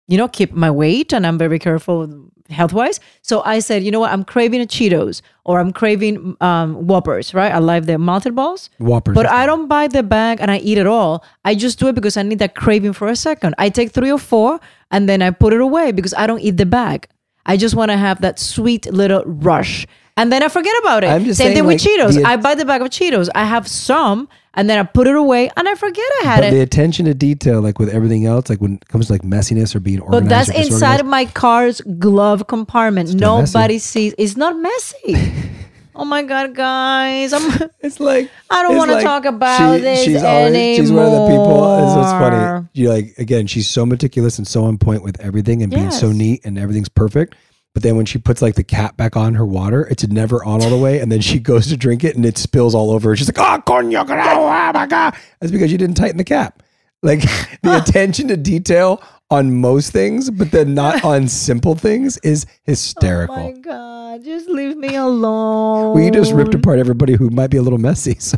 you 0.07 0.17
know, 0.17 0.29
keep 0.29 0.53
my 0.53 0.71
weight, 0.71 1.11
and 1.11 1.27
I'm 1.27 1.37
very 1.37 1.59
careful 1.59 2.29
health 2.49 2.73
wise. 2.73 2.99
So 3.21 3.41
I 3.43 3.59
said, 3.59 3.83
you 3.83 3.91
know 3.91 3.99
what, 3.99 4.11
I'm 4.11 4.23
craving 4.23 4.61
a 4.61 4.65
Cheetos 4.65 5.21
or 5.45 5.59
I'm 5.59 5.71
craving 5.73 6.37
um, 6.41 6.87
Whoppers, 6.87 7.33
right? 7.33 7.51
I 7.51 7.59
like 7.59 7.85
the 7.85 7.97
malted 7.97 8.35
balls. 8.35 8.69
Whoppers. 8.77 9.15
But 9.15 9.25
I 9.25 9.45
don't 9.45 9.67
buy 9.67 9.87
the 9.87 10.03
bag 10.03 10.39
and 10.41 10.51
I 10.51 10.57
eat 10.57 10.77
it 10.77 10.87
all. 10.87 11.23
I 11.43 11.55
just 11.55 11.79
do 11.79 11.87
it 11.87 11.95
because 11.95 12.17
I 12.17 12.23
need 12.23 12.39
that 12.39 12.55
craving 12.55 12.93
for 12.93 13.07
a 13.07 13.15
second. 13.15 13.55
I 13.57 13.69
take 13.69 13.91
three 13.91 14.11
or 14.11 14.19
four 14.19 14.59
and 14.91 15.09
then 15.09 15.21
I 15.21 15.31
put 15.31 15.53
it 15.53 15.61
away 15.61 15.91
because 15.91 16.13
I 16.13 16.27
don't 16.27 16.39
eat 16.39 16.57
the 16.57 16.65
bag. 16.65 17.07
I 17.45 17.57
just 17.57 17.75
want 17.75 17.91
to 17.91 17.97
have 17.97 18.21
that 18.21 18.39
sweet 18.39 18.91
little 18.91 19.23
rush. 19.25 19.85
And 20.17 20.31
then 20.31 20.43
I 20.43 20.47
forget 20.47 20.73
about 20.79 21.03
it. 21.03 21.07
I'm 21.07 21.25
just 21.25 21.37
Same 21.37 21.47
saying, 21.47 21.55
thing 21.57 21.65
with 21.65 21.83
like, 21.85 21.91
Cheetos. 21.99 22.15
the- 22.15 22.23
I 22.27 22.37
buy 22.37 22.55
the 22.55 22.63
bag 22.65 22.81
of 22.81 22.87
Cheetos. 22.89 23.27
I 23.35 23.43
have 23.45 23.67
some 23.67 24.29
and 24.53 24.69
then 24.69 24.79
I 24.79 24.83
put 24.83 25.07
it 25.07 25.15
away 25.15 25.49
and 25.57 25.67
I 25.67 25.75
forget 25.75 26.05
I 26.21 26.25
had 26.25 26.37
but 26.39 26.45
it. 26.45 26.51
the 26.51 26.61
attention 26.61 27.05
to 27.05 27.13
detail, 27.13 27.59
like 27.59 27.79
with 27.79 27.89
everything 27.89 28.25
else, 28.25 28.49
like 28.49 28.59
when 28.61 28.75
it 28.75 28.87
comes 28.87 29.07
to 29.07 29.11
like 29.13 29.23
messiness 29.23 29.75
or 29.75 29.81
being 29.81 29.99
organized. 29.99 30.23
But 30.23 30.29
that's 30.29 30.49
or 30.49 30.73
inside 30.73 30.99
of 31.01 31.05
my 31.05 31.25
car's 31.25 31.81
glove 31.81 32.47
compartment. 32.47 33.09
Messy. 33.09 33.19
Nobody 33.19 33.77
sees. 33.79 34.15
It's 34.17 34.37
not 34.37 34.57
messy. 34.57 35.33
oh 35.95 36.05
my 36.05 36.23
god, 36.23 36.55
guys! 36.55 37.33
I'm. 37.33 37.69
It's 37.81 37.99
like 37.99 38.31
I 38.49 38.63
don't 38.63 38.71
It's 38.71 38.77
want 38.79 38.89
to 38.91 38.95
like 38.95 39.03
talk 39.03 39.25
about 39.25 39.77
this 39.81 39.99
she's 39.99 40.21
she's 40.21 40.91
one 40.91 41.05
of 41.05 41.11
the 41.11 41.27
people. 41.27 41.77
It's 41.83 41.95
what's 41.97 42.11
funny. 42.11 42.67
You 42.73 42.89
like 42.89 43.13
again, 43.17 43.47
she's 43.47 43.69
so 43.69 43.85
meticulous 43.85 44.37
and 44.37 44.47
so 44.47 44.63
on 44.63 44.77
point 44.77 45.03
with 45.03 45.19
everything 45.19 45.61
and 45.61 45.69
being 45.71 45.91
so 45.91 46.07
Yes. 46.07 46.15
neat 46.15 46.45
and 46.45 46.57
everything's 46.57 46.89
perfect. 46.89 47.35
But 47.75 47.83
then 47.83 47.97
when 47.97 48.05
she 48.05 48.17
puts 48.17 48.41
like 48.41 48.55
the 48.55 48.63
cap 48.63 48.95
back 48.95 49.17
on 49.17 49.33
her 49.35 49.45
water, 49.45 49.85
it's 49.91 50.07
never 50.07 50.43
on 50.45 50.63
all 50.63 50.69
the 50.69 50.77
way, 50.77 51.01
and 51.01 51.11
then 51.11 51.19
she 51.19 51.39
goes 51.51 51.67
to 51.67 51.75
drink 51.77 52.05
it 52.05 52.15
and 52.15 52.25
it 52.25 52.37
spills 52.37 52.73
all 52.73 52.89
over. 52.89 53.13
She's 53.17 53.27
like, 53.27 53.37
"Oh, 53.37 53.61
coño, 53.69 54.05
oh, 54.09 54.47
oh 54.47 54.71
my 54.73 54.87
god!" 54.87 55.13
That's 55.41 55.51
because 55.51 55.73
you 55.73 55.77
didn't 55.77 55.97
tighten 55.97 56.15
the 56.15 56.23
cap. 56.23 56.63
Like 57.05 57.21
the 57.61 57.77
attention 57.87 58.27
to 58.29 58.37
detail 58.37 59.01
on 59.31 59.55
most 59.55 59.91
things, 59.91 60.29
but 60.29 60.51
then 60.51 60.73
not 60.73 61.03
on 61.13 61.27
simple 61.27 61.75
things, 61.75 62.17
is 62.19 62.45
hysterical. 62.63 63.35
Oh 63.35 63.51
my 63.51 63.51
god! 63.51 64.23
Just 64.23 64.49
leave 64.49 64.75
me 64.77 64.95
alone. 64.95 65.95
we 65.95 66.09
just 66.09 66.33
ripped 66.33 66.55
apart 66.55 66.79
everybody 66.79 67.13
who 67.13 67.29
might 67.29 67.49
be 67.51 67.57
a 67.57 67.61
little 67.61 67.79
messy. 67.79 68.15
So 68.19 68.37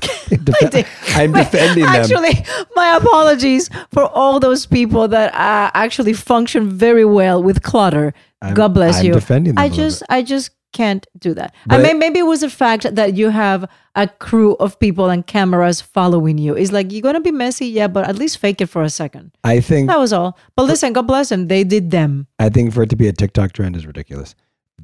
I'm 1.15 1.31
defending 1.33 1.85
them. 1.85 1.95
Actually, 1.95 2.45
my 2.75 2.97
apologies 2.97 3.69
for 3.91 4.03
all 4.03 4.39
those 4.39 4.65
people 4.65 5.07
that 5.07 5.33
uh, 5.33 5.71
actually 5.73 6.13
function 6.13 6.69
very 6.69 7.05
well 7.05 7.41
with 7.41 7.63
clutter. 7.63 8.13
I'm- 8.41 8.53
God 8.53 8.73
bless 8.73 8.95
you. 8.95 8.99
I'm 8.99 9.05
you. 9.07 9.13
defending 9.13 9.55
them 9.55 9.63
I 9.63 9.69
just, 9.69 10.03
I 10.09 10.21
just 10.21 10.51
can't 10.73 11.07
do 11.17 11.33
that. 11.33 11.53
I 11.69 11.77
mean, 11.77 11.99
maybe 11.99 12.19
it 12.19 12.25
was 12.25 12.41
the 12.41 12.49
fact 12.49 12.95
that 12.95 13.15
you 13.15 13.29
have 13.29 13.69
a 13.95 14.07
crew 14.07 14.55
of 14.55 14.79
people 14.79 15.09
and 15.09 15.25
cameras 15.25 15.81
following 15.81 16.37
you. 16.37 16.53
It's 16.53 16.71
like 16.71 16.91
you're 16.91 17.01
gonna 17.01 17.21
be 17.21 17.31
messy, 17.31 17.67
yeah, 17.67 17.87
but 17.87 18.07
at 18.07 18.17
least 18.17 18.37
fake 18.37 18.61
it 18.61 18.67
for 18.67 18.83
a 18.83 18.89
second. 18.89 19.31
I 19.43 19.59
think 19.59 19.87
That 19.87 19.99
was 19.99 20.13
all. 20.13 20.37
But 20.55 20.63
listen, 20.63 20.93
God 20.93 21.07
bless 21.07 21.29
them. 21.29 21.47
They 21.47 21.63
did 21.63 21.91
them 21.91 22.27
I 22.39 22.49
think 22.49 22.73
for 22.73 22.83
it 22.83 22.89
to 22.89 22.95
be 22.95 23.07
a 23.07 23.13
TikTok 23.13 23.53
trend 23.53 23.75
is 23.75 23.85
ridiculous. 23.87 24.35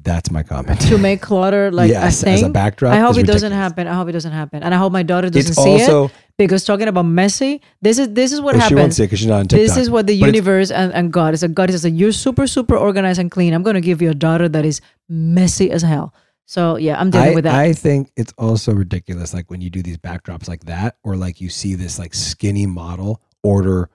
That's 0.04 0.30
my 0.30 0.42
comment. 0.42 0.80
to 0.82 0.98
make 0.98 1.20
clutter 1.22 1.70
like 1.72 1.90
Yes, 1.90 2.22
a 2.22 2.28
as 2.28 2.42
a 2.42 2.48
backdrop 2.50 2.92
I 2.94 2.98
hope 3.00 3.16
it 3.18 3.26
doesn't 3.26 3.52
happen. 3.52 3.86
I 3.88 3.94
hope 3.94 4.08
it 4.08 4.12
doesn't 4.12 4.32
happen, 4.32 4.62
and 4.62 4.74
I 4.74 4.78
hope 4.78 4.92
my 4.92 5.02
daughter 5.02 5.28
doesn't 5.30 5.50
It's 5.52 5.62
see 5.62 5.72
also- 5.82 6.04
it 6.06 6.12
because 6.36 6.64
talking 6.64 6.88
about 6.88 7.06
messy, 7.06 7.60
this 7.80 7.98
is 7.98 8.08
this 8.12 8.32
is 8.32 8.40
what 8.40 8.54
Well, 8.54 8.60
she 8.68 8.74
happens. 8.74 8.80
won't 8.80 8.94
see 8.94 9.04
it 9.04 9.08
'cause 9.08 9.18
she's 9.20 9.28
not 9.28 9.40
on 9.40 9.46
This 9.48 9.76
is 9.76 9.88
what 9.90 10.06
the 10.06 10.18
But 10.20 10.26
universe 10.26 10.70
and, 10.70 10.92
and 10.92 11.12
God 11.12 11.34
is. 11.34 11.42
Like 11.42 11.54
God 11.54 11.70
is 11.70 11.84
like 11.84 11.94
you're 11.96 12.12
super 12.12 12.46
super 12.46 12.76
organized 12.76 13.18
and 13.18 13.30
clean. 13.30 13.54
I'm 13.54 13.62
going 13.62 13.74
to 13.74 13.80
give 13.90 14.00
you 14.02 14.10
a 14.10 14.14
daughter 14.14 14.48
that 14.48 14.64
is 14.64 14.80
messy 15.08 15.70
as 15.70 15.82
hell. 15.82 16.12
So 16.46 16.76
yeah, 16.76 17.00
I'm 17.00 17.10
dealing 17.10 17.32
I, 17.32 17.34
with 17.34 17.44
that. 17.44 17.54
I 17.54 17.72
think 17.72 18.10
it's 18.16 18.34
also 18.36 18.72
ridiculous, 18.74 19.32
like 19.32 19.50
when 19.50 19.60
you 19.62 19.70
do 19.70 19.82
these 19.82 19.96
backdrops 19.96 20.46
like 20.48 20.64
that, 20.64 20.96
or 21.02 21.16
like 21.16 21.40
you 21.40 21.48
see 21.48 21.74
this 21.74 21.98
like 21.98 22.12
skinny 22.14 22.66
model 22.66 23.20
order, 23.42 23.88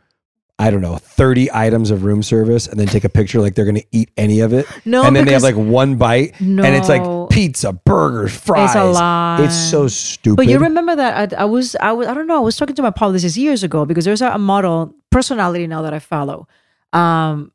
I 0.62 0.72
don't 0.72 0.82
know, 0.82 0.98
30 0.98 1.50
items 1.54 1.90
of 1.90 2.04
room 2.04 2.22
service 2.22 2.68
and 2.68 2.78
then 2.78 2.88
take 2.88 3.06
a 3.06 3.10
picture 3.10 3.40
like 3.40 3.56
they're 3.56 3.64
going 3.64 3.78
to 3.78 3.88
eat 3.94 4.12
any 4.18 4.42
of 4.42 4.52
it. 4.52 4.68
No, 4.84 5.04
And 5.06 5.16
then 5.16 5.26
they 5.26 5.32
have 5.32 5.42
like 5.42 5.56
one 5.56 5.96
bite 5.96 6.38
and 6.42 6.60
it's 6.60 6.90
like 6.90 7.30
pizza, 7.30 7.72
burgers, 7.72 8.36
fries. 8.36 8.72
It's 8.72 8.76
a 8.76 8.84
lie. 8.84 9.42
It's 9.42 9.56
so 9.56 9.88
stupid. 9.88 10.36
But 10.36 10.48
you 10.48 10.60
remember 10.60 10.98
that 10.98 11.34
I, 11.34 11.44
I 11.44 11.46
was 11.46 11.78
I 11.78 11.94
was 11.94 12.08
I 12.10 12.14
don't 12.14 12.28
know 12.28 12.36
I 12.36 12.42
was 12.42 12.58
talking 12.58 12.76
to 12.76 12.82
my 12.82 12.92
publicist 12.92 13.38
years 13.38 13.64
ago 13.64 13.86
because 13.86 14.04
there's 14.04 14.22
a, 14.22 14.32
a 14.32 14.38
model 14.38 14.94
personality 15.12 15.66
now 15.66 15.82
that 15.82 15.94
I 15.94 16.00
follow. 16.00 16.46
Um, 16.92 17.54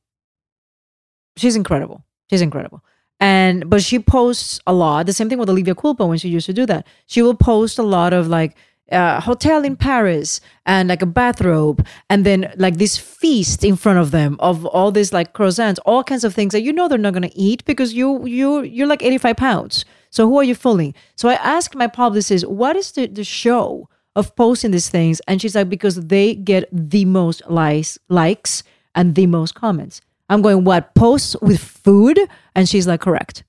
she's 1.36 1.56
incredible. 1.56 2.04
She's 2.30 2.40
incredible. 2.40 2.82
And 3.20 3.68
but 3.68 3.82
she 3.82 3.98
posts 3.98 4.60
a 4.66 4.72
lot. 4.72 5.04
The 5.04 5.12
same 5.12 5.28
thing 5.28 5.38
with 5.38 5.50
Olivia 5.50 5.74
Culpo 5.74 6.08
when 6.08 6.16
she 6.16 6.28
used 6.28 6.46
to 6.46 6.54
do 6.54 6.64
that. 6.66 6.86
She 7.04 7.20
will 7.20 7.34
post 7.34 7.78
a 7.78 7.82
lot 7.82 8.14
of 8.14 8.28
like 8.28 8.56
uh, 8.92 9.20
hotel 9.20 9.64
in 9.64 9.76
Paris 9.76 10.40
and 10.66 10.88
like 10.88 11.02
a 11.02 11.06
bathrobe 11.06 11.86
and 12.10 12.24
then 12.24 12.52
like 12.56 12.76
this 12.76 12.98
feast 12.98 13.64
in 13.64 13.76
front 13.76 13.98
of 13.98 14.10
them 14.10 14.36
of 14.40 14.66
all 14.66 14.90
these 14.92 15.12
like 15.12 15.32
croissants, 15.32 15.78
all 15.86 16.04
kinds 16.04 16.24
of 16.24 16.34
things 16.34 16.52
that 16.52 16.62
you 16.62 16.72
know 16.72 16.88
they're 16.88 16.98
not 16.98 17.14
gonna 17.14 17.30
eat 17.34 17.64
because 17.64 17.94
you 17.94 18.26
you 18.26 18.62
you're 18.62 18.86
like 18.86 19.02
85 19.02 19.36
pounds. 19.36 19.84
So 20.10 20.28
who 20.28 20.38
are 20.38 20.44
you 20.44 20.54
fooling? 20.54 20.94
So 21.16 21.28
I 21.28 21.34
asked 21.34 21.74
my 21.74 21.88
publicist, 21.88 22.46
what 22.46 22.76
is 22.76 22.92
the, 22.92 23.06
the 23.06 23.24
show 23.24 23.88
of 24.14 24.36
posting 24.36 24.70
these 24.70 24.88
things? 24.88 25.20
And 25.26 25.42
she's 25.42 25.56
like, 25.56 25.68
because 25.68 25.96
they 25.96 26.36
get 26.36 26.68
the 26.70 27.04
most 27.04 27.42
likes, 27.48 27.98
likes 28.08 28.62
and 28.94 29.16
the 29.16 29.26
most 29.26 29.56
comments. 29.56 30.00
I'm 30.28 30.40
going, 30.40 30.62
what 30.62 30.94
posts 30.94 31.34
with 31.42 31.60
food? 31.60 32.18
And 32.54 32.68
she's 32.68 32.86
like, 32.86 33.00
correct. 33.00 33.42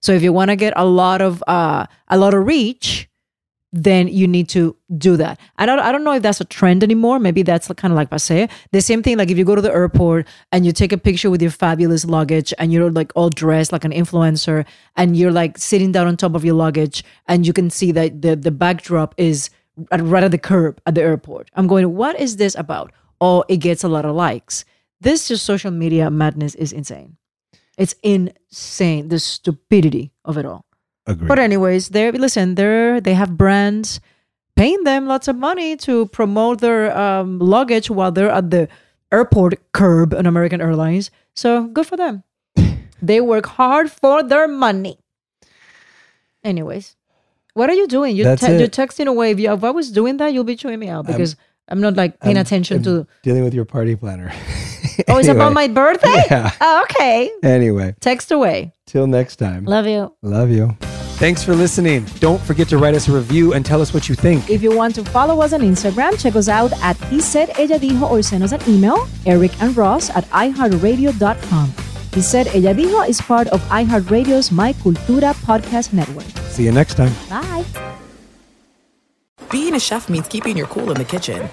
So 0.00 0.12
if 0.12 0.22
you 0.22 0.32
want 0.32 0.50
to 0.50 0.56
get 0.56 0.72
a 0.76 0.86
lot 0.86 1.20
of 1.20 1.42
uh, 1.46 1.86
a 2.08 2.16
lot 2.16 2.32
of 2.32 2.46
reach, 2.46 3.08
then 3.72 4.08
you 4.08 4.26
need 4.26 4.48
to 4.50 4.76
do 4.96 5.16
that. 5.16 5.38
I 5.58 5.66
don't, 5.66 5.78
I 5.78 5.92
don't 5.92 6.04
know 6.04 6.12
if 6.12 6.22
that's 6.22 6.40
a 6.40 6.44
trend 6.44 6.82
anymore. 6.82 7.18
Maybe 7.18 7.42
that's 7.42 7.68
kind 7.68 7.92
of 7.92 7.96
like 7.96 8.10
passe. 8.10 8.48
The 8.72 8.80
same 8.80 9.02
thing, 9.02 9.18
like 9.18 9.30
if 9.30 9.36
you 9.36 9.44
go 9.44 9.54
to 9.54 9.60
the 9.60 9.72
airport 9.72 10.26
and 10.52 10.64
you 10.64 10.72
take 10.72 10.92
a 10.92 10.98
picture 10.98 11.30
with 11.30 11.42
your 11.42 11.50
fabulous 11.50 12.04
luggage 12.04 12.54
and 12.58 12.72
you're 12.72 12.90
like 12.90 13.12
all 13.14 13.30
dressed 13.30 13.72
like 13.72 13.84
an 13.84 13.92
influencer 13.92 14.64
and 14.96 15.16
you're 15.16 15.32
like 15.32 15.58
sitting 15.58 15.92
down 15.92 16.06
on 16.06 16.16
top 16.16 16.34
of 16.34 16.44
your 16.44 16.54
luggage 16.54 17.04
and 17.26 17.46
you 17.46 17.52
can 17.52 17.70
see 17.70 17.92
that 17.92 18.22
the, 18.22 18.36
the 18.36 18.50
backdrop 18.50 19.14
is 19.18 19.50
right 19.98 20.24
at 20.24 20.30
the 20.30 20.38
curb 20.38 20.80
at 20.86 20.94
the 20.94 21.02
airport. 21.02 21.50
I'm 21.54 21.66
going, 21.66 21.94
what 21.94 22.18
is 22.18 22.36
this 22.36 22.54
about? 22.54 22.92
Oh, 23.20 23.44
it 23.48 23.58
gets 23.58 23.84
a 23.84 23.88
lot 23.88 24.04
of 24.04 24.14
likes. 24.14 24.64
This 25.00 25.28
just 25.28 25.44
social 25.44 25.70
media 25.70 26.10
madness 26.10 26.54
is 26.54 26.72
insane. 26.72 27.16
It's 27.78 27.94
insane. 28.02 29.08
The 29.08 29.18
stupidity 29.18 30.12
of 30.24 30.38
it 30.38 30.46
all. 30.46 30.65
Agreed. 31.06 31.28
But 31.28 31.38
anyways, 31.38 31.90
they 31.90 32.10
listen. 32.10 32.54
They're 32.56 33.00
they 33.00 33.14
have 33.14 33.36
brands 33.36 34.00
paying 34.56 34.82
them 34.84 35.06
lots 35.06 35.28
of 35.28 35.36
money 35.36 35.76
to 35.76 36.06
promote 36.06 36.60
their 36.60 36.96
um, 36.96 37.38
luggage 37.38 37.90
while 37.90 38.10
they're 38.10 38.30
at 38.30 38.50
the 38.50 38.68
airport 39.12 39.54
curb 39.72 40.14
on 40.14 40.26
American 40.26 40.60
Airlines. 40.60 41.10
So 41.34 41.64
good 41.68 41.86
for 41.86 41.96
them. 41.96 42.24
they 43.02 43.20
work 43.20 43.46
hard 43.46 43.90
for 43.90 44.22
their 44.22 44.48
money. 44.48 44.98
Anyways, 46.42 46.96
what 47.54 47.68
are 47.70 47.74
you 47.74 47.86
doing? 47.86 48.16
You're, 48.16 48.36
te- 48.36 48.58
you're 48.58 48.68
texting 48.68 49.06
away. 49.06 49.30
If, 49.32 49.40
you, 49.40 49.52
if 49.52 49.62
I 49.64 49.70
was 49.70 49.90
doing 49.90 50.16
that, 50.18 50.32
you'll 50.32 50.44
be 50.44 50.56
chewing 50.56 50.78
me 50.78 50.88
out 50.88 51.06
I'm- 51.06 51.12
because 51.14 51.36
I'm, 51.68 51.80
not 51.80 51.94
like 51.96 52.18
paying 52.20 52.36
I'm- 52.36 52.42
attention 52.46 52.78
I'm 52.78 52.82
to. 52.84 53.06
dealing 53.22 53.44
with 53.44 53.54
your 53.54 53.64
party 53.64 53.94
planner. 53.96 54.32
Oh, 55.08 55.18
it's 55.18 55.28
about 55.28 55.52
my 55.52 55.68
birthday. 55.68 56.22
Yeah. 56.30 56.50
Oh, 56.58 56.82
okay. 56.84 57.30
Anyway, 57.42 57.94
Text 58.00 58.32
away. 58.32 58.72
till 58.86 59.06
next 59.06 59.36
time. 59.36 59.66
Love 59.66 59.86
you. 59.86 60.16
Love 60.22 60.48
you. 60.50 60.74
Thanks 61.18 61.42
for 61.42 61.54
listening. 61.54 62.04
Don't 62.20 62.40
forget 62.42 62.68
to 62.68 62.76
write 62.76 62.94
us 62.94 63.08
a 63.08 63.12
review 63.12 63.54
and 63.54 63.64
tell 63.64 63.80
us 63.80 63.94
what 63.94 64.06
you 64.06 64.14
think. 64.14 64.50
If 64.50 64.62
you 64.62 64.76
want 64.76 64.94
to 64.96 65.04
follow 65.04 65.40
us 65.40 65.54
on 65.54 65.60
Instagram, 65.60 66.20
check 66.20 66.36
us 66.36 66.46
out 66.46 66.72
at 66.82 66.94
He 67.04 67.22
Said 67.22 67.50
Ella 67.58 67.78
Dijo 67.78 68.10
or 68.10 68.22
send 68.22 68.44
us 68.44 68.52
an 68.52 68.60
email, 68.68 69.08
Eric 69.24 69.52
and 69.62 69.74
Ross 69.74 70.10
at 70.10 70.24
iHeartRadio.com. 70.26 71.72
He 72.12 72.20
Said 72.20 72.48
Ella 72.48 72.74
Dijo 72.74 73.08
is 73.08 73.18
part 73.22 73.48
of 73.48 73.62
iHeartRadio's 73.70 74.52
My 74.52 74.74
Cultura 74.74 75.32
podcast 75.46 75.94
network. 75.94 76.26
See 76.50 76.64
you 76.64 76.72
next 76.72 76.96
time. 76.96 77.12
Bye. 77.30 77.64
Being 79.50 79.74
a 79.74 79.80
chef 79.80 80.10
means 80.10 80.28
keeping 80.28 80.54
your 80.54 80.66
cool 80.66 80.90
in 80.90 80.98
the 80.98 81.04
kitchen. 81.04 81.48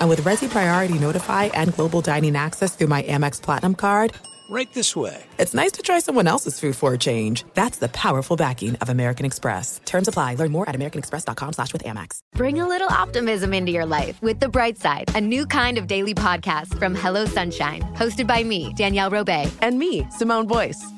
And 0.00 0.08
with 0.08 0.24
Resy 0.24 0.50
Priority 0.50 0.98
Notify 0.98 1.50
and 1.54 1.72
Global 1.72 2.00
Dining 2.00 2.34
Access 2.34 2.74
through 2.74 2.88
my 2.88 3.04
Amex 3.04 3.40
Platinum 3.40 3.76
card, 3.76 4.12
Right 4.50 4.72
this 4.72 4.96
way. 4.96 5.22
it's 5.38 5.52
nice 5.52 5.72
to 5.72 5.82
try 5.82 5.98
someone 5.98 6.26
else's 6.26 6.58
food 6.58 6.74
for 6.74 6.94
a 6.94 6.98
change. 6.98 7.44
That's 7.54 7.78
the 7.78 7.88
powerful 7.90 8.36
backing 8.36 8.76
of 8.76 8.88
American 8.88 9.26
Express. 9.26 9.80
Terms 9.84 10.08
apply. 10.08 10.34
Learn 10.34 10.52
more 10.52 10.68
at 10.68 10.74
americanexpress.com 10.74 11.52
slash 11.52 11.72
with 11.72 11.84
Amex. 11.84 12.20
Bring 12.32 12.58
a 12.58 12.66
little 12.66 12.88
optimism 12.88 13.52
into 13.52 13.72
your 13.72 13.86
life 13.86 14.20
with 14.22 14.40
The 14.40 14.48
Bright 14.48 14.78
Side, 14.78 15.14
a 15.14 15.20
new 15.20 15.44
kind 15.44 15.76
of 15.76 15.86
daily 15.86 16.14
podcast 16.14 16.78
from 16.78 16.94
Hello 16.94 17.26
Sunshine, 17.26 17.82
hosted 17.94 18.26
by 18.26 18.42
me, 18.42 18.72
Danielle 18.74 19.10
Robay. 19.10 19.50
And 19.60 19.78
me, 19.78 20.06
Simone 20.10 20.46
Boyce. 20.46 20.97